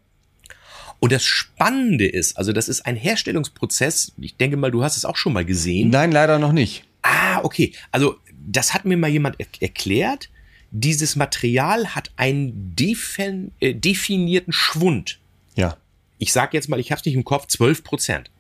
Und 1.00 1.12
das 1.12 1.24
Spannende 1.24 2.08
ist, 2.08 2.36
also 2.36 2.52
das 2.52 2.68
ist 2.68 2.88
ein 2.88 2.96
Herstellungsprozess, 2.96 4.14
ich 4.20 4.38
denke 4.38 4.58
mal, 4.58 4.72
du 4.72 4.84
hast 4.84 4.98
es 4.98 5.06
auch 5.06 5.18
schon 5.18 5.34
mal 5.34 5.46
gesehen. 5.46 5.92
Nein, 5.92 6.12
leider 6.12 6.40
noch 6.40 6.52
nicht. 6.52 6.84
Ah, 7.12 7.42
okay. 7.44 7.74
Also 7.92 8.16
das 8.34 8.74
hat 8.74 8.86
mir 8.86 8.98
mal 8.98 9.10
jemand 9.10 9.40
er 9.40 9.48
erklärt. 9.60 10.30
Dieses 10.72 11.18
Material 11.18 11.94
hat 11.94 12.12
einen 12.16 12.76
defin 12.76 13.52
äh, 13.60 13.74
definierten 13.74 14.54
Schwund. 14.54 15.20
Ja. 15.56 15.78
Ich 16.18 16.32
sage 16.32 16.56
jetzt 16.56 16.70
mal, 16.70 16.80
ich 16.80 16.92
habe 16.92 17.00
es 17.00 17.06
nicht 17.06 17.16
im 17.16 17.26
Kopf, 17.26 17.48
12 17.48 17.84
Prozent. 17.84 18.32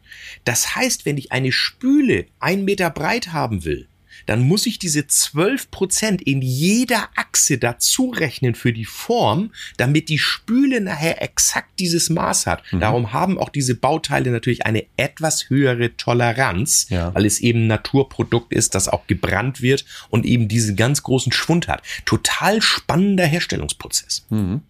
Das 0.46 0.76
heißt, 0.76 1.06
wenn 1.06 1.18
ich 1.18 1.32
eine 1.32 1.52
Spüle 1.52 2.28
ein 2.40 2.64
Meter 2.64 2.90
breit 2.90 3.34
haben 3.34 3.66
will, 3.66 3.88
dann 4.32 4.48
muss 4.48 4.66
ich 4.66 4.80
diese 4.80 5.08
12 5.08 5.72
Prozent 5.72 6.22
in 6.22 6.42
jeder 6.42 7.10
Achse 7.18 7.58
dazu 7.58 8.12
rechnen 8.12 8.56
für 8.56 8.72
die 8.72 8.86
Form, 8.86 9.52
damit 9.76 10.08
die 10.08 10.20
Spüle 10.20 10.80
nachher 10.80 11.22
exakt 11.22 11.68
dieses 11.80 12.10
Maß 12.10 12.48
hat. 12.48 12.64
Mhm. 12.72 12.80
Darum 12.80 13.12
haben 13.12 13.38
auch 13.38 13.50
diese 13.50 13.76
Bauteile 13.76 14.32
natürlich 14.32 14.66
eine 14.66 14.86
etwas 14.96 15.50
höhere 15.50 15.98
Toleranz, 15.98 16.86
ja. 16.88 17.14
weil 17.14 17.26
es 17.26 17.42
eben 17.42 17.66
ein 17.66 17.68
Naturprodukt 17.68 18.54
ist, 18.54 18.74
das 18.74 18.88
auch 18.88 19.06
gebrannt 19.06 19.62
wird 19.62 19.84
und 20.10 20.26
eben 20.26 20.48
diesen 20.48 20.78
ganz 20.78 21.04
großen 21.04 21.34
Schwund 21.34 21.68
hat. 21.68 21.82
Total 22.06 22.62
spannender 22.62 23.26
Herstellungsprozess. 23.26 24.26
Mhm. 24.30 24.62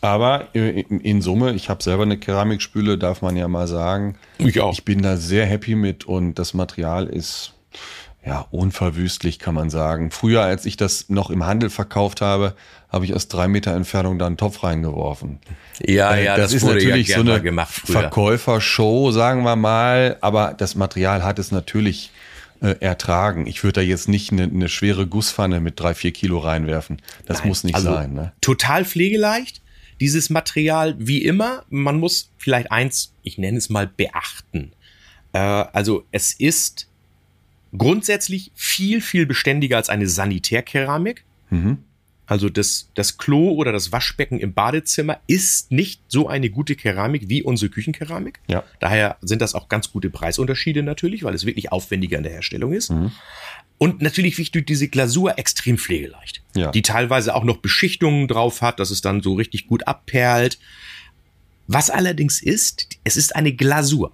Aber 0.00 0.54
in 0.54 1.20
Summe, 1.20 1.52
ich 1.52 1.68
habe 1.68 1.82
selber 1.82 2.04
eine 2.04 2.16
Keramikspüle, 2.16 2.96
darf 2.96 3.20
man 3.20 3.36
ja 3.36 3.46
mal 3.46 3.68
sagen. 3.68 4.16
Ich 4.38 4.58
auch. 4.60 4.72
Ich 4.72 4.86
bin 4.86 5.02
da 5.02 5.18
sehr 5.18 5.44
happy 5.44 5.74
mit 5.74 6.06
und 6.06 6.38
das 6.38 6.54
Material 6.54 7.06
ist 7.06 7.52
ja, 8.24 8.46
unverwüstlich 8.50 9.38
kann 9.38 9.54
man 9.54 9.70
sagen. 9.70 10.10
Früher, 10.10 10.42
als 10.42 10.66
ich 10.66 10.76
das 10.76 11.08
noch 11.08 11.30
im 11.30 11.46
Handel 11.46 11.70
verkauft 11.70 12.20
habe, 12.20 12.54
habe 12.90 13.04
ich 13.04 13.14
aus 13.14 13.28
drei 13.28 13.48
Meter 13.48 13.74
Entfernung 13.74 14.18
da 14.18 14.26
einen 14.26 14.36
Topf 14.36 14.62
reingeworfen. 14.62 15.38
Ja, 15.86 16.14
äh, 16.14 16.24
ja, 16.24 16.36
das, 16.36 16.52
das 16.52 16.62
ist 16.62 16.68
natürlich 16.68 17.08
ja 17.08 17.16
so 17.16 17.30
eine 17.30 17.66
Verkäufershow, 17.66 19.10
sagen 19.10 19.42
wir 19.42 19.56
mal, 19.56 20.18
aber 20.20 20.54
das 20.56 20.74
Material 20.74 21.22
hat 21.22 21.38
es 21.38 21.50
natürlich 21.50 22.10
äh, 22.60 22.76
ertragen. 22.80 23.46
Ich 23.46 23.64
würde 23.64 23.80
da 23.80 23.80
jetzt 23.80 24.08
nicht 24.08 24.32
eine, 24.32 24.42
eine, 24.42 24.68
schwere 24.68 25.06
Gusspfanne 25.06 25.60
mit 25.60 25.80
drei, 25.80 25.94
vier 25.94 26.12
Kilo 26.12 26.38
reinwerfen. 26.38 27.00
Das 27.24 27.38
Nein, 27.38 27.48
muss 27.48 27.64
nicht 27.64 27.74
also 27.74 27.92
sein. 27.92 28.12
Ne? 28.12 28.32
Total 28.42 28.84
pflegeleicht. 28.84 29.62
Dieses 29.98 30.28
Material, 30.30 30.94
wie 30.98 31.24
immer, 31.24 31.64
man 31.70 31.98
muss 31.98 32.30
vielleicht 32.38 32.70
eins, 32.70 33.14
ich 33.22 33.38
nenne 33.38 33.56
es 33.56 33.70
mal, 33.70 33.86
beachten. 33.86 34.72
Äh, 35.32 35.38
also 35.38 36.04
es 36.10 36.32
ist 36.32 36.89
grundsätzlich 37.76 38.52
viel, 38.54 39.00
viel 39.00 39.26
beständiger 39.26 39.76
als 39.76 39.88
eine 39.88 40.06
Sanitärkeramik. 40.06 41.24
Mhm. 41.50 41.78
Also 42.26 42.48
das, 42.48 42.88
das 42.94 43.18
Klo 43.18 43.50
oder 43.54 43.72
das 43.72 43.90
Waschbecken 43.90 44.38
im 44.38 44.54
Badezimmer 44.54 45.18
ist 45.26 45.72
nicht 45.72 46.00
so 46.06 46.28
eine 46.28 46.48
gute 46.48 46.76
Keramik 46.76 47.28
wie 47.28 47.42
unsere 47.42 47.70
Küchenkeramik. 47.70 48.38
Ja. 48.46 48.62
Daher 48.78 49.16
sind 49.20 49.42
das 49.42 49.56
auch 49.56 49.68
ganz 49.68 49.90
gute 49.90 50.10
Preisunterschiede 50.10 50.84
natürlich, 50.84 51.24
weil 51.24 51.34
es 51.34 51.44
wirklich 51.44 51.72
aufwendiger 51.72 52.18
in 52.18 52.22
der 52.22 52.30
Herstellung 52.30 52.72
ist. 52.72 52.90
Mhm. 52.90 53.10
Und 53.78 54.00
natürlich 54.00 54.38
wichtig 54.38 54.64
diese 54.64 54.86
Glasur 54.86 55.38
extrem 55.38 55.76
pflegeleicht. 55.76 56.42
Ja. 56.54 56.70
Die 56.70 56.82
teilweise 56.82 57.34
auch 57.34 57.42
noch 57.42 57.56
Beschichtungen 57.56 58.28
drauf 58.28 58.62
hat, 58.62 58.78
dass 58.78 58.90
es 58.90 59.00
dann 59.00 59.22
so 59.22 59.34
richtig 59.34 59.66
gut 59.66 59.88
abperlt. 59.88 60.60
Was 61.66 61.90
allerdings 61.90 62.40
ist, 62.40 62.86
es 63.02 63.16
ist 63.16 63.34
eine 63.34 63.52
Glasur. 63.52 64.12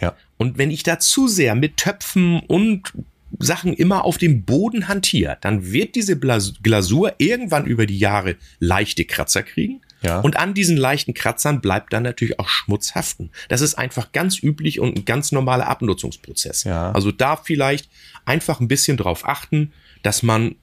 Ja. 0.00 0.16
Und 0.36 0.58
wenn 0.58 0.70
ich 0.70 0.82
da 0.82 0.98
zu 0.98 1.28
sehr 1.28 1.54
mit 1.54 1.76
Töpfen 1.76 2.40
und 2.40 2.92
Sachen 3.38 3.74
immer 3.74 4.04
auf 4.04 4.18
dem 4.18 4.44
Boden 4.44 4.88
hantiere, 4.88 5.36
dann 5.40 5.70
wird 5.70 5.94
diese 5.94 6.18
Glasur 6.18 7.14
irgendwann 7.18 7.66
über 7.66 7.86
die 7.86 7.98
Jahre 7.98 8.36
leichte 8.58 9.04
Kratzer 9.04 9.42
kriegen. 9.42 9.80
Ja. 10.02 10.20
Und 10.20 10.36
an 10.36 10.54
diesen 10.54 10.76
leichten 10.76 11.12
Kratzern 11.12 11.60
bleibt 11.60 11.92
dann 11.92 12.04
natürlich 12.04 12.38
auch 12.38 12.48
Schmutz 12.48 12.94
haften. 12.94 13.30
Das 13.48 13.60
ist 13.60 13.74
einfach 13.74 14.12
ganz 14.12 14.42
üblich 14.42 14.80
und 14.80 14.96
ein 14.96 15.04
ganz 15.04 15.32
normaler 15.32 15.66
Abnutzungsprozess. 15.68 16.64
Ja. 16.64 16.92
Also 16.92 17.10
da 17.10 17.36
vielleicht 17.36 17.90
einfach 18.24 18.60
ein 18.60 18.68
bisschen 18.68 18.96
drauf 18.96 19.26
achten, 19.26 19.72
dass 20.02 20.22
man 20.22 20.54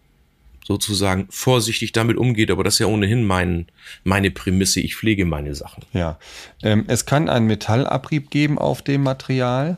sozusagen 0.65 1.27
vorsichtig 1.29 1.91
damit 1.91 2.17
umgeht, 2.17 2.49
aber 2.49 2.63
das 2.63 2.75
ist 2.75 2.79
ja 2.79 2.87
ohnehin 2.87 3.23
mein, 3.23 3.67
meine 4.03 4.31
Prämisse, 4.31 4.79
ich 4.79 4.95
pflege 4.95 5.25
meine 5.25 5.53
Sachen. 5.53 5.83
Ja. 5.93 6.17
Ähm, 6.63 6.85
es 6.87 7.05
kann 7.05 7.29
einen 7.29 7.45
Metallabrieb 7.45 8.31
geben 8.31 8.57
auf 8.57 8.81
dem 8.81 9.03
Material. 9.03 9.77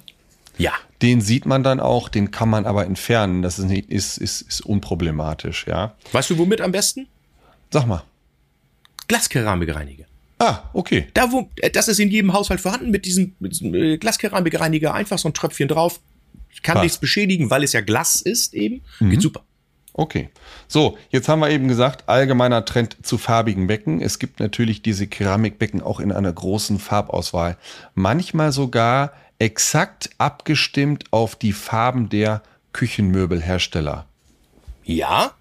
Ja. 0.57 0.71
Den 1.01 1.21
sieht 1.21 1.45
man 1.45 1.61
dann 1.61 1.79
auch, 1.79 2.09
den 2.09 2.31
kann 2.31 2.49
man 2.49 2.65
aber 2.65 2.85
entfernen. 2.85 3.41
Das 3.41 3.59
ist, 3.59 3.65
nicht, 3.65 3.89
ist, 3.89 4.17
ist, 4.17 4.41
ist 4.41 4.61
unproblematisch, 4.61 5.65
ja. 5.67 5.95
Weißt 6.13 6.29
du, 6.29 6.37
womit 6.37 6.61
am 6.61 6.71
besten? 6.71 7.07
Sag 7.69 7.85
mal. 7.85 8.03
Glaskeramikreiniger. 9.07 10.05
Ah, 10.39 10.69
okay. 10.73 11.07
Da, 11.13 11.31
wo, 11.31 11.49
äh, 11.57 11.69
das 11.69 11.87
ist 11.89 11.99
in 11.99 12.09
jedem 12.09 12.31
Haushalt 12.31 12.61
vorhanden 12.61 12.91
mit 12.91 13.05
diesem, 13.05 13.35
mit 13.39 13.51
diesem 13.51 13.73
äh, 13.73 13.97
Glaskeramikreiniger. 13.97 14.93
Einfach 14.93 15.19
so 15.19 15.27
ein 15.27 15.33
Tröpfchen 15.33 15.67
drauf. 15.67 15.99
Kann 16.63 16.75
Passt. 16.75 16.83
nichts 16.83 16.97
beschädigen, 16.97 17.49
weil 17.49 17.63
es 17.63 17.73
ja 17.73 17.81
Glas 17.81 18.21
ist 18.21 18.53
eben. 18.53 18.81
Mhm. 18.99 19.09
Geht 19.11 19.21
super. 19.21 19.43
Okay. 19.97 20.29
So, 20.67 20.95
jetzt 21.09 21.27
haben 21.27 21.39
wir 21.39 21.49
eben 21.49 21.67
gesagt, 21.67 22.07
allgemeiner 22.07 22.63
Trend 22.65 22.97
zu 23.01 23.17
farbigen 23.17 23.65
Becken. 23.65 23.99
Es 23.99 24.19
gibt 24.19 24.39
natürlich 24.39 24.83
diese 24.83 25.07
Keramikbecken 25.07 25.81
auch 25.81 25.99
in 25.99 26.11
einer 26.11 26.31
großen 26.31 26.77
Farbauswahl. 26.77 27.57
Manchmal 27.95 28.51
sogar 28.51 29.11
exakt 29.39 30.11
abgestimmt 30.19 31.05
auf 31.11 31.35
die 31.35 31.51
Farben 31.51 32.09
der 32.09 32.43
Küchenmöbelhersteller. 32.73 34.05
Ja? 34.83 35.31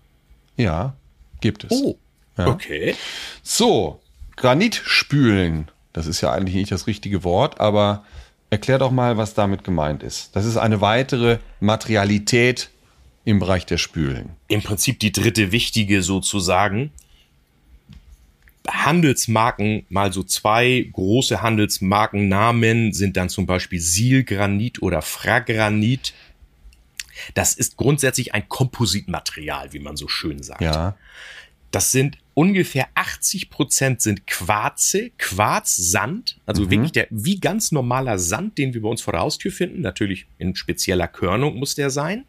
Ja, 0.57 0.95
gibt 1.43 1.65
es. 1.65 1.71
Oh, 1.71 1.99
ja. 2.39 2.47
okay. 2.47 2.97
So, 3.43 4.01
Granitspülen. 4.37 5.71
Das 5.93 6.07
ist 6.07 6.23
ja 6.23 6.33
eigentlich 6.33 6.55
nicht 6.55 6.73
das 6.73 6.87
richtige 6.87 7.25
Wort, 7.25 7.61
aber 7.61 8.05
erklär 8.49 8.79
doch 8.79 8.91
mal, 8.91 9.19
was 9.19 9.35
damit 9.35 9.65
gemeint 9.65 10.03
ist. 10.03 10.35
Das 10.35 10.47
ist 10.47 10.57
eine 10.57 10.81
weitere 10.81 11.39
Materialität 11.61 12.71
im 13.27 13.41
Bereich 13.41 13.67
der 13.67 13.77
Spülen. 13.77 14.31
Im 14.47 14.63
Prinzip 14.63 15.01
die 15.01 15.11
dritte 15.11 15.51
wichtige 15.51 16.01
sozusagen. 16.01 16.93
Handelsmarken, 18.69 19.85
mal 19.89 20.13
so 20.13 20.23
zwei 20.23 20.89
große 20.93 21.43
Handelsmarkennamen 21.43 22.93
sind 22.93 23.17
dann 23.17 23.29
zum 23.29 23.45
Beispiel 23.45 23.81
Silgranit 23.81 24.81
oder 24.81 25.03
Fragranit. 25.03 26.15
Das 27.35 27.55
ist 27.55 27.77
grundsätzlich 27.77 28.33
ein 28.33 28.49
Kompositmaterial, 28.49 29.73
wie 29.73 29.81
man 29.81 29.97
so 29.97 30.07
schön 30.07 30.43
sagt. 30.43 30.63
Ja. 30.63 30.97
Das 31.73 31.91
sind 31.91 32.19
ungefähr 32.35 32.87
80 32.95 33.51
Prozent 33.51 34.03
sind 34.03 34.29
Quarze, 34.29 35.11
Quarzsand, 35.19 36.39
also 36.47 36.63
mhm. 36.63 36.71
wirklich 36.71 36.93
der 36.93 37.09
wie 37.11 37.41
ganz 37.41 37.73
normaler 37.73 38.21
Sand, 38.21 38.57
den 38.57 38.73
wir 38.73 38.83
bei 38.83 38.89
uns 38.89 39.03
vor 39.03 39.15
der 39.15 39.23
Haustür 39.23 39.51
finden. 39.51 39.81
Natürlich 39.81 40.27
in 40.39 40.55
spezieller 40.55 41.09
Körnung 41.09 41.57
muss 41.57 41.75
der 41.75 41.91
sein. 41.91 42.25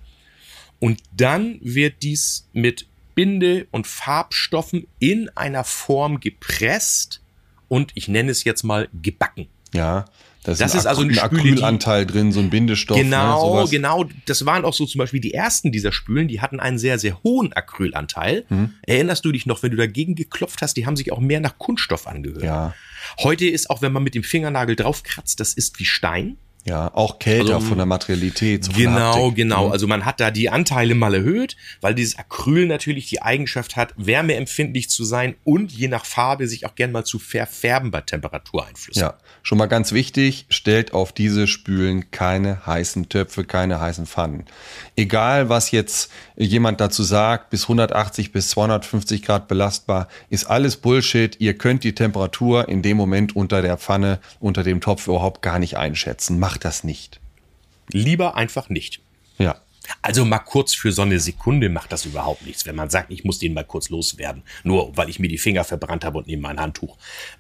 Und 0.80 1.02
dann 1.16 1.60
wird 1.62 2.04
dies 2.04 2.48
mit 2.54 2.88
Binde- 3.16 3.68
und 3.72 3.88
Farbstoffen 3.88 4.88
in 5.00 5.30
einer 5.36 5.64
Form 5.64 6.20
gepresst 6.20 7.22
und 7.68 7.92
ich 7.96 8.08
nenne 8.08 8.32
es 8.32 8.44
jetzt 8.44 8.64
mal 8.64 8.90
gebacken. 9.02 9.48
Ja, 9.74 10.06
das, 10.44 10.60
das 10.60 10.76
ist, 10.76 10.86
also 10.86 11.02
ein 11.02 11.18
Acrylanteil 11.20 12.06
drin, 12.06 12.32
so 12.32 12.40
ein 12.40 12.50
Bindestoff. 12.50 12.96
Ne, 12.96 13.04
genau, 13.04 13.64
ne, 13.64 13.70
genau. 13.70 14.06
Das 14.26 14.46
waren 14.46 14.64
auch 14.64 14.74
so 14.74 14.86
zum 14.86 15.00
Beispiel 15.00 15.20
die 15.20 15.34
ersten 15.34 15.74
dieser 15.74 15.92
Spülen, 15.92 16.30
die 16.30 16.40
hatten 16.40 16.62
einen 16.62 16.78
sehr, 16.78 17.00
sehr 17.00 17.22
hohen 17.22 17.52
Acrylanteil. 17.52 18.46
Hm. 18.48 18.74
Erinnerst 18.84 19.26
du 19.26 19.34
dich 19.34 19.46
noch, 19.46 19.62
wenn 19.62 19.72
du 19.72 19.78
dagegen 19.78 20.16
geklopft 20.16 20.62
hast, 20.62 20.78
die 20.78 20.86
haben 20.86 20.96
sich 20.96 21.12
auch 21.12 21.20
mehr 21.20 21.42
nach 21.42 21.58
Kunststoff 21.58 22.08
angehört. 22.08 22.44
Ja. 22.44 22.74
Heute 23.20 23.46
ist 23.46 23.70
auch, 23.70 23.82
wenn 23.82 23.92
man 23.92 24.04
mit 24.04 24.16
dem 24.16 24.24
Fingernagel 24.24 24.78
draufkratzt, 24.78 25.40
das 25.42 25.54
ist 25.54 25.80
wie 25.80 25.86
Stein. 25.86 26.38
Ja, 26.68 26.92
auch 26.94 27.18
kälter 27.20 27.56
also, 27.56 27.68
von 27.68 27.78
der 27.78 27.86
Materialität. 27.86 28.66
So 28.66 28.74
genau, 28.74 29.32
genau. 29.32 29.68
Mhm. 29.68 29.72
Also 29.72 29.88
man 29.88 30.04
hat 30.04 30.20
da 30.20 30.32
die 30.32 30.50
Anteile 30.50 30.96
mal 30.96 31.14
erhöht, 31.14 31.56
weil 31.80 31.96
dieses 31.96 32.18
Acryl 32.18 32.68
natürlich 32.68 33.08
die 33.08 33.22
Eigenschaft 33.22 33.78
hat, 33.78 33.94
wärmeempfindlich 33.96 34.90
zu 34.90 35.06
sein 35.06 35.36
und 35.46 35.72
je 35.72 35.88
nach 35.88 36.04
Farbe 36.06 36.48
sich 36.48 36.66
auch 36.66 36.76
gern 36.76 36.92
mal 36.92 37.06
zu 37.06 37.20
verfärben 37.20 37.92
bei 37.92 38.02
Temperatureinflüssen. 38.02 39.02
Ja, 39.02 39.14
schon 39.44 39.58
mal 39.58 39.68
ganz 39.68 39.94
wichtig, 39.94 40.46
stellt 40.50 40.94
auf 40.94 41.14
diese 41.14 41.48
Spülen 41.48 42.12
keine 42.12 42.66
heißen 42.66 43.08
Töpfe, 43.08 43.46
keine 43.46 43.80
heißen 43.80 44.06
Pfannen. 44.06 44.44
Egal, 44.98 45.48
was 45.48 45.72
jetzt 45.72 46.12
jemand 46.36 46.82
dazu 46.82 47.04
sagt, 47.04 47.50
bis 47.50 47.64
180 47.64 48.34
bis 48.34 48.50
250 48.50 49.22
Grad 49.22 49.48
belastbar, 49.48 50.10
ist 50.30 50.46
alles 50.46 50.76
Bullshit. 50.76 51.40
Ihr 51.40 51.58
könnt 51.58 51.86
die 51.86 51.96
Temperatur 51.96 52.68
in 52.68 52.82
dem 52.82 52.98
Moment 52.98 53.36
unter 53.36 53.62
der 53.62 53.78
Pfanne, 53.78 54.20
unter 54.40 54.64
dem 54.64 54.82
Topf 54.82 55.08
überhaupt 55.08 55.42
gar 55.42 55.60
nicht 55.60 55.78
einschätzen. 55.78 56.40
Macht 56.40 56.57
das 56.58 56.84
nicht. 56.84 57.20
Lieber 57.92 58.36
einfach 58.36 58.70
nicht. 58.70 59.00
Ja. 59.38 59.56
Also 60.02 60.26
mal 60.26 60.40
kurz 60.40 60.74
für 60.74 60.92
so 60.92 61.04
eine 61.04 61.20
Sekunde 61.20 61.70
macht 61.70 61.92
das 61.94 62.06
überhaupt 62.06 62.46
nichts, 62.46 62.66
wenn 62.66 62.76
man 62.76 62.90
sagt, 62.90 63.10
ich 63.12 63.24
muss 63.24 63.40
den 63.40 63.54
mal 63.54 63.64
kurz 63.64 63.90
loswerden, 63.90 64.44
nur 64.64 64.98
weil 64.98 65.10
ich 65.10 65.20
mir 65.20 65.30
die 65.30 65.38
Finger 65.38 65.64
verbrannt 65.64 66.04
habe 66.04 66.18
und 66.18 66.28
nehme 66.28 66.42
mein 66.42 66.60
Handtuch. 66.60 66.98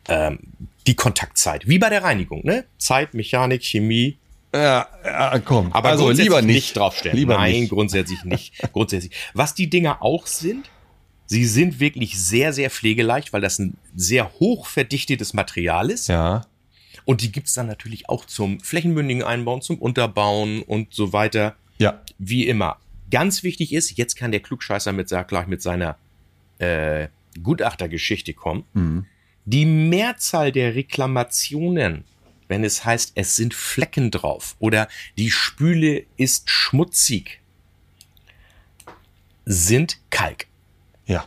Ähm, 0.07 0.39
die 0.85 0.95
Kontaktzeit, 0.95 1.67
wie 1.67 1.77
bei 1.77 1.89
der 1.89 2.03
Reinigung, 2.03 2.45
ne? 2.45 2.63
Zeit, 2.77 3.13
Mechanik, 3.13 3.63
Chemie, 3.63 4.17
Ja, 4.53 4.87
ja 5.03 5.39
komm. 5.39 5.73
Aber 5.73 5.89
also 5.89 6.09
lieber 6.09 6.41
nicht. 6.41 6.77
draufstellen. 6.77 7.17
Lieber 7.17 7.35
Nein, 7.37 7.61
nicht. 7.61 7.69
grundsätzlich 7.69 8.23
nicht. 8.23 8.53
grundsätzlich. 8.71 9.11
Was 9.33 9.53
die 9.53 9.69
Dinger 9.69 10.01
auch 10.01 10.25
sind, 10.25 10.69
sie 11.25 11.45
sind 11.45 11.81
wirklich 11.81 12.17
sehr, 12.17 12.53
sehr 12.53 12.69
pflegeleicht, 12.69 13.33
weil 13.33 13.41
das 13.41 13.59
ein 13.59 13.77
sehr 13.93 14.31
hoch 14.39 14.67
verdichtetes 14.67 15.33
Material 15.33 15.91
ist. 15.91 16.07
Ja. 16.07 16.45
Und 17.07 17.21
die 17.21 17.31
gibt's 17.31 17.53
dann 17.53 17.67
natürlich 17.67 18.09
auch 18.09 18.25
zum 18.25 18.59
flächenmündigen 18.59 19.23
Einbauen, 19.23 19.61
zum 19.61 19.77
Unterbauen 19.77 20.61
und 20.61 20.93
so 20.93 21.13
weiter. 21.13 21.55
Ja. 21.77 22.01
Wie 22.17 22.45
immer. 22.45 22.81
Ganz 23.09 23.43
wichtig 23.43 23.71
ist, 23.71 23.97
jetzt 23.97 24.17
kann 24.17 24.33
der 24.33 24.41
Klugscheißer 24.41 24.91
mit, 24.91 25.07
sag 25.07 25.29
gleich 25.29 25.47
mit 25.47 25.61
seiner 25.61 25.97
äh, 26.59 27.07
Gutachtergeschichte 27.41 28.33
kommen. 28.33 28.65
Mhm. 28.73 29.05
Die 29.45 29.65
Mehrzahl 29.65 30.51
der 30.51 30.75
Reklamationen, 30.75 32.03
wenn 32.49 32.65
es 32.65 32.83
heißt, 32.83 33.13
es 33.15 33.37
sind 33.37 33.53
Flecken 33.53 34.11
drauf 34.11 34.57
oder 34.59 34.89
die 35.17 35.31
Spüle 35.31 36.05
ist 36.17 36.49
schmutzig, 36.49 37.39
sind 39.45 39.97
Kalk. 40.09 40.47
Ja. 41.05 41.23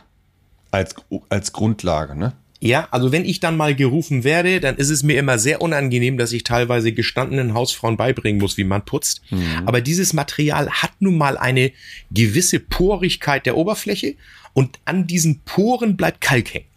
Als, 0.69 0.93
als 1.29 1.51
Grundlage, 1.51 2.15
ne? 2.15 2.33
Ja, 2.63 2.87
also 2.91 3.11
wenn 3.11 3.25
ich 3.25 3.39
dann 3.39 3.57
mal 3.57 3.73
gerufen 3.73 4.23
werde, 4.23 4.59
dann 4.59 4.75
ist 4.77 4.91
es 4.91 5.01
mir 5.01 5.17
immer 5.17 5.39
sehr 5.39 5.63
unangenehm, 5.63 6.17
dass 6.17 6.31
ich 6.31 6.43
teilweise 6.43 6.91
gestandenen 6.93 7.55
Hausfrauen 7.55 7.97
beibringen 7.97 8.39
muss, 8.39 8.55
wie 8.55 8.63
man 8.63 8.85
putzt. 8.85 9.23
Aber 9.65 9.81
dieses 9.81 10.13
Material 10.13 10.69
hat 10.69 10.91
nun 10.99 11.17
mal 11.17 11.37
eine 11.37 11.71
gewisse 12.11 12.59
Porigkeit 12.59 13.47
der 13.47 13.57
Oberfläche 13.57 14.13
und 14.53 14.79
an 14.85 15.07
diesen 15.07 15.39
Poren 15.39 15.97
bleibt 15.97 16.21
Kalk 16.21 16.53
hängen, 16.53 16.67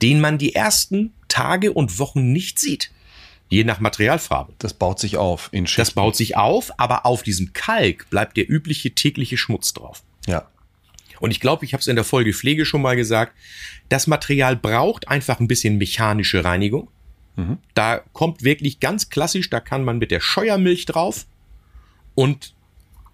den 0.00 0.20
man 0.20 0.38
die 0.38 0.54
ersten 0.54 1.12
Tage 1.28 1.74
und 1.74 1.98
Wochen 1.98 2.32
nicht 2.32 2.58
sieht. 2.58 2.90
Je 3.50 3.64
nach 3.64 3.80
Materialfarbe. 3.80 4.54
Das 4.58 4.72
baut 4.72 4.98
sich 4.98 5.18
auf 5.18 5.50
in 5.52 5.66
Schichten. 5.66 5.82
Das 5.82 5.90
baut 5.90 6.16
sich 6.16 6.38
auf, 6.38 6.70
aber 6.78 7.04
auf 7.04 7.22
diesem 7.22 7.52
Kalk 7.52 8.08
bleibt 8.08 8.38
der 8.38 8.50
übliche 8.50 8.92
tägliche 8.92 9.36
Schmutz 9.36 9.74
drauf. 9.74 10.02
Ja. 10.26 10.48
Und 11.22 11.30
ich 11.30 11.38
glaube, 11.38 11.64
ich 11.64 11.72
habe 11.72 11.80
es 11.80 11.86
in 11.86 11.94
der 11.94 12.04
Folge 12.04 12.32
Pflege 12.32 12.64
schon 12.64 12.82
mal 12.82 12.96
gesagt, 12.96 13.38
das 13.88 14.08
Material 14.08 14.56
braucht 14.56 15.06
einfach 15.06 15.38
ein 15.38 15.46
bisschen 15.46 15.78
mechanische 15.78 16.42
Reinigung. 16.42 16.88
Da 17.74 17.98
kommt 18.12 18.42
wirklich 18.42 18.80
ganz 18.80 19.08
klassisch, 19.08 19.48
da 19.48 19.60
kann 19.60 19.84
man 19.84 19.98
mit 19.98 20.10
der 20.10 20.18
Scheuermilch 20.18 20.84
drauf 20.84 21.26
und 22.16 22.54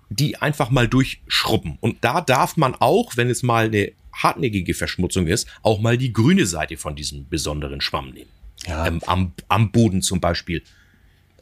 die 0.08 0.38
einfach 0.38 0.70
mal 0.70 0.88
durchschrubben. 0.88 1.76
Und 1.82 1.98
da 2.00 2.22
darf 2.22 2.56
man 2.56 2.74
auch, 2.74 3.18
wenn 3.18 3.28
es 3.28 3.42
mal 3.42 3.66
eine 3.66 3.92
hartnäckige 4.14 4.72
Verschmutzung 4.72 5.26
ist, 5.26 5.46
auch 5.62 5.78
mal 5.78 5.98
die 5.98 6.14
grüne 6.14 6.46
Seite 6.46 6.78
von 6.78 6.96
diesem 6.96 7.28
besonderen 7.28 7.82
Schwamm 7.82 8.08
nehmen. 8.12 8.30
Ja. 8.66 8.86
Ähm, 8.86 9.02
am, 9.06 9.32
am 9.48 9.70
Boden 9.70 10.00
zum 10.00 10.18
Beispiel. 10.18 10.62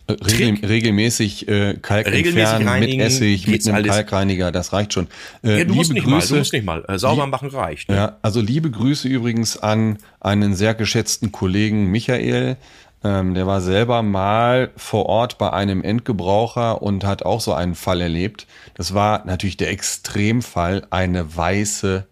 Regel, 0.09 0.65
regelmäßig 0.67 1.49
äh, 1.49 1.75
Kalk 1.83 2.07
Regelmäßig 2.07 2.27
entfernen 2.39 2.69
reinigen, 2.69 2.99
mit 2.99 3.07
Essig, 3.07 3.47
mit 3.49 3.67
einem 3.67 3.75
alles. 3.77 3.91
Kalkreiniger, 3.91 4.53
das 4.53 4.73
reicht 4.73 4.93
schon. 4.93 5.09
Äh, 5.43 5.59
Ja, 5.59 5.65
du 5.65 5.75
musst 5.75 5.93
nicht 5.93 6.07
mal, 6.07 6.21
du 6.21 6.37
musst 6.37 6.53
nicht 6.53 6.65
mal. 6.65 6.85
Äh, 6.87 6.99
sauber 6.99 7.25
Lieb- 7.25 7.33
machen 7.33 7.49
reicht. 7.51 7.89
Ne? 7.89 7.97
Ja, 7.97 8.17
also 8.23 8.41
liebe 8.41 8.71
Grüße 8.71 9.09
übrigens 9.09 9.57
an 9.57 9.99
einen 10.21 10.55
sehr 10.55 10.75
geschätzten 10.75 11.33
Kollegen 11.33 11.87
Michael. 11.91 12.57
Ähm, 13.05 13.35
der 13.35 13.47
war 13.47 13.61
selber 13.61 14.03
mal 14.03 14.71
vor 14.77 15.07
Ort 15.07 15.39
bei 15.39 15.53
einem 15.53 15.83
Endgebraucher 15.83 16.83
und 16.83 17.05
hat 17.05 17.25
auch 17.25 17.41
so 17.41 17.53
einen 17.53 17.75
Fall 17.75 18.01
erlebt. 18.01 18.47
Das 18.75 18.95
war 18.95 19.25
natürlich 19.27 19.57
der 19.57 19.71
Extremfall, 19.71 20.87
eine 20.91 21.37
weiße 21.37 22.07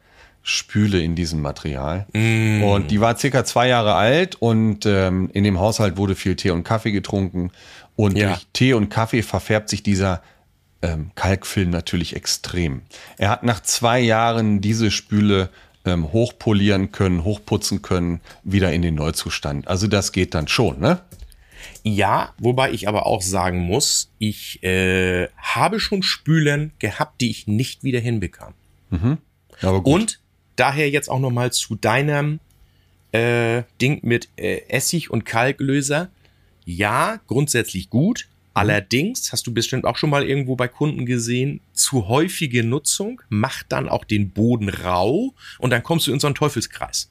Spüle 0.46 1.00
in 1.00 1.14
diesem 1.16 1.40
Material. 1.40 2.06
Und 2.12 2.90
die 2.90 3.00
war 3.00 3.16
circa 3.16 3.44
zwei 3.44 3.66
Jahre 3.68 3.94
alt 3.94 4.36
und 4.36 4.84
ähm, 4.84 5.30
in 5.32 5.42
dem 5.42 5.58
Haushalt 5.58 5.96
wurde 5.96 6.14
viel 6.14 6.36
Tee 6.36 6.50
und 6.50 6.62
Kaffee 6.64 6.92
getrunken. 6.92 7.50
Und 7.96 8.16
Ja. 8.18 8.28
durch 8.28 8.46
Tee 8.52 8.74
und 8.74 8.90
Kaffee 8.90 9.22
verfärbt 9.22 9.70
sich 9.70 9.82
dieser 9.82 10.22
ähm, 10.82 11.10
Kalkfilm 11.14 11.70
natürlich 11.70 12.14
extrem. 12.14 12.82
Er 13.16 13.30
hat 13.30 13.42
nach 13.42 13.62
zwei 13.62 14.00
Jahren 14.00 14.60
diese 14.60 14.90
Spüle 14.90 15.48
ähm, 15.86 16.12
hochpolieren 16.12 16.92
können, 16.92 17.24
hochputzen 17.24 17.80
können, 17.80 18.20
wieder 18.42 18.70
in 18.72 18.82
den 18.82 18.94
Neuzustand. 18.96 19.66
Also 19.66 19.86
das 19.86 20.12
geht 20.12 20.34
dann 20.34 20.46
schon, 20.46 20.78
ne? 20.78 21.00
Ja, 21.82 22.34
wobei 22.38 22.70
ich 22.72 22.86
aber 22.88 23.06
auch 23.06 23.22
sagen 23.22 23.60
muss, 23.60 24.10
ich 24.18 24.62
äh, 24.62 25.28
habe 25.38 25.80
schon 25.80 26.02
Spülen 26.02 26.72
gehabt, 26.78 27.22
die 27.22 27.30
ich 27.30 27.46
nicht 27.46 27.82
wieder 27.82 28.00
hinbekam. 28.00 28.52
Aber 29.62 29.82
gut. 29.82 29.94
Und 29.94 30.20
daher 30.56 30.90
jetzt 30.90 31.08
auch 31.08 31.20
noch 31.20 31.30
mal 31.30 31.52
zu 31.52 31.74
deinem 31.74 32.40
äh, 33.12 33.62
Ding 33.80 34.00
mit 34.02 34.28
äh, 34.36 34.62
Essig 34.68 35.10
und 35.10 35.24
Kalklöser. 35.24 36.10
Ja, 36.64 37.20
grundsätzlich 37.26 37.90
gut. 37.90 38.28
Allerdings, 38.54 39.32
hast 39.32 39.46
du 39.48 39.52
bestimmt 39.52 39.84
auch 39.84 39.96
schon 39.96 40.10
mal 40.10 40.24
irgendwo 40.24 40.54
bei 40.54 40.68
Kunden 40.68 41.06
gesehen, 41.06 41.60
zu 41.72 42.06
häufige 42.06 42.62
Nutzung 42.62 43.20
macht 43.28 43.66
dann 43.70 43.88
auch 43.88 44.04
den 44.04 44.30
Boden 44.30 44.68
rau 44.68 45.34
und 45.58 45.70
dann 45.70 45.82
kommst 45.82 46.06
du 46.06 46.12
in 46.12 46.20
so 46.20 46.28
einen 46.28 46.36
Teufelskreis. 46.36 47.10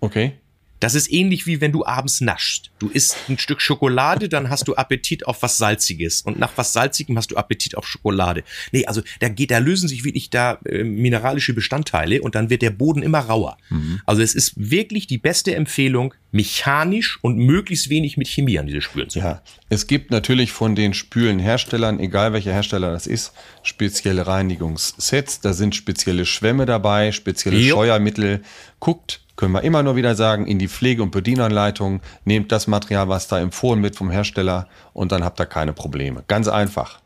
okay. 0.00 0.34
Das 0.80 0.94
ist 0.94 1.12
ähnlich 1.12 1.46
wie 1.46 1.60
wenn 1.60 1.72
du 1.72 1.84
abends 1.86 2.20
naschst. 2.20 2.70
Du 2.78 2.88
isst 2.88 3.16
ein 3.28 3.38
Stück 3.38 3.60
Schokolade, 3.60 4.28
dann 4.28 4.50
hast 4.50 4.68
du 4.68 4.74
Appetit 4.74 5.26
auf 5.26 5.42
was 5.42 5.58
Salziges. 5.58 6.22
Und 6.22 6.38
nach 6.38 6.52
was 6.56 6.72
Salzigem 6.72 7.16
hast 7.16 7.30
du 7.30 7.36
Appetit 7.36 7.76
auf 7.76 7.86
Schokolade. 7.86 8.44
Nee, 8.72 8.86
also 8.86 9.02
da 9.20 9.28
geht, 9.28 9.50
da 9.50 9.58
lösen 9.58 9.88
sich 9.88 10.04
wirklich 10.04 10.30
da 10.30 10.58
äh, 10.64 10.84
mineralische 10.84 11.54
Bestandteile 11.54 12.20
und 12.20 12.34
dann 12.34 12.50
wird 12.50 12.62
der 12.62 12.70
Boden 12.70 13.02
immer 13.02 13.20
rauer. 13.20 13.56
Also 14.04 14.22
es 14.22 14.34
ist 14.34 14.52
wirklich 14.56 15.06
die 15.06 15.18
beste 15.18 15.54
Empfehlung, 15.54 16.14
mechanisch 16.30 17.18
und 17.22 17.36
möglichst 17.38 17.88
wenig 17.88 18.16
mit 18.16 18.28
Chemie 18.28 18.58
an 18.58 18.66
diese 18.66 18.80
Spülen 18.80 19.08
zu 19.08 19.18
Ja, 19.18 19.42
es 19.68 19.86
gibt 19.86 20.10
natürlich 20.10 20.52
von 20.52 20.74
den 20.74 20.94
Spülenherstellern, 20.94 21.98
egal 21.98 22.32
welcher 22.32 22.52
Hersteller 22.52 22.92
das 22.92 23.06
ist, 23.06 23.32
spezielle 23.62 24.26
Reinigungssets. 24.26 25.40
Da 25.40 25.52
sind 25.52 25.74
spezielle 25.74 26.26
Schwämme 26.26 26.66
dabei, 26.66 27.12
spezielle 27.12 27.58
Jo. 27.58 27.76
Scheuermittel. 27.76 28.42
Guckt, 28.78 29.20
können 29.36 29.52
wir 29.52 29.62
immer 29.62 29.82
nur 29.82 29.96
wieder 29.96 30.14
sagen, 30.14 30.46
in 30.46 30.58
die 30.58 30.68
Pflege- 30.68 31.02
und 31.02 31.10
Bedienanleitung. 31.10 32.00
Nehmt 32.24 32.50
das 32.52 32.66
Material, 32.66 33.08
was 33.08 33.28
da 33.28 33.38
empfohlen 33.38 33.82
wird 33.82 33.96
vom 33.96 34.10
Hersteller 34.10 34.68
und 34.92 35.12
dann 35.12 35.24
habt 35.24 35.38
ihr 35.40 35.46
keine 35.46 35.72
Probleme. 35.72 36.24
Ganz 36.26 36.48
einfach. 36.48 37.00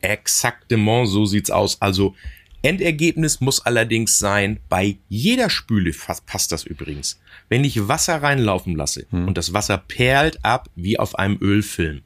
Exaktement 0.00 1.08
so 1.08 1.26
sieht's 1.26 1.50
aus. 1.50 1.80
Also 1.80 2.14
Endergebnis 2.62 3.40
muss 3.40 3.66
allerdings 3.66 4.18
sein, 4.18 4.60
bei 4.68 4.96
jeder 5.08 5.50
Spüle 5.50 5.92
passt 6.26 6.52
das 6.52 6.64
übrigens. 6.64 7.20
Wenn 7.48 7.64
ich 7.64 7.88
Wasser 7.88 8.22
reinlaufen 8.22 8.76
lasse 8.76 9.06
und 9.10 9.36
das 9.36 9.52
Wasser 9.52 9.78
perlt 9.78 10.44
ab 10.44 10.68
wie 10.76 10.98
auf 10.98 11.18
einem 11.18 11.38
Ölfilm, 11.40 12.02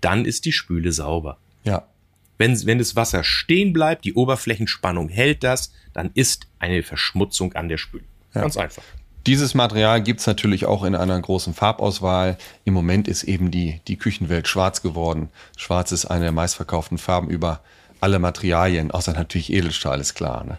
dann 0.00 0.24
ist 0.24 0.44
die 0.44 0.52
Spüle 0.52 0.92
sauber. 0.92 1.38
Ja. 1.64 1.86
Wenn, 2.38 2.66
wenn 2.66 2.78
das 2.78 2.96
Wasser 2.96 3.22
stehen 3.22 3.72
bleibt, 3.72 4.04
die 4.04 4.14
Oberflächenspannung 4.14 5.08
hält 5.08 5.44
das, 5.44 5.72
dann 5.92 6.10
ist 6.14 6.48
eine 6.58 6.82
Verschmutzung 6.82 7.52
an 7.52 7.68
der 7.68 7.76
Spüle. 7.76 8.04
Ganz 8.32 8.56
einfach. 8.56 8.82
Dieses 9.26 9.54
Material 9.54 10.02
gibt's 10.02 10.26
natürlich 10.26 10.64
auch 10.64 10.82
in 10.82 10.94
einer 10.94 11.20
großen 11.20 11.52
Farbauswahl. 11.52 12.38
Im 12.64 12.72
Moment 12.72 13.06
ist 13.06 13.24
eben 13.24 13.50
die, 13.50 13.80
die 13.86 13.96
Küchenwelt 13.96 14.48
schwarz 14.48 14.80
geworden. 14.80 15.28
Schwarz 15.56 15.92
ist 15.92 16.06
eine 16.06 16.24
der 16.24 16.32
meistverkauften 16.32 16.96
Farben 16.96 17.28
über 17.28 17.60
alle 18.00 18.18
Materialien, 18.18 18.90
außer 18.90 19.12
natürlich 19.12 19.52
Edelstahl, 19.52 20.00
ist 20.00 20.14
klar. 20.14 20.44
Ne? 20.44 20.58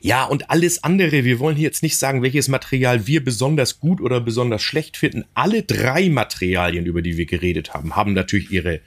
Ja, 0.00 0.24
und 0.24 0.50
alles 0.50 0.82
andere, 0.82 1.24
wir 1.24 1.38
wollen 1.38 1.56
hier 1.56 1.66
jetzt 1.66 1.84
nicht 1.84 1.96
sagen, 1.96 2.22
welches 2.22 2.48
Material 2.48 3.06
wir 3.06 3.24
besonders 3.24 3.78
gut 3.78 4.00
oder 4.00 4.20
besonders 4.20 4.62
schlecht 4.62 4.96
finden. 4.96 5.24
Alle 5.34 5.62
drei 5.62 6.08
Materialien, 6.08 6.86
über 6.86 7.02
die 7.02 7.16
wir 7.16 7.26
geredet 7.26 7.72
haben, 7.72 7.94
haben 7.94 8.14
natürlich 8.14 8.50
ihre 8.50 8.80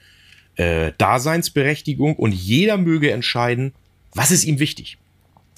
äh, 0.56 0.92
Daseinsberechtigung 0.98 2.16
und 2.16 2.32
jeder 2.32 2.76
möge 2.76 3.10
entscheiden, 3.10 3.72
was 4.14 4.30
ist 4.30 4.44
ihm 4.44 4.58
wichtig. 4.58 4.98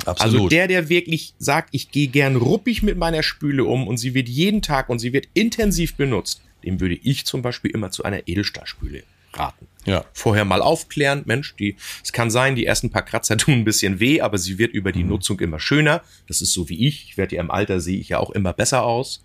Also 0.06 0.48
der, 0.48 0.68
der 0.68 0.88
wirklich 0.88 1.34
sagt, 1.38 1.70
ich 1.72 1.90
gehe 1.90 2.08
gern 2.08 2.36
ruppig 2.36 2.82
mit 2.82 2.96
meiner 2.96 3.22
Spüle 3.22 3.64
um 3.64 3.86
und 3.88 3.96
sie 3.98 4.14
wird 4.14 4.28
jeden 4.28 4.62
Tag 4.62 4.88
und 4.88 4.98
sie 5.00 5.12
wird 5.12 5.26
intensiv 5.34 5.96
benutzt, 5.96 6.40
dem 6.64 6.80
würde 6.80 6.94
ich 7.02 7.26
zum 7.26 7.42
Beispiel 7.42 7.70
immer 7.72 7.90
zu 7.90 8.04
einer 8.04 8.26
Edelstahlspüle 8.26 9.02
raten. 9.34 9.66
Ja. 9.84 10.04
Vorher 10.12 10.44
mal 10.44 10.62
aufklären, 10.62 11.22
Mensch, 11.26 11.54
die, 11.56 11.76
es 12.02 12.12
kann 12.12 12.30
sein, 12.30 12.54
die 12.54 12.64
ersten 12.64 12.90
paar 12.90 13.02
Kratzer 13.04 13.36
tun 13.38 13.54
ein 13.54 13.64
bisschen 13.64 14.00
weh, 14.00 14.20
aber 14.20 14.38
sie 14.38 14.58
wird 14.58 14.72
über 14.72 14.92
die 14.92 15.02
Mhm. 15.02 15.10
Nutzung 15.10 15.40
immer 15.40 15.60
schöner. 15.60 16.02
Das 16.26 16.40
ist 16.42 16.52
so 16.52 16.68
wie 16.68 16.86
ich. 16.86 17.04
Ich 17.10 17.16
werde 17.16 17.36
ja 17.36 17.42
im 17.42 17.50
Alter, 17.50 17.80
sehe 17.80 17.98
ich 17.98 18.08
ja 18.10 18.18
auch 18.18 18.30
immer 18.30 18.52
besser 18.52 18.84
aus. 18.84 19.24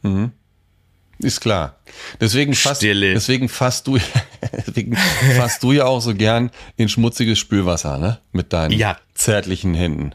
Ist 1.19 1.39
klar. 1.41 1.79
Deswegen 2.19 2.53
fasst, 2.55 2.81
Stille. 2.81 3.13
deswegen 3.13 3.47
fasst 3.47 3.87
du, 3.87 3.97
deswegen 4.67 4.95
fasst 5.37 5.61
du 5.63 5.71
ja 5.71 5.85
auch 5.85 6.01
so 6.01 6.15
gern 6.15 6.49
in 6.75 6.89
schmutziges 6.89 7.37
Spülwasser, 7.39 7.97
ne? 7.99 8.19
Mit 8.31 8.51
deinen 8.51 8.71
Ja. 8.71 8.97
zärtlichen 9.13 9.73
Händen. 9.75 10.13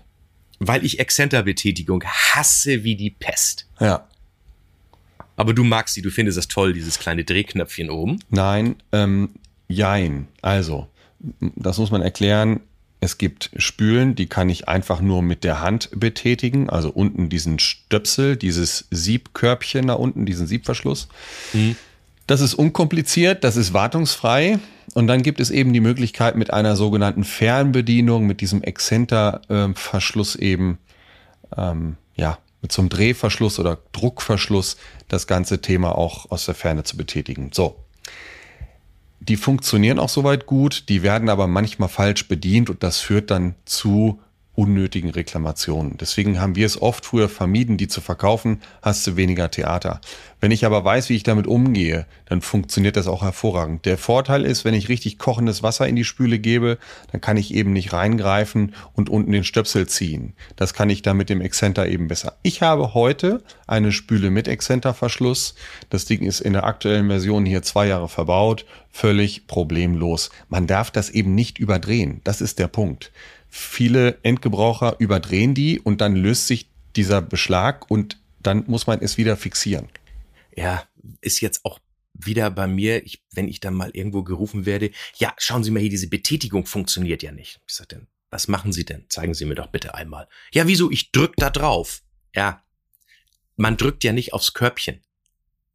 Weil 0.59 0.84
ich 0.84 0.98
Exzenterbetätigung 0.98 2.04
hasse 2.04 2.84
wie 2.84 2.96
die 2.96 3.11
Pest. 3.11 3.66
Ja. 3.80 4.09
Aber 5.36 5.54
du 5.54 5.62
magst 5.62 5.94
sie, 5.94 6.02
du 6.02 6.11
findest 6.11 6.36
das 6.36 6.48
toll, 6.48 6.72
dieses 6.72 6.98
kleine 6.98 7.24
Drehknöpfchen 7.24 7.90
oben. 7.90 8.18
Nein, 8.28 8.76
ähm, 8.90 9.30
jein. 9.68 10.26
Also, 10.42 10.88
das 11.40 11.78
muss 11.78 11.92
man 11.92 12.02
erklären. 12.02 12.61
Es 13.00 13.18
gibt 13.18 13.50
Spülen, 13.56 14.16
die 14.16 14.26
kann 14.26 14.50
ich 14.50 14.68
einfach 14.68 15.00
nur 15.00 15.22
mit 15.22 15.44
der 15.44 15.61
Hand 15.61 15.90
betätigen. 15.94 16.68
Also 16.68 16.90
unten 16.90 17.28
diesen 17.28 17.61
Stöpsel, 17.61 18.36
dieses 18.36 18.88
Siebkörbchen 18.90 19.86
da 19.86 19.94
unten, 19.94 20.26
diesen 20.26 20.48
Siebverschluss. 20.48 21.06
Das 22.28 22.42
ist 22.42 22.52
unkompliziert, 22.52 23.42
das 23.42 23.56
ist 23.56 23.72
wartungsfrei. 23.72 24.58
Und 24.92 25.06
dann 25.06 25.22
gibt 25.22 25.40
es 25.40 25.50
eben 25.50 25.72
die 25.72 25.80
Möglichkeit 25.80 26.36
mit 26.36 26.52
einer 26.52 26.76
sogenannten 26.76 27.24
Fernbedienung, 27.24 28.26
mit 28.26 28.42
diesem 28.42 28.62
Exzenter-Verschluss 28.62 30.36
eben, 30.36 30.78
ähm, 31.56 31.96
ja, 32.16 32.36
mit 32.60 32.70
so 32.70 32.82
einem 32.82 32.90
Drehverschluss 32.90 33.58
oder 33.58 33.78
Druckverschluss 33.92 34.76
das 35.08 35.26
ganze 35.26 35.62
Thema 35.62 35.96
auch 35.96 36.30
aus 36.30 36.44
der 36.44 36.54
Ferne 36.54 36.82
zu 36.84 36.98
betätigen. 36.98 37.50
So. 37.54 37.82
Die 39.20 39.36
funktionieren 39.36 39.98
auch 39.98 40.10
soweit 40.10 40.44
gut, 40.44 40.90
die 40.90 41.02
werden 41.02 41.30
aber 41.30 41.46
manchmal 41.46 41.88
falsch 41.88 42.28
bedient 42.28 42.68
und 42.68 42.82
das 42.82 43.00
führt 43.00 43.30
dann 43.30 43.54
zu 43.64 44.20
unnötigen 44.59 45.11
Reklamationen. 45.11 45.96
Deswegen 45.98 46.40
haben 46.40 46.56
wir 46.56 46.66
es 46.66 46.82
oft 46.82 47.06
früher 47.06 47.28
vermieden, 47.28 47.76
die 47.76 47.86
zu 47.86 48.00
verkaufen, 48.00 48.61
hast 48.82 49.06
du 49.06 49.14
weniger 49.14 49.52
Theater. 49.52 50.00
Wenn 50.40 50.50
ich 50.50 50.66
aber 50.66 50.84
weiß, 50.84 51.09
wie 51.09 51.14
ich 51.14 51.22
damit 51.22 51.46
umgehe, 51.46 52.06
dann 52.26 52.42
funktioniert 52.42 52.96
das 52.96 53.06
auch 53.06 53.22
hervorragend. 53.22 53.86
Der 53.86 53.96
Vorteil 53.96 54.44
ist, 54.44 54.64
wenn 54.64 54.74
ich 54.74 54.88
richtig 54.88 55.18
kochendes 55.18 55.62
Wasser 55.62 55.86
in 55.86 55.94
die 55.94 56.04
Spüle 56.04 56.40
gebe, 56.40 56.78
dann 57.12 57.20
kann 57.20 57.36
ich 57.36 57.54
eben 57.54 57.72
nicht 57.72 57.92
reingreifen 57.92 58.74
und 58.94 59.09
unten 59.09 59.30
den 59.30 59.44
Stöpsel 59.44 59.86
ziehen. 59.86 60.34
Das 60.56 60.74
kann 60.74 60.90
ich 60.90 61.02
dann 61.02 61.16
mit 61.16 61.30
dem 61.30 61.40
Exzenter 61.40 61.86
eben 61.86 62.09
besser. 62.09 62.34
Ich 62.42 62.61
habe 62.61 62.94
heute 62.94 63.44
eine 63.68 63.92
Spüle 63.92 64.30
mit 64.30 64.48
Exzenterverschluss. 64.48 65.54
Das 65.88 66.04
Ding 66.04 66.22
ist 66.22 66.40
in 66.40 66.54
der 66.54 66.64
aktuellen 66.64 67.06
Version 67.06 67.46
hier 67.46 67.62
zwei 67.62 67.86
Jahre 67.86 68.09
verbaut. 68.09 68.66
Völlig 68.90 69.46
problemlos. 69.46 70.30
Man 70.48 70.66
darf 70.66 70.90
das 70.90 71.11
eben 71.11 71.36
nicht 71.36 71.59
überdrehen. 71.59 72.20
Das 72.24 72.40
ist 72.40 72.59
der 72.59 72.66
Punkt 72.66 73.12
viele 73.49 74.18
Endgebraucher 74.22 74.96
überdrehen 74.99 75.55
die 75.55 75.80
und 75.80 76.01
dann 76.01 76.16
löst 76.16 76.46
sich 76.46 76.68
dieser 76.96 77.22
Beschlag 77.22 77.90
und 77.90 78.20
dann 78.40 78.64
muss 78.66 78.86
man 78.86 79.01
es 79.01 79.16
wieder 79.18 79.36
fixieren. 79.36 79.88
Ja, 80.57 80.84
ist 81.20 81.40
jetzt 81.40 81.64
auch 81.64 81.78
wieder 82.12 82.51
bei 82.51 82.66
mir, 82.66 83.05
ich, 83.05 83.22
wenn 83.32 83.49
ich 83.49 83.61
dann 83.61 83.74
mal 83.74 83.90
irgendwo 83.92 84.22
gerufen 84.22 84.66
werde, 84.66 84.90
ja, 85.16 85.32
schauen 85.38 85.62
Sie 85.62 85.70
mal 85.70 85.80
hier, 85.80 85.90
diese 85.90 86.09
Betätigung 86.09 86.66
funktioniert 86.66 87.22
ja 87.22 87.32
nicht. 87.32 87.61
Ich 87.66 87.74
sag 87.74 87.88
denn, 87.90 88.09
was 88.30 88.49
machen 88.49 88.72
Sie 88.72 88.84
denn? 88.84 89.07
Zeigen 89.09 89.34
Sie 89.34 89.44
mir 89.44 89.55
doch 89.55 89.68
bitte 89.68 89.94
einmal. 89.94 90.28
Ja, 90.53 90.66
wieso? 90.66 90.90
Ich 90.90 91.12
drück 91.12 91.34
da 91.36 91.51
drauf. 91.51 92.03
Ja, 92.34 92.62
man 93.57 93.76
drückt 93.76 94.05
ja 94.05 94.12
nicht 94.12 94.32
aufs 94.32 94.53
Körbchen. 94.53 95.01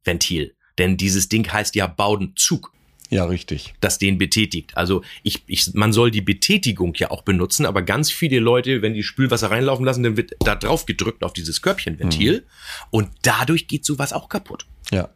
Ventil. 0.03 0.55
Denn 0.77 0.97
dieses 0.97 1.29
Ding 1.29 1.51
heißt 1.51 1.75
ja 1.75 1.87
Baudenzug. 1.87 2.73
Ja, 3.13 3.25
richtig. 3.25 3.75
Das 3.79 3.99
den 3.99 4.17
betätigt. 4.17 4.75
Also 4.75 5.03
ich, 5.21 5.43
ich, 5.45 5.73
man 5.73 5.93
soll 5.93 6.09
die 6.09 6.21
Betätigung 6.21 6.93
ja 6.95 7.11
auch 7.11 7.21
benutzen, 7.21 7.65
aber 7.65 7.83
ganz 7.83 8.11
viele 8.11 8.39
Leute, 8.39 8.81
wenn 8.81 8.93
die 8.93 9.03
Spülwasser 9.03 9.51
reinlaufen 9.51 9.85
lassen, 9.85 10.01
dann 10.01 10.17
wird 10.17 10.31
da 10.39 10.55
drauf 10.55 10.85
gedrückt 10.85 11.23
auf 11.23 11.33
dieses 11.33 11.61
Körbchenventil 11.61 12.39
mhm. 12.39 12.87
und 12.89 13.09
dadurch 13.21 13.67
geht 13.67 13.85
sowas 13.85 14.13
auch 14.13 14.29
kaputt. 14.29 14.65
Ja. 14.91 15.09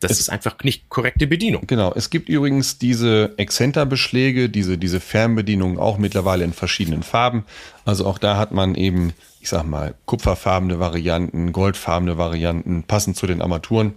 Das 0.00 0.12
es, 0.12 0.20
ist 0.20 0.30
einfach 0.30 0.56
nicht 0.64 0.88
korrekte 0.88 1.26
Bedienung. 1.26 1.66
Genau. 1.66 1.92
Es 1.94 2.10
gibt 2.10 2.28
übrigens 2.28 2.78
diese 2.78 3.34
Exzenterbeschläge, 3.36 4.48
diese, 4.48 4.78
diese 4.78 5.00
Fernbedienung 5.00 5.78
auch 5.78 5.98
mittlerweile 5.98 6.44
in 6.44 6.52
verschiedenen 6.54 7.02
Farben. 7.02 7.44
Also 7.84 8.06
auch 8.06 8.18
da 8.18 8.36
hat 8.36 8.52
man 8.52 8.74
eben, 8.74 9.12
ich 9.40 9.50
sag 9.50 9.64
mal, 9.64 9.94
kupferfarbene 10.06 10.78
Varianten, 10.78 11.52
goldfarbene 11.52 12.16
Varianten, 12.16 12.84
passend 12.84 13.16
zu 13.16 13.26
den 13.26 13.42
Armaturen. 13.42 13.94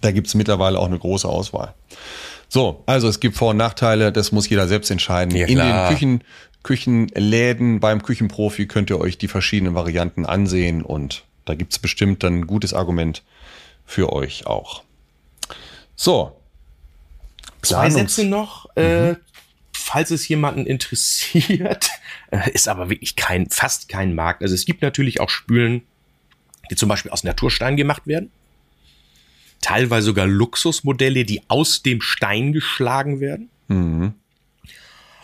Da 0.00 0.10
gibt 0.10 0.26
es 0.26 0.34
mittlerweile 0.34 0.78
auch 0.78 0.86
eine 0.86 0.98
große 0.98 1.28
Auswahl. 1.28 1.74
So, 2.48 2.82
also 2.86 3.08
es 3.08 3.20
gibt 3.20 3.36
Vor- 3.36 3.50
und 3.50 3.58
Nachteile, 3.58 4.10
das 4.10 4.32
muss 4.32 4.48
jeder 4.48 4.66
selbst 4.68 4.90
entscheiden. 4.90 5.36
Ja, 5.36 5.46
In 5.46 5.58
den 5.58 5.88
Küchen, 5.88 6.24
Küchenläden 6.62 7.78
beim 7.80 8.02
Küchenprofi 8.02 8.66
könnt 8.66 8.90
ihr 8.90 8.98
euch 8.98 9.18
die 9.18 9.28
verschiedenen 9.28 9.74
Varianten 9.74 10.24
ansehen 10.24 10.82
und 10.82 11.24
da 11.44 11.54
gibt's 11.54 11.78
bestimmt 11.78 12.22
dann 12.22 12.40
ein 12.40 12.46
gutes 12.46 12.74
Argument 12.74 13.22
für 13.84 14.12
euch 14.12 14.46
auch. 14.46 14.82
So. 15.94 16.40
Zwei 17.62 17.90
Sätze 17.90 18.24
noch, 18.24 18.66
äh, 18.76 18.82
mhm. 18.82 19.12
äh, 19.12 19.16
falls 19.72 20.10
es 20.10 20.26
jemanden 20.28 20.64
interessiert, 20.64 21.90
äh, 22.30 22.50
ist 22.52 22.68
aber 22.68 22.88
wirklich 22.88 23.16
kein, 23.16 23.50
fast 23.50 23.88
kein 23.88 24.14
Markt. 24.14 24.42
Also 24.42 24.54
es 24.54 24.64
gibt 24.64 24.80
natürlich 24.80 25.20
auch 25.20 25.28
Spülen, 25.28 25.82
die 26.70 26.76
zum 26.76 26.88
Beispiel 26.88 27.10
aus 27.10 27.24
Naturstein 27.24 27.76
gemacht 27.76 28.06
werden 28.06 28.30
teilweise 29.60 30.06
sogar 30.06 30.26
Luxusmodelle, 30.26 31.24
die 31.24 31.42
aus 31.48 31.82
dem 31.82 32.00
Stein 32.00 32.52
geschlagen 32.52 33.20
werden. 33.20 33.50
Mhm. 33.68 34.14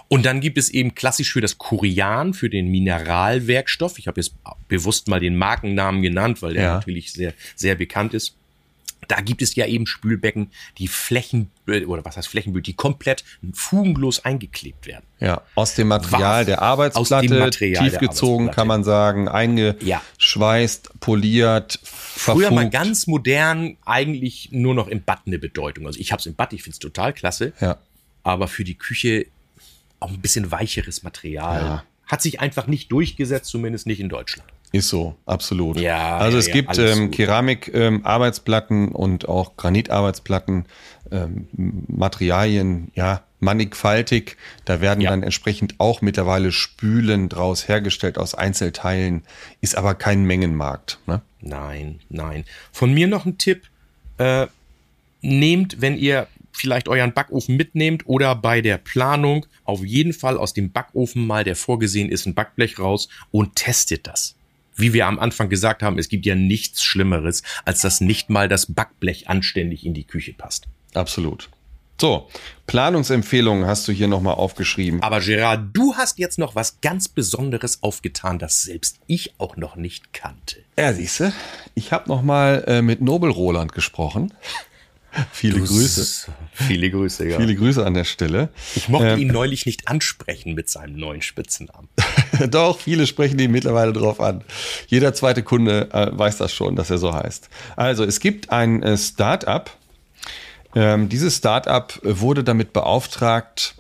Und 0.09 0.27
dann 0.27 0.41
gibt 0.41 0.59
es 0.59 0.69
eben 0.69 0.95
klassisch 0.95 1.33
für 1.33 1.41
das 1.41 1.59
Kurian, 1.59 2.35
für 2.35 2.51
den 2.51 2.69
Mineralwerkstoff. 2.71 3.99
Ich 3.99 4.07
habe 4.07 4.21
jetzt 4.21 4.35
bewusst 4.69 5.09
mal 5.09 5.19
den 5.19 5.37
Markennamen 5.37 6.03
genannt, 6.03 6.43
weil 6.43 6.55
der 6.55 6.63
ja. 6.63 6.75
natürlich 6.75 7.13
sehr, 7.13 7.33
sehr 7.57 7.75
bekannt 7.75 8.15
ist. 8.15 8.37
Da 9.09 9.21
gibt 9.21 9.43
es 9.43 9.55
ja 9.55 9.67
eben 9.67 9.87
Spülbecken, 9.87 10.51
die 10.79 10.89
Flächen 10.89 11.51
oder 11.67 12.05
was 12.05 12.17
heißt 12.17 12.29
Flächenbild, 12.29 12.67
die 12.67 12.75
komplett 12.75 13.25
fugenlos 13.53 14.25
eingeklebt 14.25 14.87
werden. 14.87 15.05
Ja, 15.21 15.43
aus 15.55 15.75
dem 15.75 15.89
Material 15.89 16.21
War, 16.21 16.45
der 16.45 16.63
Arbeitsplatte, 16.63 17.39
Material 17.39 17.89
tiefgezogen 17.89 18.51
kann 18.51 18.69
man 18.69 18.85
sagen, 18.85 19.29
eingeschweißt, 19.29 20.87
ja. 20.87 20.93
poliert, 21.01 21.79
verfugt. 21.83 22.47
Früher 22.47 22.51
mal 22.51 22.71
ganz 22.71 23.07
modern, 23.07 23.77
eigentlich 23.85 24.51
nur 24.53 24.75
noch 24.75 24.89
im 24.89 25.03
Bad 25.03 25.21
eine 25.27 25.39
Bedeutung. 25.39 25.87
Also 25.87 25.99
ich 26.01 26.13
habe 26.13 26.21
es 26.21 26.27
im 26.27 26.35
Bad, 26.35 26.53
ich 26.53 26.63
finde 26.63 26.75
es 26.75 26.79
total 26.79 27.13
klasse. 27.13 27.53
Ja. 27.61 27.79
Aber 28.23 28.49
für 28.49 28.65
die 28.65 28.75
Küche 28.75 29.27
auch 30.01 30.11
ein 30.11 30.21
bisschen 30.21 30.51
weicheres 30.51 31.03
Material. 31.03 31.61
Ja. 31.61 31.85
Hat 32.07 32.21
sich 32.21 32.41
einfach 32.41 32.67
nicht 32.67 32.93
durchgesetzt, 32.93 33.51
zumindest 33.51 33.87
nicht 33.87 34.01
in 34.01 34.09
Deutschland. 34.11 34.49
Ist 34.75 34.89
so, 34.89 35.15
absolut. 35.25 35.79
Ja, 35.79 36.17
also 36.17 36.37
es 36.37 36.49
ja, 36.49 36.53
gibt 36.55 36.77
ähm, 36.79 37.13
Keramik-Arbeitsplatten 37.13 38.89
ähm, 38.89 38.93
und 38.93 39.29
auch 39.29 39.57
Granitarbeitsplatten, 39.57 40.65
ähm, 41.13 41.47
Materialien, 41.87 42.91
ja, 42.97 43.23
mannigfaltig. 43.39 44.37
Da 44.65 44.81
werden 44.81 45.01
ja. 45.01 45.11
dann 45.11 45.23
entsprechend 45.23 45.77
auch 45.79 46.03
mittlerweile 46.03 46.51
Spülen 46.51 47.29
draus 47.29 47.69
hergestellt 47.69 48.19
aus 48.19 48.35
Einzelteilen, 48.35 49.23
ist 49.61 49.77
aber 49.77 49.95
kein 49.95 50.25
Mengenmarkt. 50.25 50.99
Ne? 51.07 51.23
Nein, 51.41 52.01
nein. 52.09 52.45
Von 52.73 52.93
mir 52.93 53.07
noch 53.07 53.27
ein 53.27 53.39
Tipp. 53.39 53.69
Äh, 54.19 54.49
nehmt, 55.21 55.83
wenn 55.83 55.97
ihr 55.97 56.27
vielleicht 56.51 56.89
euren 56.89 57.13
Backofen 57.13 57.57
mitnehmt 57.57 58.09
oder 58.09 58.35
bei 58.35 58.61
der 58.61 58.79
Planung 58.79 59.47
auf 59.63 59.85
jeden 59.85 60.13
Fall 60.13 60.37
aus 60.37 60.53
dem 60.53 60.73
Backofen 60.73 61.25
mal, 61.25 61.45
der 61.45 61.55
vorgesehen 61.55 62.09
ist, 62.09 62.27
ein 62.27 62.35
Backblech 62.35 62.81
raus 62.81 63.09
und 63.31 63.55
testet 63.55 64.09
das 64.09 64.35
wie 64.77 64.93
wir 64.93 65.07
am 65.07 65.19
Anfang 65.19 65.49
gesagt 65.49 65.83
haben, 65.83 65.99
es 65.99 66.09
gibt 66.09 66.27
ja 66.27 66.35
nichts 66.35 66.83
Schlimmeres, 66.83 67.43
als 67.65 67.81
dass 67.81 68.01
nicht 68.01 68.31
mal 68.31 68.49
das 68.49 68.73
Backblech 68.73 69.29
anständig 69.29 69.85
in 69.87 69.95
die 69.95 70.05
Küche 70.05 70.33
passt. 70.33 70.67
Absolut. 70.95 71.49
So, 72.01 72.29
Planungsempfehlungen 72.67 73.67
hast 73.67 73.87
du 73.87 73.93
hier 73.93 74.09
nochmal 74.09 74.35
aufgeschrieben. 74.35 75.01
Aber 75.03 75.21
Gerard, 75.21 75.69
du 75.73 75.95
hast 75.95 76.19
jetzt 76.19 76.39
noch 76.39 76.57
was 76.57 76.81
ganz 76.81 77.09
Besonderes 77.09 77.83
aufgetan, 77.83 78.39
das 78.39 78.63
selbst 78.63 78.99
ich 79.07 79.35
auch 79.39 79.57
noch 79.57 79.77
nicht 79.77 80.13
kannte. 80.13 80.57
Ja, 80.77 80.93
siehste, 80.93 81.33
ich 81.75 81.93
habe 81.93 82.09
nochmal 82.09 82.65
äh, 82.67 82.83
mit 82.83 83.01
Nobel 83.01 83.31
Roland 83.31 83.73
gesprochen. 83.73 84.35
Viele 85.33 85.59
du 85.59 85.65
Grüße. 85.65 86.33
Viele 86.53 86.91
Grüße, 86.91 87.29
ja. 87.29 87.39
Viele 87.39 87.55
Grüße 87.55 87.85
an 87.85 87.95
der 87.95 88.05
Stelle. 88.05 88.49
Ich 88.75 88.89
mochte 88.89 89.09
ähm, 89.09 89.21
ihn 89.21 89.29
neulich 89.29 89.67
nicht 89.67 89.89
ansprechen 89.89 90.55
mit 90.55 90.69
seinem 90.69 90.97
neuen 90.97 91.23
Spitzennamen. 91.23 91.89
Doch, 92.51 92.81
viele 92.81 93.07
sprechen 93.07 93.39
ihn 93.39 93.51
mittlerweile 93.51 93.93
drauf 93.93 94.21
an. 94.21 94.43
Jeder 94.87 95.15
zweite 95.15 95.43
Kunde 95.43 95.89
äh, 95.93 96.11
weiß 96.13 96.39
das 96.39 96.53
schon, 96.53 96.77
dass 96.77 96.91
er 96.91 96.99
so 96.99 97.15
heißt. 97.15 97.49
Also, 97.77 98.05
es 98.05 98.21
gibt 98.21 98.51
ein 98.51 98.83
äh, 98.83 98.97
Start-up. 98.97 99.77
Ähm, 100.75 101.09
dieses 101.09 101.37
Start-up 101.37 102.01
wurde 102.03 102.43
damit 102.43 102.73
beauftragt, 102.73 103.77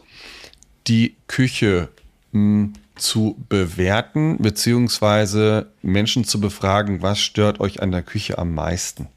die 0.86 1.16
Küche 1.26 1.88
mh, 2.32 2.40
hm, 2.40 2.72
zu 2.96 3.36
bewerten, 3.48 4.38
beziehungsweise 4.38 5.66
Menschen 5.82 6.24
zu 6.24 6.40
befragen, 6.40 7.02
was 7.02 7.20
stört 7.20 7.60
euch 7.60 7.82
an 7.82 7.90
der 7.90 8.02
Küche 8.02 8.38
am 8.38 8.54
meisten. 8.54 9.08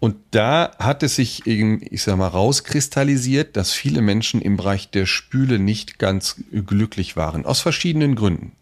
Und 0.00 0.16
da 0.30 0.72
hat 0.78 1.02
es 1.02 1.16
sich, 1.16 1.46
ich 1.46 2.02
sag 2.02 2.16
mal, 2.16 2.26
rauskristallisiert, 2.26 3.56
dass 3.56 3.72
viele 3.72 4.00
Menschen 4.00 4.40
im 4.40 4.56
Bereich 4.56 4.90
der 4.90 5.04
Spüle 5.04 5.58
nicht 5.58 5.98
ganz 5.98 6.36
glücklich 6.66 7.16
waren. 7.16 7.44
Aus 7.44 7.60
verschiedenen 7.60 8.14
Gründen. 8.14 8.52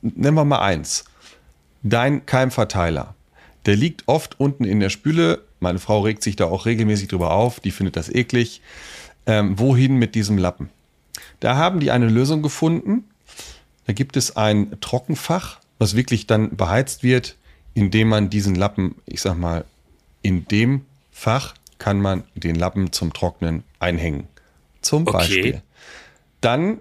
Nennen 0.00 0.36
wir 0.36 0.44
mal 0.44 0.60
eins. 0.60 1.04
Dein 1.82 2.24
Keimverteiler. 2.24 3.14
Der 3.66 3.74
liegt 3.74 4.04
oft 4.06 4.38
unten 4.38 4.64
in 4.64 4.78
der 4.78 4.90
Spüle. 4.90 5.42
Meine 5.58 5.80
Frau 5.80 6.00
regt 6.02 6.22
sich 6.22 6.36
da 6.36 6.44
auch 6.44 6.66
regelmäßig 6.66 7.08
drüber 7.08 7.32
auf. 7.32 7.58
Die 7.58 7.72
findet 7.72 7.96
das 7.96 8.08
eklig. 8.08 8.62
Ähm, 9.26 9.58
wohin 9.58 9.96
mit 9.96 10.14
diesem 10.14 10.38
Lappen? 10.38 10.70
Da 11.40 11.56
haben 11.56 11.80
die 11.80 11.90
eine 11.90 12.08
Lösung 12.08 12.42
gefunden. 12.42 13.04
Da 13.86 13.92
gibt 13.92 14.16
es 14.16 14.36
ein 14.36 14.76
Trockenfach, 14.80 15.58
was 15.80 15.96
wirklich 15.96 16.28
dann 16.28 16.56
beheizt 16.56 17.02
wird, 17.02 17.36
indem 17.74 18.08
man 18.08 18.30
diesen 18.30 18.54
Lappen, 18.54 18.94
ich 19.04 19.20
sag 19.20 19.36
mal, 19.36 19.64
in 20.26 20.48
dem 20.48 20.82
Fach 21.12 21.54
kann 21.78 22.00
man 22.00 22.24
den 22.34 22.56
Lappen 22.56 22.90
zum 22.90 23.12
Trocknen 23.12 23.62
einhängen. 23.78 24.26
Zum 24.80 25.02
okay. 25.06 25.12
Beispiel. 25.12 25.62
Dann 26.40 26.78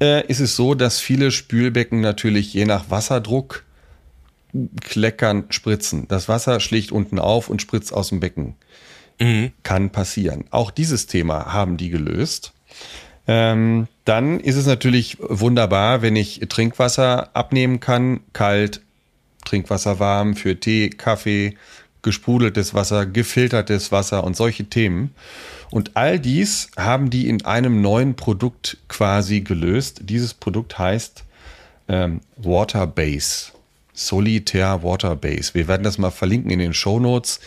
äh, 0.00 0.26
ist 0.26 0.40
es 0.40 0.56
so, 0.56 0.74
dass 0.74 0.98
viele 0.98 1.30
Spülbecken 1.30 2.00
natürlich 2.00 2.54
je 2.54 2.64
nach 2.64 2.88
Wasserdruck 2.88 3.64
kleckern, 4.80 5.44
spritzen. 5.50 6.08
Das 6.08 6.26
Wasser 6.26 6.58
schlägt 6.60 6.90
unten 6.90 7.18
auf 7.18 7.50
und 7.50 7.60
spritzt 7.60 7.92
aus 7.92 8.08
dem 8.08 8.20
Becken. 8.20 8.54
Mhm. 9.20 9.52
Kann 9.62 9.90
passieren. 9.90 10.46
Auch 10.50 10.70
dieses 10.70 11.06
Thema 11.06 11.52
haben 11.52 11.76
die 11.76 11.90
gelöst. 11.90 12.54
Ähm, 13.28 13.88
dann 14.06 14.40
ist 14.40 14.56
es 14.56 14.64
natürlich 14.64 15.18
wunderbar, 15.20 16.00
wenn 16.00 16.16
ich 16.16 16.40
Trinkwasser 16.48 17.36
abnehmen 17.36 17.78
kann, 17.78 18.20
kalt, 18.32 18.80
Trinkwasser 19.44 19.98
warm 19.98 20.34
für 20.34 20.58
Tee, 20.58 20.88
Kaffee, 20.88 21.56
gesprudeltes 22.06 22.72
Wasser, 22.72 23.04
gefiltertes 23.04 23.92
Wasser 23.92 24.24
und 24.24 24.36
solche 24.36 24.64
Themen. 24.64 25.10
Und 25.70 25.96
all 25.96 26.20
dies 26.20 26.70
haben 26.78 27.10
die 27.10 27.28
in 27.28 27.44
einem 27.44 27.82
neuen 27.82 28.14
Produkt 28.14 28.78
quasi 28.88 29.40
gelöst. 29.40 30.02
Dieses 30.04 30.32
Produkt 30.32 30.78
heißt 30.78 31.24
ähm, 31.88 32.20
Waterbase. 32.36 33.52
Solitär 33.92 34.84
Waterbase. 34.84 35.54
Wir 35.54 35.66
werden 35.66 35.82
das 35.82 35.98
mal 35.98 36.12
verlinken 36.12 36.50
in 36.50 36.60
den 36.60 36.74
Show 36.74 37.00
Notes. 37.00 37.40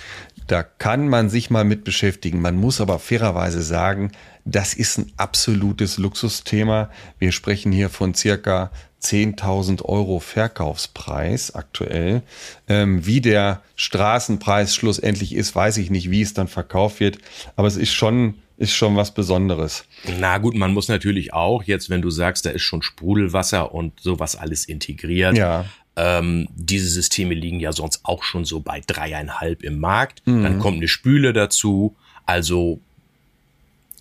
Da 0.47 0.63
kann 0.63 1.07
man 1.07 1.29
sich 1.29 1.49
mal 1.49 1.63
mit 1.63 1.85
beschäftigen. 1.85 2.41
Man 2.41 2.57
muss 2.57 2.81
aber 2.81 2.99
fairerweise 2.99 3.61
sagen, 3.61 4.11
das 4.49 4.73
ist 4.73 4.97
ein 4.97 5.11
absolutes 5.17 5.97
Luxusthema. 5.97 6.89
Wir 7.19 7.31
sprechen 7.31 7.71
hier 7.71 7.89
von 7.89 8.13
circa 8.13 8.71
10.000 9.01 9.83
Euro 9.83 10.19
Verkaufspreis 10.19 11.55
aktuell. 11.55 12.21
Ähm, 12.67 13.05
wie 13.05 13.21
der 13.21 13.61
Straßenpreis 13.75 14.75
schlussendlich 14.75 15.33
ist, 15.33 15.55
weiß 15.55 15.77
ich 15.77 15.89
nicht, 15.89 16.11
wie 16.11 16.21
es 16.21 16.33
dann 16.33 16.47
verkauft 16.47 16.99
wird. 16.99 17.19
Aber 17.55 17.67
es 17.67 17.77
ist 17.77 17.93
schon, 17.93 18.35
ist 18.57 18.73
schon 18.73 18.95
was 18.95 19.13
Besonderes. 19.13 19.85
Na 20.19 20.37
gut, 20.37 20.55
man 20.55 20.73
muss 20.73 20.89
natürlich 20.89 21.33
auch 21.33 21.63
jetzt, 21.63 21.89
wenn 21.89 22.01
du 22.01 22.09
sagst, 22.09 22.45
da 22.45 22.49
ist 22.49 22.63
schon 22.63 22.81
Sprudelwasser 22.81 23.73
und 23.73 23.99
sowas 24.01 24.35
alles 24.35 24.65
integriert. 24.65 25.37
Ja. 25.37 25.65
Ähm, 25.95 26.47
diese 26.55 26.89
Systeme 26.89 27.33
liegen 27.33 27.59
ja 27.59 27.71
sonst 27.71 28.01
auch 28.03 28.23
schon 28.23 28.45
so 28.45 28.59
bei 28.59 28.81
dreieinhalb 28.85 29.63
im 29.63 29.79
Markt. 29.79 30.25
Mhm. 30.25 30.43
Dann 30.43 30.59
kommt 30.59 30.77
eine 30.77 30.87
Spüle 30.87 31.33
dazu. 31.33 31.95
Also 32.25 32.81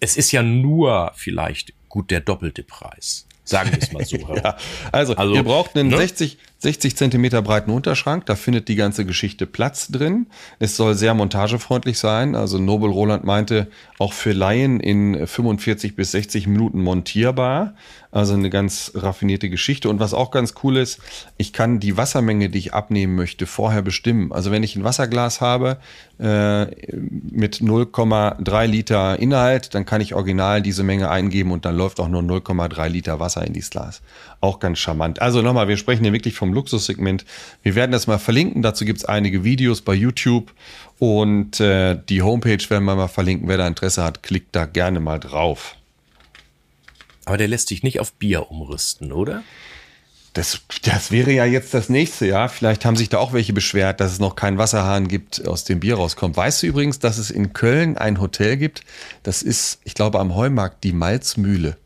es 0.00 0.16
ist 0.16 0.32
ja 0.32 0.42
nur 0.42 1.12
vielleicht 1.14 1.72
gut 1.88 2.10
der 2.10 2.20
doppelte 2.20 2.62
Preis. 2.62 3.26
Sagen 3.44 3.72
wir 3.72 3.78
es 3.78 3.92
mal 3.92 4.04
so. 4.04 4.16
ja, 4.34 4.56
also, 4.92 5.16
also, 5.16 5.34
ihr 5.34 5.42
braucht 5.42 5.74
einen 5.74 5.88
ne? 5.88 5.96
60, 5.96 6.36
60 6.60 6.96
Zentimeter 6.96 7.40
breiten 7.40 7.70
Unterschrank. 7.70 8.26
Da 8.26 8.34
findet 8.34 8.66
die 8.66 8.74
ganze 8.74 9.06
Geschichte 9.06 9.46
Platz 9.46 9.88
drin. 9.88 10.26
Es 10.58 10.76
soll 10.76 10.94
sehr 10.94 11.14
montagefreundlich 11.14 12.00
sein. 12.00 12.34
Also 12.34 12.58
Nobel 12.58 12.90
Roland 12.90 13.22
meinte, 13.22 13.68
auch 13.98 14.12
für 14.12 14.32
Laien 14.32 14.80
in 14.80 15.26
45 15.26 15.94
bis 15.94 16.10
60 16.12 16.48
Minuten 16.48 16.82
montierbar. 16.82 17.74
Also 18.10 18.34
eine 18.34 18.50
ganz 18.50 18.90
raffinierte 18.94 19.50
Geschichte. 19.50 19.88
Und 19.88 20.00
was 20.00 20.14
auch 20.14 20.32
ganz 20.32 20.54
cool 20.64 20.78
ist, 20.78 20.98
ich 21.36 21.52
kann 21.52 21.78
die 21.78 21.96
Wassermenge, 21.96 22.48
die 22.48 22.58
ich 22.58 22.74
abnehmen 22.74 23.14
möchte, 23.14 23.46
vorher 23.46 23.82
bestimmen. 23.82 24.32
Also 24.32 24.50
wenn 24.50 24.64
ich 24.64 24.74
ein 24.74 24.82
Wasserglas 24.82 25.40
habe 25.40 25.78
äh, 26.18 26.64
mit 26.96 27.56
0,3 27.56 28.66
Liter 28.66 29.18
Inhalt, 29.18 29.74
dann 29.74 29.84
kann 29.84 30.00
ich 30.00 30.14
original 30.14 30.60
diese 30.60 30.82
Menge 30.82 31.10
eingeben 31.10 31.52
und 31.52 31.64
dann 31.64 31.76
läuft 31.76 32.00
auch 32.00 32.08
nur 32.08 32.22
0,3 32.22 32.88
Liter 32.88 33.20
Wasser 33.20 33.46
in 33.46 33.52
dieses 33.52 33.70
Glas. 33.70 34.00
Auch 34.40 34.60
ganz 34.60 34.78
charmant. 34.78 35.20
Also 35.20 35.42
nochmal, 35.42 35.66
wir 35.66 35.76
sprechen 35.76 36.04
hier 36.04 36.12
wirklich 36.12 36.34
vom 36.34 36.52
Luxussegment. 36.52 37.24
Wir 37.62 37.74
werden 37.74 37.90
das 37.90 38.06
mal 38.06 38.18
verlinken. 38.18 38.62
Dazu 38.62 38.84
gibt 38.84 38.98
es 38.98 39.04
einige 39.04 39.42
Videos 39.42 39.80
bei 39.80 39.94
YouTube 39.94 40.52
und 40.98 41.58
äh, 41.58 41.98
die 42.08 42.22
Homepage 42.22 42.62
werden 42.70 42.84
wir 42.84 42.94
mal 42.94 43.08
verlinken. 43.08 43.48
Wer 43.48 43.58
da 43.58 43.66
Interesse 43.66 44.04
hat, 44.04 44.22
klickt 44.22 44.54
da 44.54 44.66
gerne 44.66 45.00
mal 45.00 45.18
drauf. 45.18 45.74
Aber 47.24 47.36
der 47.36 47.48
lässt 47.48 47.68
sich 47.68 47.82
nicht 47.82 47.98
auf 47.98 48.12
Bier 48.12 48.50
umrüsten, 48.50 49.12
oder? 49.12 49.42
Das, 50.34 50.60
das 50.84 51.10
wäre 51.10 51.32
ja 51.32 51.44
jetzt 51.44 51.74
das 51.74 51.88
nächste, 51.88 52.26
ja. 52.26 52.46
Vielleicht 52.46 52.84
haben 52.84 52.94
sich 52.94 53.08
da 53.08 53.18
auch 53.18 53.32
welche 53.32 53.52
beschwert, 53.52 54.00
dass 54.00 54.12
es 54.12 54.20
noch 54.20 54.36
keinen 54.36 54.56
Wasserhahn 54.56 55.08
gibt, 55.08 55.46
aus 55.48 55.64
dem 55.64 55.80
Bier 55.80 55.96
rauskommt. 55.96 56.36
Weißt 56.36 56.62
du 56.62 56.68
übrigens, 56.68 57.00
dass 57.00 57.18
es 57.18 57.32
in 57.32 57.52
Köln 57.52 57.98
ein 57.98 58.20
Hotel 58.20 58.56
gibt? 58.56 58.82
Das 59.24 59.42
ist, 59.42 59.80
ich 59.82 59.94
glaube, 59.94 60.20
am 60.20 60.36
Heumarkt 60.36 60.84
die 60.84 60.92
Malzmühle. 60.92 61.76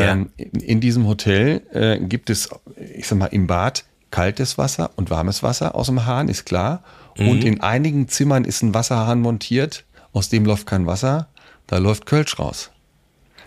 Ja. 0.00 0.12
Ähm, 0.12 0.30
in, 0.36 0.60
in, 0.60 0.80
diesem 0.80 1.06
Hotel 1.06 1.62
äh, 1.72 1.98
gibt 1.98 2.30
es, 2.30 2.48
ich 2.94 3.06
sag 3.06 3.18
mal, 3.18 3.26
im 3.26 3.46
Bad 3.46 3.84
kaltes 4.10 4.56
Wasser 4.56 4.90
und 4.96 5.10
warmes 5.10 5.42
Wasser 5.42 5.74
aus 5.74 5.86
dem 5.86 6.06
Hahn, 6.06 6.28
ist 6.28 6.44
klar. 6.44 6.82
Mhm. 7.18 7.28
Und 7.28 7.44
in 7.44 7.60
einigen 7.60 8.08
Zimmern 8.08 8.44
ist 8.44 8.62
ein 8.62 8.74
Wasserhahn 8.74 9.20
montiert, 9.20 9.84
aus 10.12 10.28
dem 10.28 10.44
läuft 10.44 10.66
kein 10.66 10.86
Wasser, 10.86 11.28
da 11.66 11.78
läuft 11.78 12.06
Kölsch 12.06 12.38
raus. 12.38 12.70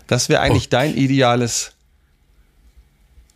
Das 0.07 0.29
wäre 0.29 0.41
eigentlich 0.41 0.67
oh. 0.67 0.71
dein 0.71 0.95
ideales 0.95 1.73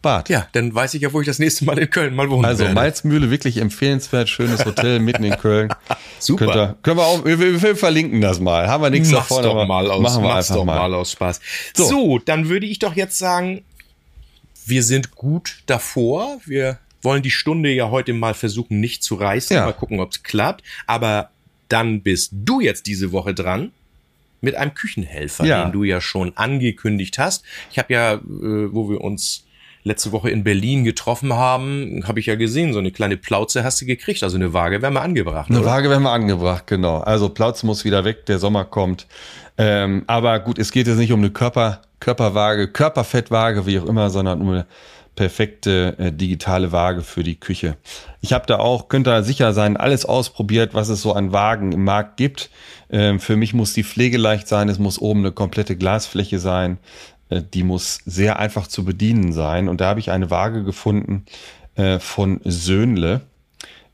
Bad. 0.04 0.30
Ja, 0.30 0.48
dann 0.52 0.76
weiß 0.76 0.94
ich 0.94 1.02
ja, 1.02 1.12
wo 1.12 1.22
ich 1.22 1.26
das 1.26 1.40
nächste 1.40 1.66
Mal 1.66 1.80
in 1.80 1.90
Köln 1.90 2.14
mal 2.14 2.30
wohnen 2.30 2.46
Also 2.46 2.64
werde. 2.64 2.76
Malzmühle, 2.76 3.32
wirklich 3.32 3.58
empfehlenswert, 3.58 4.30
schönes 4.30 4.64
Hotel 4.66 5.00
mitten 5.00 5.24
in 5.24 5.36
Köln. 5.38 5.74
Super. 6.20 6.46
Ihr, 6.56 6.78
können 6.84 6.98
wir 6.98 7.06
auch, 7.06 7.26
wir, 7.26 7.40
wir, 7.40 7.76
verlinken 7.76 8.22
das 8.22 8.40
mal. 8.40 8.68
Haben 8.68 8.84
wir 8.84 8.92
nichts 8.92 9.10
mach's 9.10 9.30
davon, 9.30 9.44
doch 9.44 9.66
mal 9.66 9.90
aus, 9.90 10.04
machen 10.04 10.24
wir 10.24 10.36
einfach 10.36 10.56
doch 10.56 10.66
mal. 10.66 10.78
mal 10.78 10.94
aus 10.94 11.14
Spaß. 11.14 11.40
So. 11.76 11.86
so, 11.86 12.20
dann 12.20 12.50
würde 12.50 12.68
ich 12.68 12.78
doch 12.78 12.96
jetzt 12.96 13.18
sagen, 13.18 13.64
wir 14.66 14.84
sind 14.84 15.16
gut 15.16 15.64
davor. 15.66 16.40
Wir 16.46 16.78
wollen 17.02 17.24
die 17.24 17.32
Stunde 17.32 17.72
ja 17.72 17.90
heute 17.90 18.14
mal 18.14 18.34
versuchen, 18.34 18.80
nicht 18.80 19.04
zu 19.04 19.16
reißen. 19.16 19.56
Ja. 19.56 19.66
Mal 19.66 19.74
gucken, 19.74 20.00
ob 20.00 20.12
es 20.12 20.22
klappt. 20.22 20.64
Aber 20.86 21.32
dann 21.70 22.02
bist 22.02 22.32
du 22.34 22.60
jetzt 22.60 22.86
diese 22.86 23.12
Woche 23.12 23.34
dran 23.34 23.72
mit 24.42 24.56
einem 24.56 24.74
Küchenhelfer, 24.74 25.46
ja. 25.46 25.64
den 25.64 25.72
du 25.72 25.84
ja 25.84 26.02
schon 26.02 26.36
angekündigt 26.36 27.18
hast. 27.18 27.44
Ich 27.72 27.80
habe 27.80 27.94
ja, 27.94 28.14
äh, 28.16 28.20
wo 28.22 28.90
wir 28.90 29.02
uns 29.02 29.46
letzte 29.84 30.12
Woche 30.12 30.30
in 30.30 30.44
Berlin 30.44 30.84
getroffen 30.84 31.34
haben, 31.34 32.04
habe 32.08 32.20
ich 32.20 32.28
ja 32.28 32.36
gesehen, 32.36 32.74
so 32.74 32.80
eine 32.80 32.92
kleine 32.92 33.18
Plauze 33.18 33.64
hast 33.64 33.82
du 33.82 33.86
gekriegt, 33.86 34.24
also 34.24 34.38
eine 34.38 34.54
Waage 34.54 34.82
werden 34.82 34.94
wir 34.94 35.02
angebracht. 35.02 35.50
Eine 35.50 35.60
oder? 35.60 35.70
Waage 35.70 35.90
werden 35.90 36.04
wir 36.04 36.12
angebracht, 36.12 36.68
genau. 36.68 37.00
Also 37.00 37.30
Plauze 37.30 37.66
muss 37.66 37.84
wieder 37.84 38.06
weg, 38.06 38.26
der 38.26 38.40
Sommer 38.40 38.66
kommt. 38.66 39.08
Ähm, 39.58 40.04
aber 40.08 40.40
gut, 40.40 40.58
es 40.58 40.72
geht 40.72 40.88
jetzt 40.88 40.98
nicht 40.98 41.12
um 41.12 41.20
eine 41.20 41.30
Körper, 41.30 41.82
Körperwaage, 42.00 42.70
Körperfettwaage, 42.70 43.66
wie 43.66 43.80
auch 43.80 43.86
immer, 43.86 44.10
sondern 44.10 44.42
um 44.42 44.50
eine 44.50 44.66
perfekte 45.16 45.96
äh, 46.00 46.12
digitale 46.12 46.72
Waage 46.72 47.02
für 47.02 47.24
die 47.24 47.40
Küche. 47.40 47.78
Ich 48.22 48.34
habe 48.34 48.48
da 48.48 48.58
auch, 48.58 48.88
könnt 48.88 49.08
ihr 49.08 49.24
sicher 49.24 49.54
sein, 49.54 49.78
alles 49.78 50.06
ausprobiert, 50.06 50.74
was 50.74 50.90
es 50.90 51.02
so 51.02 51.14
an 51.14 51.32
Wagen 51.32 51.72
im 51.72 51.84
Markt 51.84 52.18
gibt. 52.18 52.50
Ähm, 52.90 53.20
für 53.20 53.36
mich 53.36 53.54
muss 53.54 53.74
die 53.74 53.84
pflegeleicht 53.84 54.48
sein, 54.48 54.70
es 54.70 54.80
muss 54.80 55.00
oben 55.00 55.20
eine 55.20 55.32
komplette 55.32 55.76
Glasfläche 55.76 56.40
sein, 56.40 56.80
die 57.42 57.64
muss 57.64 58.00
sehr 58.06 58.40
einfach 58.40 58.68
zu 58.68 58.86
bedienen 58.86 59.34
sein. 59.34 59.68
Und 59.68 59.82
da 59.82 59.88
habe 59.88 60.00
ich 60.00 60.12
eine 60.12 60.30
Waage 60.30 60.64
gefunden 60.64 61.26
äh, 61.76 62.00
von 62.00 62.40
Söhnle, 62.44 63.22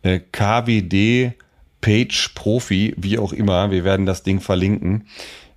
äh, 0.02 0.20
KWD 0.32 1.34
Page 1.82 2.30
Profi, 2.36 2.94
wie 2.98 3.18
auch 3.18 3.34
immer. 3.34 3.72
Wir 3.72 3.84
werden 3.84 4.06
das 4.06 4.24
Ding 4.24 4.42
verlinken. 4.42 5.08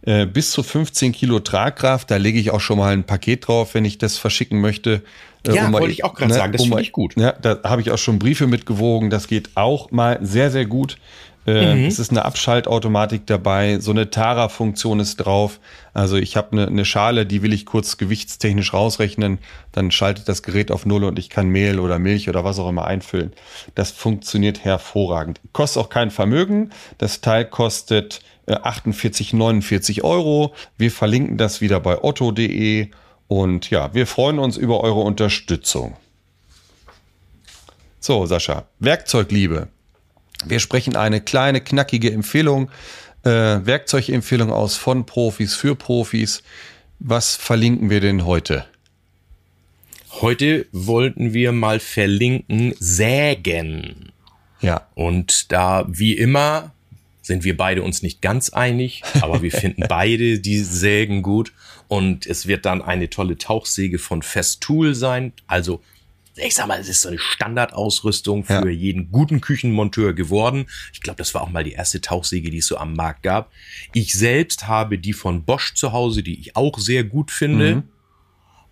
Äh, 0.04 0.26
bis 0.26 0.50
zu 0.50 0.62
15 0.62 1.12
Kilo 1.12 1.38
Tragkraft, 1.38 2.10
da 2.10 2.16
lege 2.16 2.38
ich 2.38 2.50
auch 2.50 2.60
schon 2.60 2.78
mal 2.78 2.92
ein 2.92 3.04
Paket 3.04 3.46
drauf, 3.46 3.74
wenn 3.74 3.84
ich 3.84 3.98
das 3.98 4.18
verschicken 4.18 4.60
möchte. 4.60 5.02
Äh, 5.46 5.54
ja, 5.54 5.66
um 5.66 5.72
wollte 5.72 5.92
ich 5.92 6.04
auch 6.04 6.14
gerade 6.14 6.32
ne, 6.32 6.38
sagen, 6.38 6.52
das 6.52 6.62
um 6.62 6.68
finde 6.68 6.82
ich 6.82 6.92
gut. 6.92 7.14
Ja, 7.16 7.32
da 7.32 7.60
habe 7.64 7.82
ich 7.82 7.90
auch 7.92 7.98
schon 7.98 8.18
Briefe 8.18 8.48
mitgewogen, 8.48 9.10
das 9.10 9.28
geht 9.28 9.50
auch 9.54 9.92
mal 9.92 10.18
sehr, 10.20 10.50
sehr 10.50 10.66
gut. 10.66 10.96
Äh, 11.46 11.74
mhm. 11.74 11.84
Es 11.86 11.98
ist 11.98 12.10
eine 12.10 12.24
Abschaltautomatik 12.24 13.26
dabei, 13.26 13.80
so 13.80 13.90
eine 13.90 14.10
Tara-Funktion 14.10 15.00
ist 15.00 15.16
drauf. 15.16 15.58
Also 15.92 16.16
ich 16.16 16.36
habe 16.36 16.52
eine, 16.52 16.66
eine 16.68 16.84
Schale, 16.84 17.26
die 17.26 17.42
will 17.42 17.52
ich 17.52 17.66
kurz 17.66 17.96
gewichtstechnisch 17.96 18.72
rausrechnen, 18.72 19.38
dann 19.72 19.90
schaltet 19.90 20.28
das 20.28 20.42
Gerät 20.42 20.70
auf 20.70 20.86
Null 20.86 21.04
und 21.04 21.18
ich 21.18 21.30
kann 21.30 21.48
Mehl 21.48 21.80
oder 21.80 21.98
Milch 21.98 22.28
oder 22.28 22.44
was 22.44 22.58
auch 22.58 22.68
immer 22.68 22.86
einfüllen. 22.86 23.32
Das 23.74 23.90
funktioniert 23.90 24.64
hervorragend. 24.64 25.40
Kostet 25.52 25.82
auch 25.82 25.88
kein 25.88 26.10
Vermögen. 26.12 26.70
Das 26.98 27.20
Teil 27.20 27.44
kostet 27.44 28.22
48, 28.46 29.32
äh, 29.32 29.36
49 29.36 30.04
Euro. 30.04 30.54
Wir 30.78 30.92
verlinken 30.92 31.38
das 31.38 31.60
wieder 31.60 31.80
bei 31.80 32.02
otto.de 32.02 32.90
und 33.26 33.70
ja, 33.70 33.92
wir 33.94 34.06
freuen 34.06 34.38
uns 34.38 34.56
über 34.56 34.80
eure 34.80 35.00
Unterstützung. 35.00 35.96
So, 37.98 38.26
Sascha, 38.26 38.66
Werkzeugliebe. 38.78 39.68
Wir 40.44 40.60
sprechen 40.60 40.96
eine 40.96 41.20
kleine, 41.20 41.60
knackige 41.60 42.12
Empfehlung, 42.12 42.70
äh, 43.24 43.30
Werkzeugempfehlung 43.30 44.50
aus 44.50 44.76
von 44.76 45.06
Profis 45.06 45.54
für 45.54 45.74
Profis. 45.74 46.42
Was 46.98 47.36
verlinken 47.36 47.90
wir 47.90 48.00
denn 48.00 48.24
heute? 48.24 48.66
Heute 50.20 50.66
wollten 50.72 51.32
wir 51.32 51.52
mal 51.52 51.80
verlinken 51.80 52.74
Sägen. 52.78 54.12
Ja. 54.60 54.86
Und 54.94 55.50
da, 55.52 55.86
wie 55.88 56.16
immer, 56.16 56.72
sind 57.22 57.44
wir 57.44 57.56
beide 57.56 57.82
uns 57.82 58.02
nicht 58.02 58.20
ganz 58.20 58.50
einig, 58.50 59.02
aber 59.20 59.42
wir 59.42 59.50
finden 59.52 59.84
beide 59.88 60.38
die 60.38 60.58
Sägen 60.58 61.22
gut. 61.22 61.52
Und 61.88 62.26
es 62.26 62.46
wird 62.46 62.66
dann 62.66 62.82
eine 62.82 63.10
tolle 63.10 63.38
Tauchsäge 63.38 63.98
von 63.98 64.22
Festool 64.22 64.94
sein. 64.94 65.32
Also 65.46 65.82
ich 66.36 66.54
sag 66.54 66.66
mal, 66.66 66.80
es 66.80 66.88
ist 66.88 67.02
so 67.02 67.08
eine 67.08 67.18
Standardausrüstung 67.18 68.44
für 68.44 68.66
ja. 68.66 68.70
jeden 68.70 69.10
guten 69.10 69.40
Küchenmonteur 69.40 70.14
geworden. 70.14 70.66
Ich 70.92 71.00
glaube, 71.00 71.18
das 71.18 71.34
war 71.34 71.42
auch 71.42 71.50
mal 71.50 71.64
die 71.64 71.72
erste 71.72 72.00
Tauchsäge, 72.00 72.50
die 72.50 72.58
es 72.58 72.66
so 72.66 72.76
am 72.78 72.94
Markt 72.94 73.22
gab. 73.22 73.50
Ich 73.92 74.14
selbst 74.14 74.66
habe 74.66 74.98
die 74.98 75.12
von 75.12 75.44
Bosch 75.44 75.74
zu 75.74 75.92
Hause, 75.92 76.22
die 76.22 76.38
ich 76.38 76.56
auch 76.56 76.78
sehr 76.78 77.04
gut 77.04 77.30
finde. 77.30 77.76
Mhm. 77.76 77.82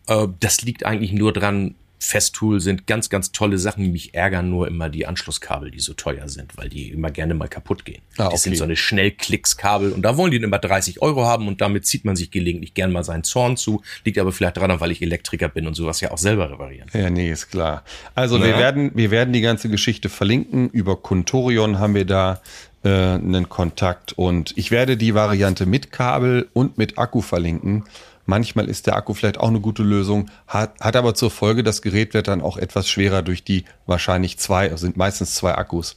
Äh, 0.07 0.29
das 0.41 0.63
liegt 0.63 0.87
eigentlich 0.87 1.13
nur 1.13 1.33
dran, 1.33 1.75
Festool 2.03 2.61
sind 2.61 2.87
ganz, 2.87 3.11
ganz 3.11 3.31
tolle 3.31 3.59
Sachen. 3.59 3.93
Mich 3.93 4.15
ärgern 4.15 4.49
nur 4.49 4.67
immer 4.67 4.89
die 4.89 5.07
Anschlusskabel, 5.07 5.71
die 5.71 5.81
so 5.81 5.93
teuer 5.93 6.29
sind, 6.29 6.57
weil 6.57 6.69
die 6.71 6.89
immer 6.89 7.11
gerne 7.11 7.35
mal 7.35 7.47
kaputt 7.47 7.85
gehen. 7.85 8.01
Ah, 8.17 8.25
okay. 8.25 8.33
Das 8.33 8.43
sind 8.43 8.57
so 8.57 8.65
eine 8.65 8.75
Schnellklickskabel 8.75 9.93
und 9.93 10.03
da 10.03 10.17
wollen 10.17 10.31
die 10.31 10.39
immer 10.39 10.59
30 10.59 11.03
Euro 11.03 11.27
haben 11.27 11.47
und 11.47 11.61
damit 11.61 11.87
zieht 11.87 12.05
man 12.05 12.17
sich 12.17 12.31
gelegentlich 12.31 12.75
gern 12.75 12.91
mal 12.91 13.05
seinen 13.05 13.23
Zorn 13.23 13.57
zu. 13.57 13.83
Liegt 14.05 14.19
aber 14.19 14.33
vielleicht 14.33 14.57
daran, 14.57 14.81
weil 14.81 14.91
ich 14.91 15.03
Elektriker 15.03 15.49
bin 15.49 15.67
und 15.67 15.75
sowas 15.75 16.01
ja 16.01 16.11
auch 16.11 16.19
selber 16.19 16.51
reparieren. 16.51 16.89
Ja, 16.95 17.11
nee, 17.11 17.31
ist 17.31 17.51
klar. 17.51 17.85
Also 18.15 18.43
wir 18.43 18.57
werden, 18.57 18.93
wir 18.95 19.11
werden 19.11 19.33
die 19.33 19.43
ganze 19.43 19.69
Geschichte 19.69 20.09
verlinken. 20.09 20.71
Über 20.71 20.97
Contorion 20.97 21.79
haben 21.79 21.95
wir 21.95 22.07
da 22.07 22.41
äh, 22.83 22.89
einen 22.89 23.49
Kontakt 23.51 24.15
und 24.15 24.57
ich 24.57 24.71
werde 24.71 24.97
die 24.97 25.15
Variante 25.15 25.67
mit 25.67 25.93
Kabel 25.93 26.49
und 26.55 26.79
mit 26.79 26.99
Akku 26.99 27.21
verlinken. 27.21 27.85
Manchmal 28.31 28.69
ist 28.69 28.87
der 28.87 28.95
Akku 28.95 29.13
vielleicht 29.13 29.39
auch 29.39 29.49
eine 29.49 29.59
gute 29.61 29.83
Lösung, 29.83 30.31
hat, 30.47 30.79
hat 30.81 30.95
aber 30.95 31.17
zur 31.17 31.33
Folge, 31.33 31.65
das 31.65 31.83
Gerät 31.83 32.15
wird 32.15 32.29
dann 32.29 32.43
auch 32.43 32.57
etwas 32.57 32.89
schwerer 32.89 33.23
durch 33.23 33.43
die 33.43 33.65
wahrscheinlich 33.87 34.39
zwei, 34.39 34.71
also 34.71 34.77
sind 34.77 34.97
meistens 34.97 35.35
zwei 35.35 35.57
Akkus. 35.57 35.97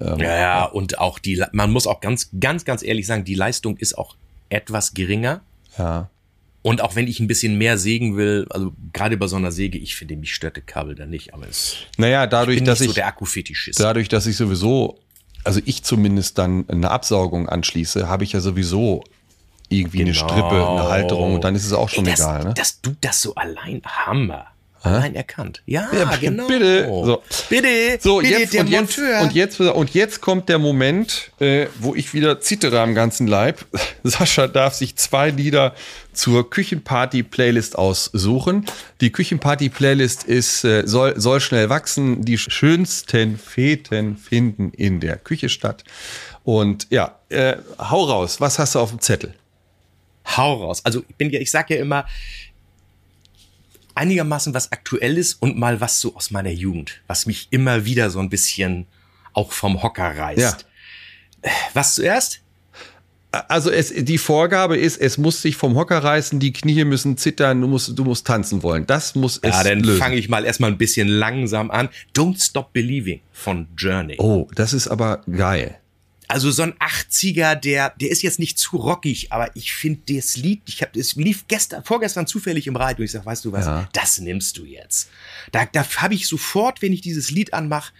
Ja, 0.00 0.16
ja, 0.18 0.64
und 0.64 0.98
auch 0.98 1.20
die, 1.20 1.40
man 1.52 1.70
muss 1.70 1.86
auch 1.86 2.00
ganz, 2.00 2.30
ganz, 2.40 2.64
ganz 2.64 2.82
ehrlich 2.82 3.06
sagen, 3.06 3.24
die 3.24 3.34
Leistung 3.34 3.76
ist 3.76 3.96
auch 3.96 4.16
etwas 4.48 4.92
geringer. 4.92 5.40
Ja. 5.78 6.10
Und 6.62 6.80
auch 6.80 6.96
wenn 6.96 7.06
ich 7.06 7.20
ein 7.20 7.28
bisschen 7.28 7.56
mehr 7.58 7.78
sägen 7.78 8.16
will, 8.16 8.46
also 8.50 8.72
gerade 8.92 9.16
bei 9.16 9.28
so 9.28 9.36
einer 9.36 9.52
Säge, 9.52 9.78
ich 9.78 9.94
finde, 9.94 10.16
mich 10.16 10.34
stört 10.34 10.56
der 10.56 10.64
Kabel 10.64 10.96
da 10.96 11.06
nicht, 11.06 11.32
aber 11.32 11.48
es 11.48 11.76
Naja, 11.96 12.26
dadurch, 12.26 12.58
bin 12.58 12.64
dass 12.64 12.80
ich, 12.80 12.88
so 12.88 12.92
der 12.92 13.06
Akkufetischist. 13.06 13.78
dadurch, 13.78 14.08
dass 14.08 14.26
ich 14.26 14.36
sowieso, 14.36 14.98
also 15.44 15.60
ich 15.64 15.84
zumindest 15.84 16.38
dann 16.38 16.68
eine 16.68 16.90
Absaugung 16.90 17.48
anschließe, 17.48 18.08
habe 18.08 18.24
ich 18.24 18.32
ja 18.32 18.40
sowieso 18.40 19.04
irgendwie 19.68 20.02
eine 20.02 20.12
Genau. 20.12 20.28
Strippe, 20.28 20.68
eine 20.68 20.88
Halterung 20.88 21.34
und 21.34 21.44
dann 21.44 21.54
ist 21.54 21.64
es 21.66 21.72
auch 21.72 21.88
schon 21.88 22.04
Ey, 22.06 22.12
das, 22.12 22.20
egal, 22.20 22.44
ne? 22.44 22.54
Dass 22.54 22.80
du 22.80 22.94
das 23.00 23.22
so 23.22 23.34
allein, 23.34 23.82
Hammer. 23.84 24.46
Allein 24.80 25.16
erkannt. 25.16 25.60
Ja, 25.66 25.88
Ja, 25.92 26.14
genau. 26.20 26.46
bitte. 26.46 26.84
So. 26.86 27.22
Bitte. 27.50 27.98
So, 28.00 28.18
bitte, 28.18 28.30
jetzt, 28.38 28.54
der 28.54 28.60
und, 28.62 28.68
jetzt, 28.70 28.98
und, 28.98 29.32
jetzt, 29.34 29.60
und 29.60 29.90
jetzt 29.92 30.20
kommt 30.20 30.48
der 30.48 30.58
Moment, 30.60 31.32
äh, 31.40 31.66
wo 31.80 31.96
ich 31.96 32.14
wieder 32.14 32.40
zittere 32.40 32.80
am 32.80 32.94
ganzen 32.94 33.26
Leib. 33.26 33.66
Sascha 34.04 34.46
darf 34.46 34.74
sich 34.74 34.94
zwei 34.94 35.30
Lieder 35.30 35.74
zur 36.12 36.48
Küchenparty-Playlist 36.48 37.76
aussuchen. 37.76 38.66
Die 39.00 39.10
Küchenparty-Playlist 39.10 40.22
ist, 40.24 40.64
äh, 40.64 40.84
soll, 40.86 41.18
soll 41.18 41.40
schnell 41.40 41.68
wachsen. 41.70 42.24
Die 42.24 42.38
schönsten 42.38 43.36
Feten 43.36 44.16
finden 44.16 44.70
in 44.70 45.00
der 45.00 45.16
Küche 45.16 45.48
statt. 45.48 45.82
Und 46.44 46.86
ja, 46.90 47.16
äh, 47.30 47.56
hau 47.78 48.04
raus. 48.04 48.40
Was 48.40 48.60
hast 48.60 48.76
du 48.76 48.78
auf 48.78 48.90
dem 48.90 49.00
Zettel? 49.00 49.34
Hau 50.36 50.54
raus. 50.64 50.84
Also 50.84 51.04
ich 51.08 51.16
bin 51.16 51.30
ja, 51.30 51.40
ich 51.40 51.50
sag 51.50 51.70
ja 51.70 51.76
immer, 51.76 52.06
einigermaßen 53.94 54.54
was 54.54 54.72
Aktuelles 54.72 55.34
und 55.34 55.58
mal 55.58 55.80
was 55.80 56.00
so 56.00 56.14
aus 56.14 56.30
meiner 56.30 56.50
Jugend, 56.50 57.00
was 57.06 57.26
mich 57.26 57.48
immer 57.50 57.84
wieder 57.84 58.10
so 58.10 58.20
ein 58.20 58.30
bisschen 58.30 58.86
auch 59.32 59.52
vom 59.52 59.82
Hocker 59.82 60.16
reißt. 60.16 60.66
Ja. 61.44 61.50
Was 61.74 61.94
zuerst? 61.94 62.40
Also 63.30 63.70
es, 63.70 63.92
die 63.94 64.16
Vorgabe 64.16 64.78
ist, 64.78 64.96
es 64.96 65.18
muss 65.18 65.42
sich 65.42 65.56
vom 65.56 65.76
Hocker 65.76 66.02
reißen, 66.02 66.40
die 66.40 66.52
Knie 66.52 66.84
müssen 66.84 67.18
zittern, 67.18 67.60
du 67.60 67.68
musst, 67.68 67.98
du 67.98 68.04
musst 68.04 68.26
tanzen 68.26 68.62
wollen. 68.62 68.86
Das 68.86 69.14
muss 69.14 69.38
es 69.42 69.54
Ja, 69.54 69.64
dann 69.64 69.84
fange 69.84 70.16
ich 70.16 70.30
mal 70.30 70.44
erstmal 70.44 70.70
ein 70.70 70.78
bisschen 70.78 71.08
langsam 71.08 71.70
an. 71.70 71.90
Don't 72.16 72.42
Stop 72.42 72.72
Believing 72.72 73.20
von 73.32 73.68
Journey. 73.76 74.16
Oh, 74.18 74.48
das 74.54 74.72
ist 74.72 74.88
aber 74.88 75.20
geil. 75.30 75.78
Also 76.28 76.50
so 76.50 76.62
ein 76.62 76.74
80er, 76.74 77.54
der, 77.54 77.94
der 77.98 78.10
ist 78.10 78.22
jetzt 78.22 78.38
nicht 78.38 78.58
zu 78.58 78.76
rockig, 78.76 79.32
aber 79.32 79.50
ich 79.56 79.72
finde 79.72 80.14
das 80.14 80.36
Lied, 80.36 80.60
ich 80.66 80.82
habe 80.82 80.98
es 81.00 81.16
lief 81.16 81.46
gestern, 81.48 81.82
vorgestern 81.84 82.26
zufällig 82.26 82.66
im 82.66 82.76
Radio. 82.76 83.04
Ich 83.04 83.12
sag, 83.12 83.24
weißt 83.24 83.46
du 83.46 83.52
was, 83.52 83.64
Ja. 83.66 83.88
das 83.94 84.20
nimmst 84.20 84.58
du 84.58 84.64
jetzt. 84.66 85.08
Da, 85.52 85.64
da 85.72 85.84
habe 85.96 86.14
ich 86.14 86.26
sofort, 86.28 86.82
wenn 86.82 86.92
ich 86.92 87.00
dieses 87.00 87.30
Lied 87.30 87.54
anmache, 87.54 87.92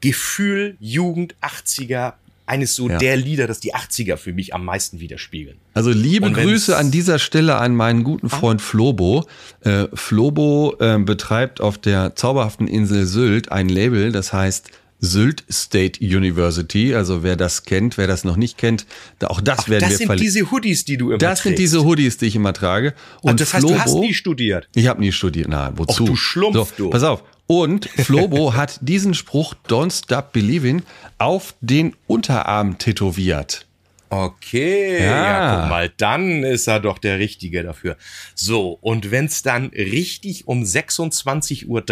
Gefühl, 0.00 0.76
Jugend, 0.80 1.34
80er, 1.40 2.14
eines 2.46 2.74
so 2.74 2.90
Ja. 2.90 2.98
der 2.98 3.16
Lieder, 3.16 3.46
das 3.46 3.60
die 3.60 3.74
80er 3.74 4.16
für 4.18 4.32
mich 4.34 4.52
am 4.54 4.64
meisten 4.66 5.00
widerspiegeln. 5.00 5.56
Also 5.72 5.90
liebe 5.90 6.30
Grüße 6.30 6.76
an 6.76 6.90
dieser 6.90 7.18
Stelle 7.18 7.56
an 7.56 7.74
meinen 7.74 8.04
guten 8.04 8.28
Freund 8.28 8.60
Flobo. 8.60 9.26
Äh, 9.62 9.86
Flobo 9.94 10.76
äh, 10.78 10.98
betreibt 10.98 11.60
auf 11.62 11.78
der 11.78 12.16
zauberhaften 12.16 12.66
Insel 12.68 13.06
Sylt 13.06 13.50
ein 13.50 13.68
Label, 13.70 14.12
das 14.12 14.32
heißt 14.34 14.70
Sylt 15.04 15.44
State 15.50 16.00
University. 16.04 16.94
Also 16.94 17.22
wer 17.22 17.36
das 17.36 17.64
kennt, 17.64 17.98
wer 17.98 18.06
das 18.06 18.24
noch 18.24 18.36
nicht 18.36 18.58
kennt, 18.58 18.86
auch 19.22 19.40
das 19.40 19.68
werden 19.68 19.80
das 19.82 19.90
wir 19.90 19.96
sind 19.98 20.06
verlinken. 20.06 20.32
diese 20.34 20.50
Hoodies, 20.50 20.84
die 20.84 20.96
du 20.96 21.10
immer 21.10 21.18
Das 21.18 21.42
sind 21.42 21.50
trägst. 21.52 21.58
diese 21.62 21.84
Hoodies, 21.84 22.16
die 22.18 22.26
ich 22.26 22.36
immer 22.36 22.52
trage. 22.52 22.94
Und 23.22 23.32
Und 23.32 23.40
das 23.40 23.54
heißt, 23.54 23.64
du 23.64 23.78
hast 23.78 23.94
nie 23.94 24.14
studiert. 24.14 24.68
Ich 24.74 24.86
habe 24.86 25.00
nie 25.00 25.12
studiert. 25.12 25.48
Nein, 25.48 25.72
wozu? 25.76 26.02
Och, 26.04 26.06
du 26.08 26.16
Schlumpf, 26.16 26.54
so, 26.56 26.66
du. 26.76 26.90
Pass 26.90 27.02
auf. 27.02 27.22
Und 27.46 27.86
Flobo 27.86 28.54
hat 28.56 28.78
diesen 28.80 29.12
Spruch 29.14 29.54
Don't 29.68 29.92
Stop 29.92 30.32
Believing 30.32 30.82
auf 31.18 31.54
den 31.60 31.94
Unterarm 32.06 32.78
tätowiert. 32.78 33.66
Okay, 34.10 34.98
Ja. 35.02 35.06
ja. 35.24 35.60
guck 35.60 35.70
mal, 35.70 35.92
dann 35.96 36.44
ist 36.44 36.68
er 36.68 36.78
doch 36.78 36.98
der 36.98 37.18
Richtige 37.18 37.62
dafür. 37.64 37.96
So, 38.36 38.78
und 38.80 39.10
wenn's 39.10 39.42
dann 39.42 39.66
richtig 39.74 40.46
um 40.46 40.62
26.30 40.62 41.66
Uhr 41.66 41.82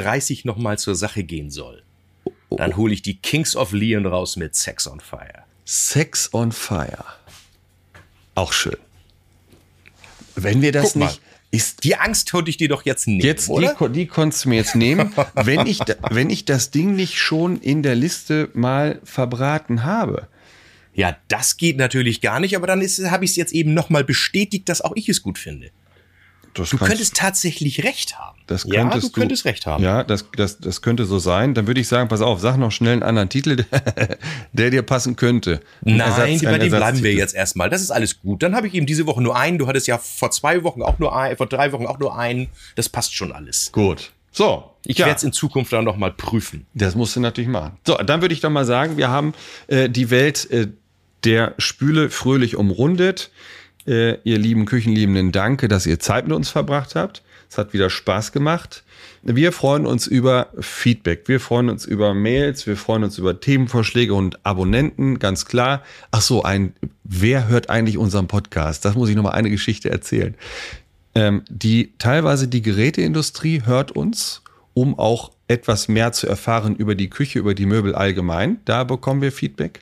nochmal 0.45 0.79
zur 0.79 0.95
Sache 0.95 1.25
gehen 1.25 1.51
soll, 1.51 1.83
dann 2.57 2.76
hole 2.76 2.92
ich 2.94 3.03
die 3.03 3.16
Kings 3.18 3.57
of 3.57 3.72
Leon 3.72 4.07
raus 4.07 4.36
mit 4.36 4.55
Sex 4.55 4.86
on 4.86 5.00
Fire. 5.00 5.44
Sex 5.64 6.32
on 6.32 6.53
Fire. 6.53 7.05
Auch 8.34 8.53
schön. 8.53 8.76
Wenn 10.34 10.62
wir 10.62 10.72
das 10.72 10.94
nicht. 10.96 11.20
Ist 11.55 11.84
Die 11.84 11.96
Angst 11.96 12.30
konnte 12.32 12.48
ich 12.48 12.57
dir 12.57 12.68
doch 12.70 12.86
jetzt 12.86 13.07
nehmen, 13.07 13.20
jetzt, 13.20 13.48
die, 13.48 13.53
oder? 13.53 13.74
ko- 13.74 13.88
die 13.88 14.07
konntest 14.07 14.46
du 14.46 14.48
mir 14.48 14.55
jetzt 14.55 14.74
nehmen, 14.74 15.12
wenn 15.34 15.66
ich, 15.66 15.80
wenn 16.09 16.30
ich 16.30 16.46
das 16.46 16.70
Ding 16.70 16.96
nicht 16.96 17.18
schon 17.18 17.59
in 17.61 17.82
der 17.82 17.94
Liste 17.94 18.48
mal 18.55 19.00
verbraten 19.05 19.84
habe. 19.84 20.28
Ja, 20.94 21.14
das 21.28 21.59
geht 21.59 21.76
natürlich 21.76 22.22
gar 22.22 22.40
nicht, 22.40 22.57
aber 22.57 22.66
dann 22.66 22.80
habe 22.80 23.24
ich 23.26 23.30
es 23.32 23.36
jetzt 23.36 23.53
eben 23.53 23.74
nochmal 23.74 24.03
bestätigt, 24.03 24.66
dass 24.70 24.80
auch 24.80 24.92
ich 24.96 25.11
es 25.11 25.20
gut 25.20 25.38
finde. 25.38 25.70
Das 26.55 26.70
Du 26.70 26.76
könntest 26.76 27.16
tatsächlich 27.16 27.82
recht 27.82 28.18
haben. 28.18 28.38
Das 28.46 28.64
ja, 28.64 28.82
könntest 28.82 29.05
du 29.05 29.20
könntest 29.20 29.44
recht 29.46 29.64
haben. 29.66 29.82
Ja, 29.82 30.05
das, 30.05 30.26
das, 30.36 30.59
das 30.59 30.82
könnte 30.82 31.07
so 31.07 31.18
sein. 31.18 31.55
Dann 31.55 31.66
würde 31.66 31.80
ich 31.80 31.88
sagen, 31.88 32.09
pass 32.09 32.20
auf, 32.20 32.40
sag 32.40 32.57
noch 32.59 32.70
schnell 32.70 32.92
einen 32.92 33.03
anderen 33.03 33.28
Titel, 33.30 33.64
der 34.53 34.70
dir 34.70 34.82
passen 34.82 35.16
könnte. 35.16 35.61
Ein 35.84 35.96
Nein, 35.96 36.00
Ersatz- 36.11 36.42
bei 36.44 36.59
dem 36.59 36.70
bleiben 36.70 37.03
wir 37.03 37.14
jetzt 37.14 37.34
erstmal. 37.34 37.70
Das 37.70 37.80
ist 37.80 37.90
alles 37.90 38.20
gut. 38.20 38.42
Dann 38.42 38.55
habe 38.55 38.66
ich 38.66 38.74
eben 38.74 38.86
diese 38.86 39.07
Woche 39.07 39.22
nur 39.22 39.36
einen. 39.36 39.59
Du 39.59 39.66
hattest 39.66 39.86
ja 39.86 39.96
vor 39.98 40.30
zwei 40.30 40.62
Wochen 40.62 40.82
auch 40.82 40.98
nur 40.98 41.16
einen, 41.16 41.36
vor 41.36 41.46
drei 41.46 41.72
Wochen 41.72 41.86
auch 41.86 41.98
nur 41.98 42.18
einen. 42.18 42.48
Das 42.76 42.88
passt 42.88 43.14
schon 43.14 43.32
alles. 43.32 43.70
Gut. 43.72 44.12
So, 44.34 44.70
Ich 44.86 44.98
ja, 44.98 45.07
werde 45.07 45.18
es 45.18 45.22
in 45.24 45.32
Zukunft 45.32 45.72
dann 45.72 45.84
noch 45.84 45.96
mal 45.96 46.11
prüfen. 46.12 46.66
das 46.74 46.94
musst 46.94 47.14
du 47.16 47.20
natürlich 47.20 47.48
machen. 47.50 47.78
So, 47.86 47.96
dann 47.96 48.22
würde 48.22 48.34
ich 48.34 48.40
doch 48.40 48.48
mal 48.50 48.64
sagen, 48.64 48.96
wir 48.96 49.09
haben 49.09 49.34
äh, 49.68 49.90
die 49.90 50.09
Welt 50.11 50.50
äh, 50.50 50.68
der 51.24 51.55
Spüle 51.59 52.09
fröhlich 52.11 52.57
umrundet. 52.57 53.30
Äh, 53.87 54.18
ihr 54.24 54.39
lieben 54.39 54.64
Küchenliebenden, 54.64 55.33
danke, 55.33 55.68
dass 55.68 55.87
ihr 55.87 55.99
Zeit 55.99 56.26
mit 56.26 56.37
uns 56.37 56.51
verbracht 56.51 56.95
habt. 56.95 57.22
Es 57.49 57.59
hat 57.59 57.74
wieder 57.74 57.91
Spaß 57.91 58.33
gemacht. 58.33 58.83
Wir 59.22 59.53
freuen 59.53 59.85
uns 59.85 60.07
über 60.07 60.49
Feedback. 60.59 61.28
Wir 61.28 61.39
freuen 61.39 61.68
uns 61.68 61.85
über 61.85 62.14
Mails. 62.14 62.66
Wir 62.66 62.76
freuen 62.76 63.05
uns 63.05 63.18
über 63.18 63.41
Themenvorschläge 63.41 64.14
und 64.14 64.45
Abonnenten, 64.47 65.18
ganz 65.18 65.45
klar. 65.45 65.83
Ach 66.11 66.22
so, 66.22 66.43
ein, 66.43 66.72
wer 67.05 67.49
hört 67.49 67.68
eigentlich 67.68 67.99
unseren 67.99 68.26
Podcast? 68.26 68.85
Das 68.85 68.95
muss 68.95 69.11
ich 69.11 69.16
noch 69.16 69.24
mal 69.24 69.33
eine 69.33 69.51
Geschichte 69.51 69.91
erzählen. 69.91 70.35
Ähm, 71.14 71.43
die 71.51 71.93
teilweise 71.99 72.49
die 72.49 72.62
Geräteindustrie 72.62 73.62
hört 73.66 73.93
uns, 73.93 74.43
um 74.72 74.99
auch 74.99 75.33
etwas 75.47 75.89
mehr 75.89 76.12
zu 76.12 76.26
erfahren 76.26 76.74
über 76.74 76.95
die 76.95 77.11
Küche, 77.11 77.39
über 77.39 77.55
die 77.55 77.66
Möbel 77.66 77.95
allgemein. 77.95 78.61
Da 78.64 78.85
bekommen 78.85 79.20
wir 79.20 79.30
Feedback. 79.30 79.80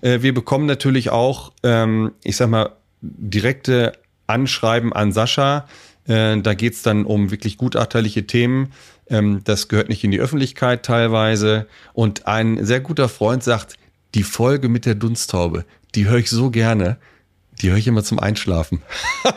Äh, 0.00 0.22
wir 0.22 0.34
bekommen 0.34 0.66
natürlich 0.66 1.10
auch, 1.10 1.52
ähm, 1.62 2.10
ich 2.24 2.36
sag 2.36 2.50
mal, 2.50 2.72
direkte 3.04 3.92
Anschreiben 4.26 4.92
an 4.92 5.12
Sascha. 5.12 5.66
Äh, 6.06 6.40
da 6.40 6.54
geht's 6.54 6.82
dann 6.82 7.04
um 7.04 7.30
wirklich 7.30 7.56
gutachterliche 7.56 8.26
Themen. 8.26 8.72
Ähm, 9.08 9.42
das 9.44 9.68
gehört 9.68 9.88
nicht 9.88 10.04
in 10.04 10.10
die 10.10 10.20
Öffentlichkeit 10.20 10.84
teilweise. 10.84 11.66
Und 11.92 12.26
ein 12.26 12.64
sehr 12.64 12.80
guter 12.80 13.08
Freund 13.08 13.42
sagt, 13.42 13.76
die 14.14 14.22
Folge 14.22 14.68
mit 14.68 14.86
der 14.86 14.94
Dunsttaube, 14.94 15.64
die 15.94 16.06
höre 16.06 16.18
ich 16.18 16.30
so 16.30 16.50
gerne. 16.50 16.98
Die 17.62 17.70
höre 17.70 17.76
ich 17.78 17.86
immer 17.86 18.02
zum 18.02 18.18
Einschlafen. 18.18 18.82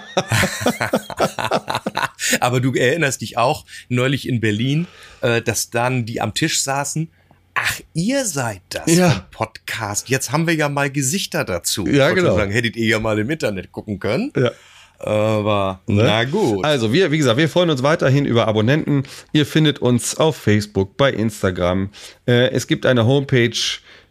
Aber 2.40 2.60
du 2.60 2.74
erinnerst 2.74 3.22
dich 3.22 3.38
auch 3.38 3.66
neulich 3.90 4.28
in 4.28 4.40
Berlin, 4.40 4.88
äh, 5.22 5.42
dass 5.42 5.70
dann 5.70 6.06
die 6.06 6.20
am 6.20 6.34
Tisch 6.34 6.64
saßen. 6.64 7.12
Ach, 7.60 7.80
ihr 7.94 8.24
seid 8.26 8.62
das 8.70 8.86
Ja. 8.94 9.26
Podcast. 9.32 10.10
Jetzt 10.10 10.32
haben 10.32 10.46
wir 10.48 10.54
ja 10.54 10.70
mal 10.70 10.92
Gesichter 10.92 11.44
dazu. 11.44 11.88
Ja, 11.88 12.10
genau. 12.12 12.28
Sozusagen 12.30 12.52
hättet 12.52 12.76
ihr 12.76 12.86
ja 12.88 13.00
mal 13.00 13.18
im 13.18 13.30
Internet 13.30 13.72
gucken 13.72 14.00
können. 14.00 14.32
Ja. 14.38 14.52
Aber 15.00 15.82
Ne? 15.88 16.04
na 16.04 16.24
gut. 16.24 16.64
Also 16.66 16.92
wir, 16.94 17.12
wie 17.12 17.18
gesagt, 17.20 17.38
wir 17.38 17.50
freuen 17.50 17.70
uns 17.70 17.84
weiterhin 17.84 18.26
über 18.26 18.48
Abonnenten. 18.48 19.04
Ihr 19.32 19.46
findet 19.46 19.80
uns 19.80 20.18
auf 20.18 20.36
Facebook, 20.38 20.98
bei 20.98 21.12
Instagram. 21.14 21.90
Äh, 22.28 22.50
es 22.52 22.68
gibt 22.68 22.86
eine 22.86 23.06
Homepage 23.06 23.52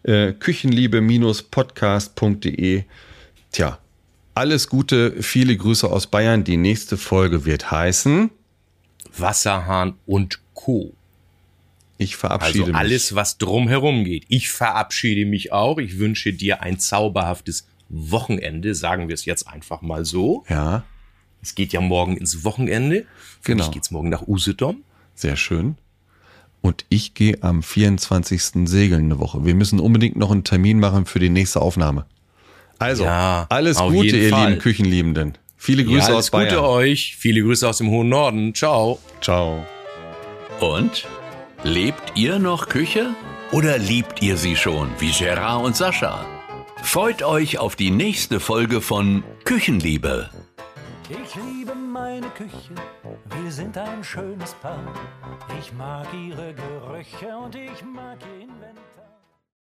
äh, 0.04 0.32
küchenliebe-podcast.de. 0.32 2.84
Tja, 3.52 3.78
alles 4.34 4.68
Gute, 4.68 5.22
viele 5.22 5.56
Grüße 5.56 5.88
aus 5.90 6.06
Bayern. 6.06 6.44
Die 6.44 6.56
nächste 6.56 6.96
Folge 6.96 7.44
wird 7.44 7.70
heißen. 7.70 8.30
Wasserhahn 9.16 9.94
und 10.06 10.38
Co. 10.54 10.92
Ich 11.98 12.16
verabschiede 12.16 12.64
also 12.66 12.74
alles, 12.76 13.14
was 13.14 13.38
drumherum 13.38 14.04
geht. 14.04 14.24
Ich 14.28 14.48
verabschiede 14.50 15.24
mich 15.24 15.52
auch. 15.52 15.78
Ich 15.78 15.98
wünsche 15.98 16.32
dir 16.32 16.62
ein 16.62 16.78
zauberhaftes 16.78 17.66
Wochenende, 17.88 18.74
sagen 18.74 19.08
wir 19.08 19.14
es 19.14 19.24
jetzt 19.24 19.48
einfach 19.48 19.80
mal 19.82 20.04
so. 20.04 20.40
mich. 20.42 20.50
Ja, 20.50 20.84
Es 21.42 21.54
geht 21.54 21.72
ja 21.72 21.80
morgen 21.80 22.16
ins 22.16 22.44
Wochenende. 22.44 23.06
Für 23.40 23.52
Genau. 23.52 23.64
mich 23.64 23.72
geht's 23.72 23.90
morgen 23.90 24.08
nach 24.08 24.26
Usedom. 24.26 24.82
sehr 25.14 25.36
schön. 25.36 25.76
Und 26.60 26.84
ich 26.88 27.14
gehe 27.14 27.42
am 27.42 27.62
24. 27.62 28.66
segeln 28.68 29.04
eine 29.04 29.18
Woche. 29.20 29.44
Wir 29.44 29.54
müssen 29.54 29.78
unbedingt 29.78 30.16
noch 30.16 30.32
einen 30.32 30.42
Termin 30.44 30.80
machen 30.80 31.06
für 31.06 31.20
die 31.20 31.28
nächste 31.30 31.62
Aufnahme. 31.62 32.04
Also, 32.78 33.04
Ja, 33.04 33.46
alles 33.48 33.78
Gute, 33.78 34.16
ihr 34.16 34.30
Fall. 34.30 34.48
lieben 34.50 34.60
Küchenliebenden. 34.60 35.38
Viele 35.56 35.82
Ja, 35.82 35.88
Grüße 35.88 36.06
alles 36.06 36.16
aus 36.18 36.30
Bayern. 36.32 36.48
Gute 36.48 36.62
euch. 36.68 37.16
Viele 37.16 37.40
Grüße 37.42 37.66
aus 37.68 37.78
dem 37.78 37.88
hohen 37.90 38.08
Norden. 38.08 38.52
Ciao. 38.54 38.98
Ciao. 39.22 39.64
Und? 40.60 41.06
Lebt 41.66 42.12
ihr 42.14 42.38
noch 42.38 42.68
Küche? 42.68 43.12
Oder 43.50 43.76
liebt 43.76 44.22
ihr 44.22 44.36
sie 44.36 44.54
schon, 44.54 44.88
wie 45.00 45.10
Gerard 45.10 45.64
und 45.64 45.74
Sascha? 45.74 46.24
Freut 46.80 47.24
euch 47.24 47.58
auf 47.58 47.74
die 47.74 47.90
nächste 47.90 48.38
Folge 48.38 48.80
von 48.80 49.24
Küchenliebe. 49.44 50.30
Ich 51.08 51.34
liebe 51.34 51.74
meine 51.74 52.28
Küche, 52.28 52.72
wir 53.42 53.50
sind 53.50 53.76
ein 53.76 54.04
schönes 54.04 54.54
Paar. 54.54 54.94
Ich 55.58 55.72
mag 55.72 56.06
ihre 56.14 56.54
Gerüche 56.54 57.36
und 57.36 57.56
ich 57.56 57.82
mag 57.82 58.18
ihr 58.22 58.44
Inventar. 58.44 58.85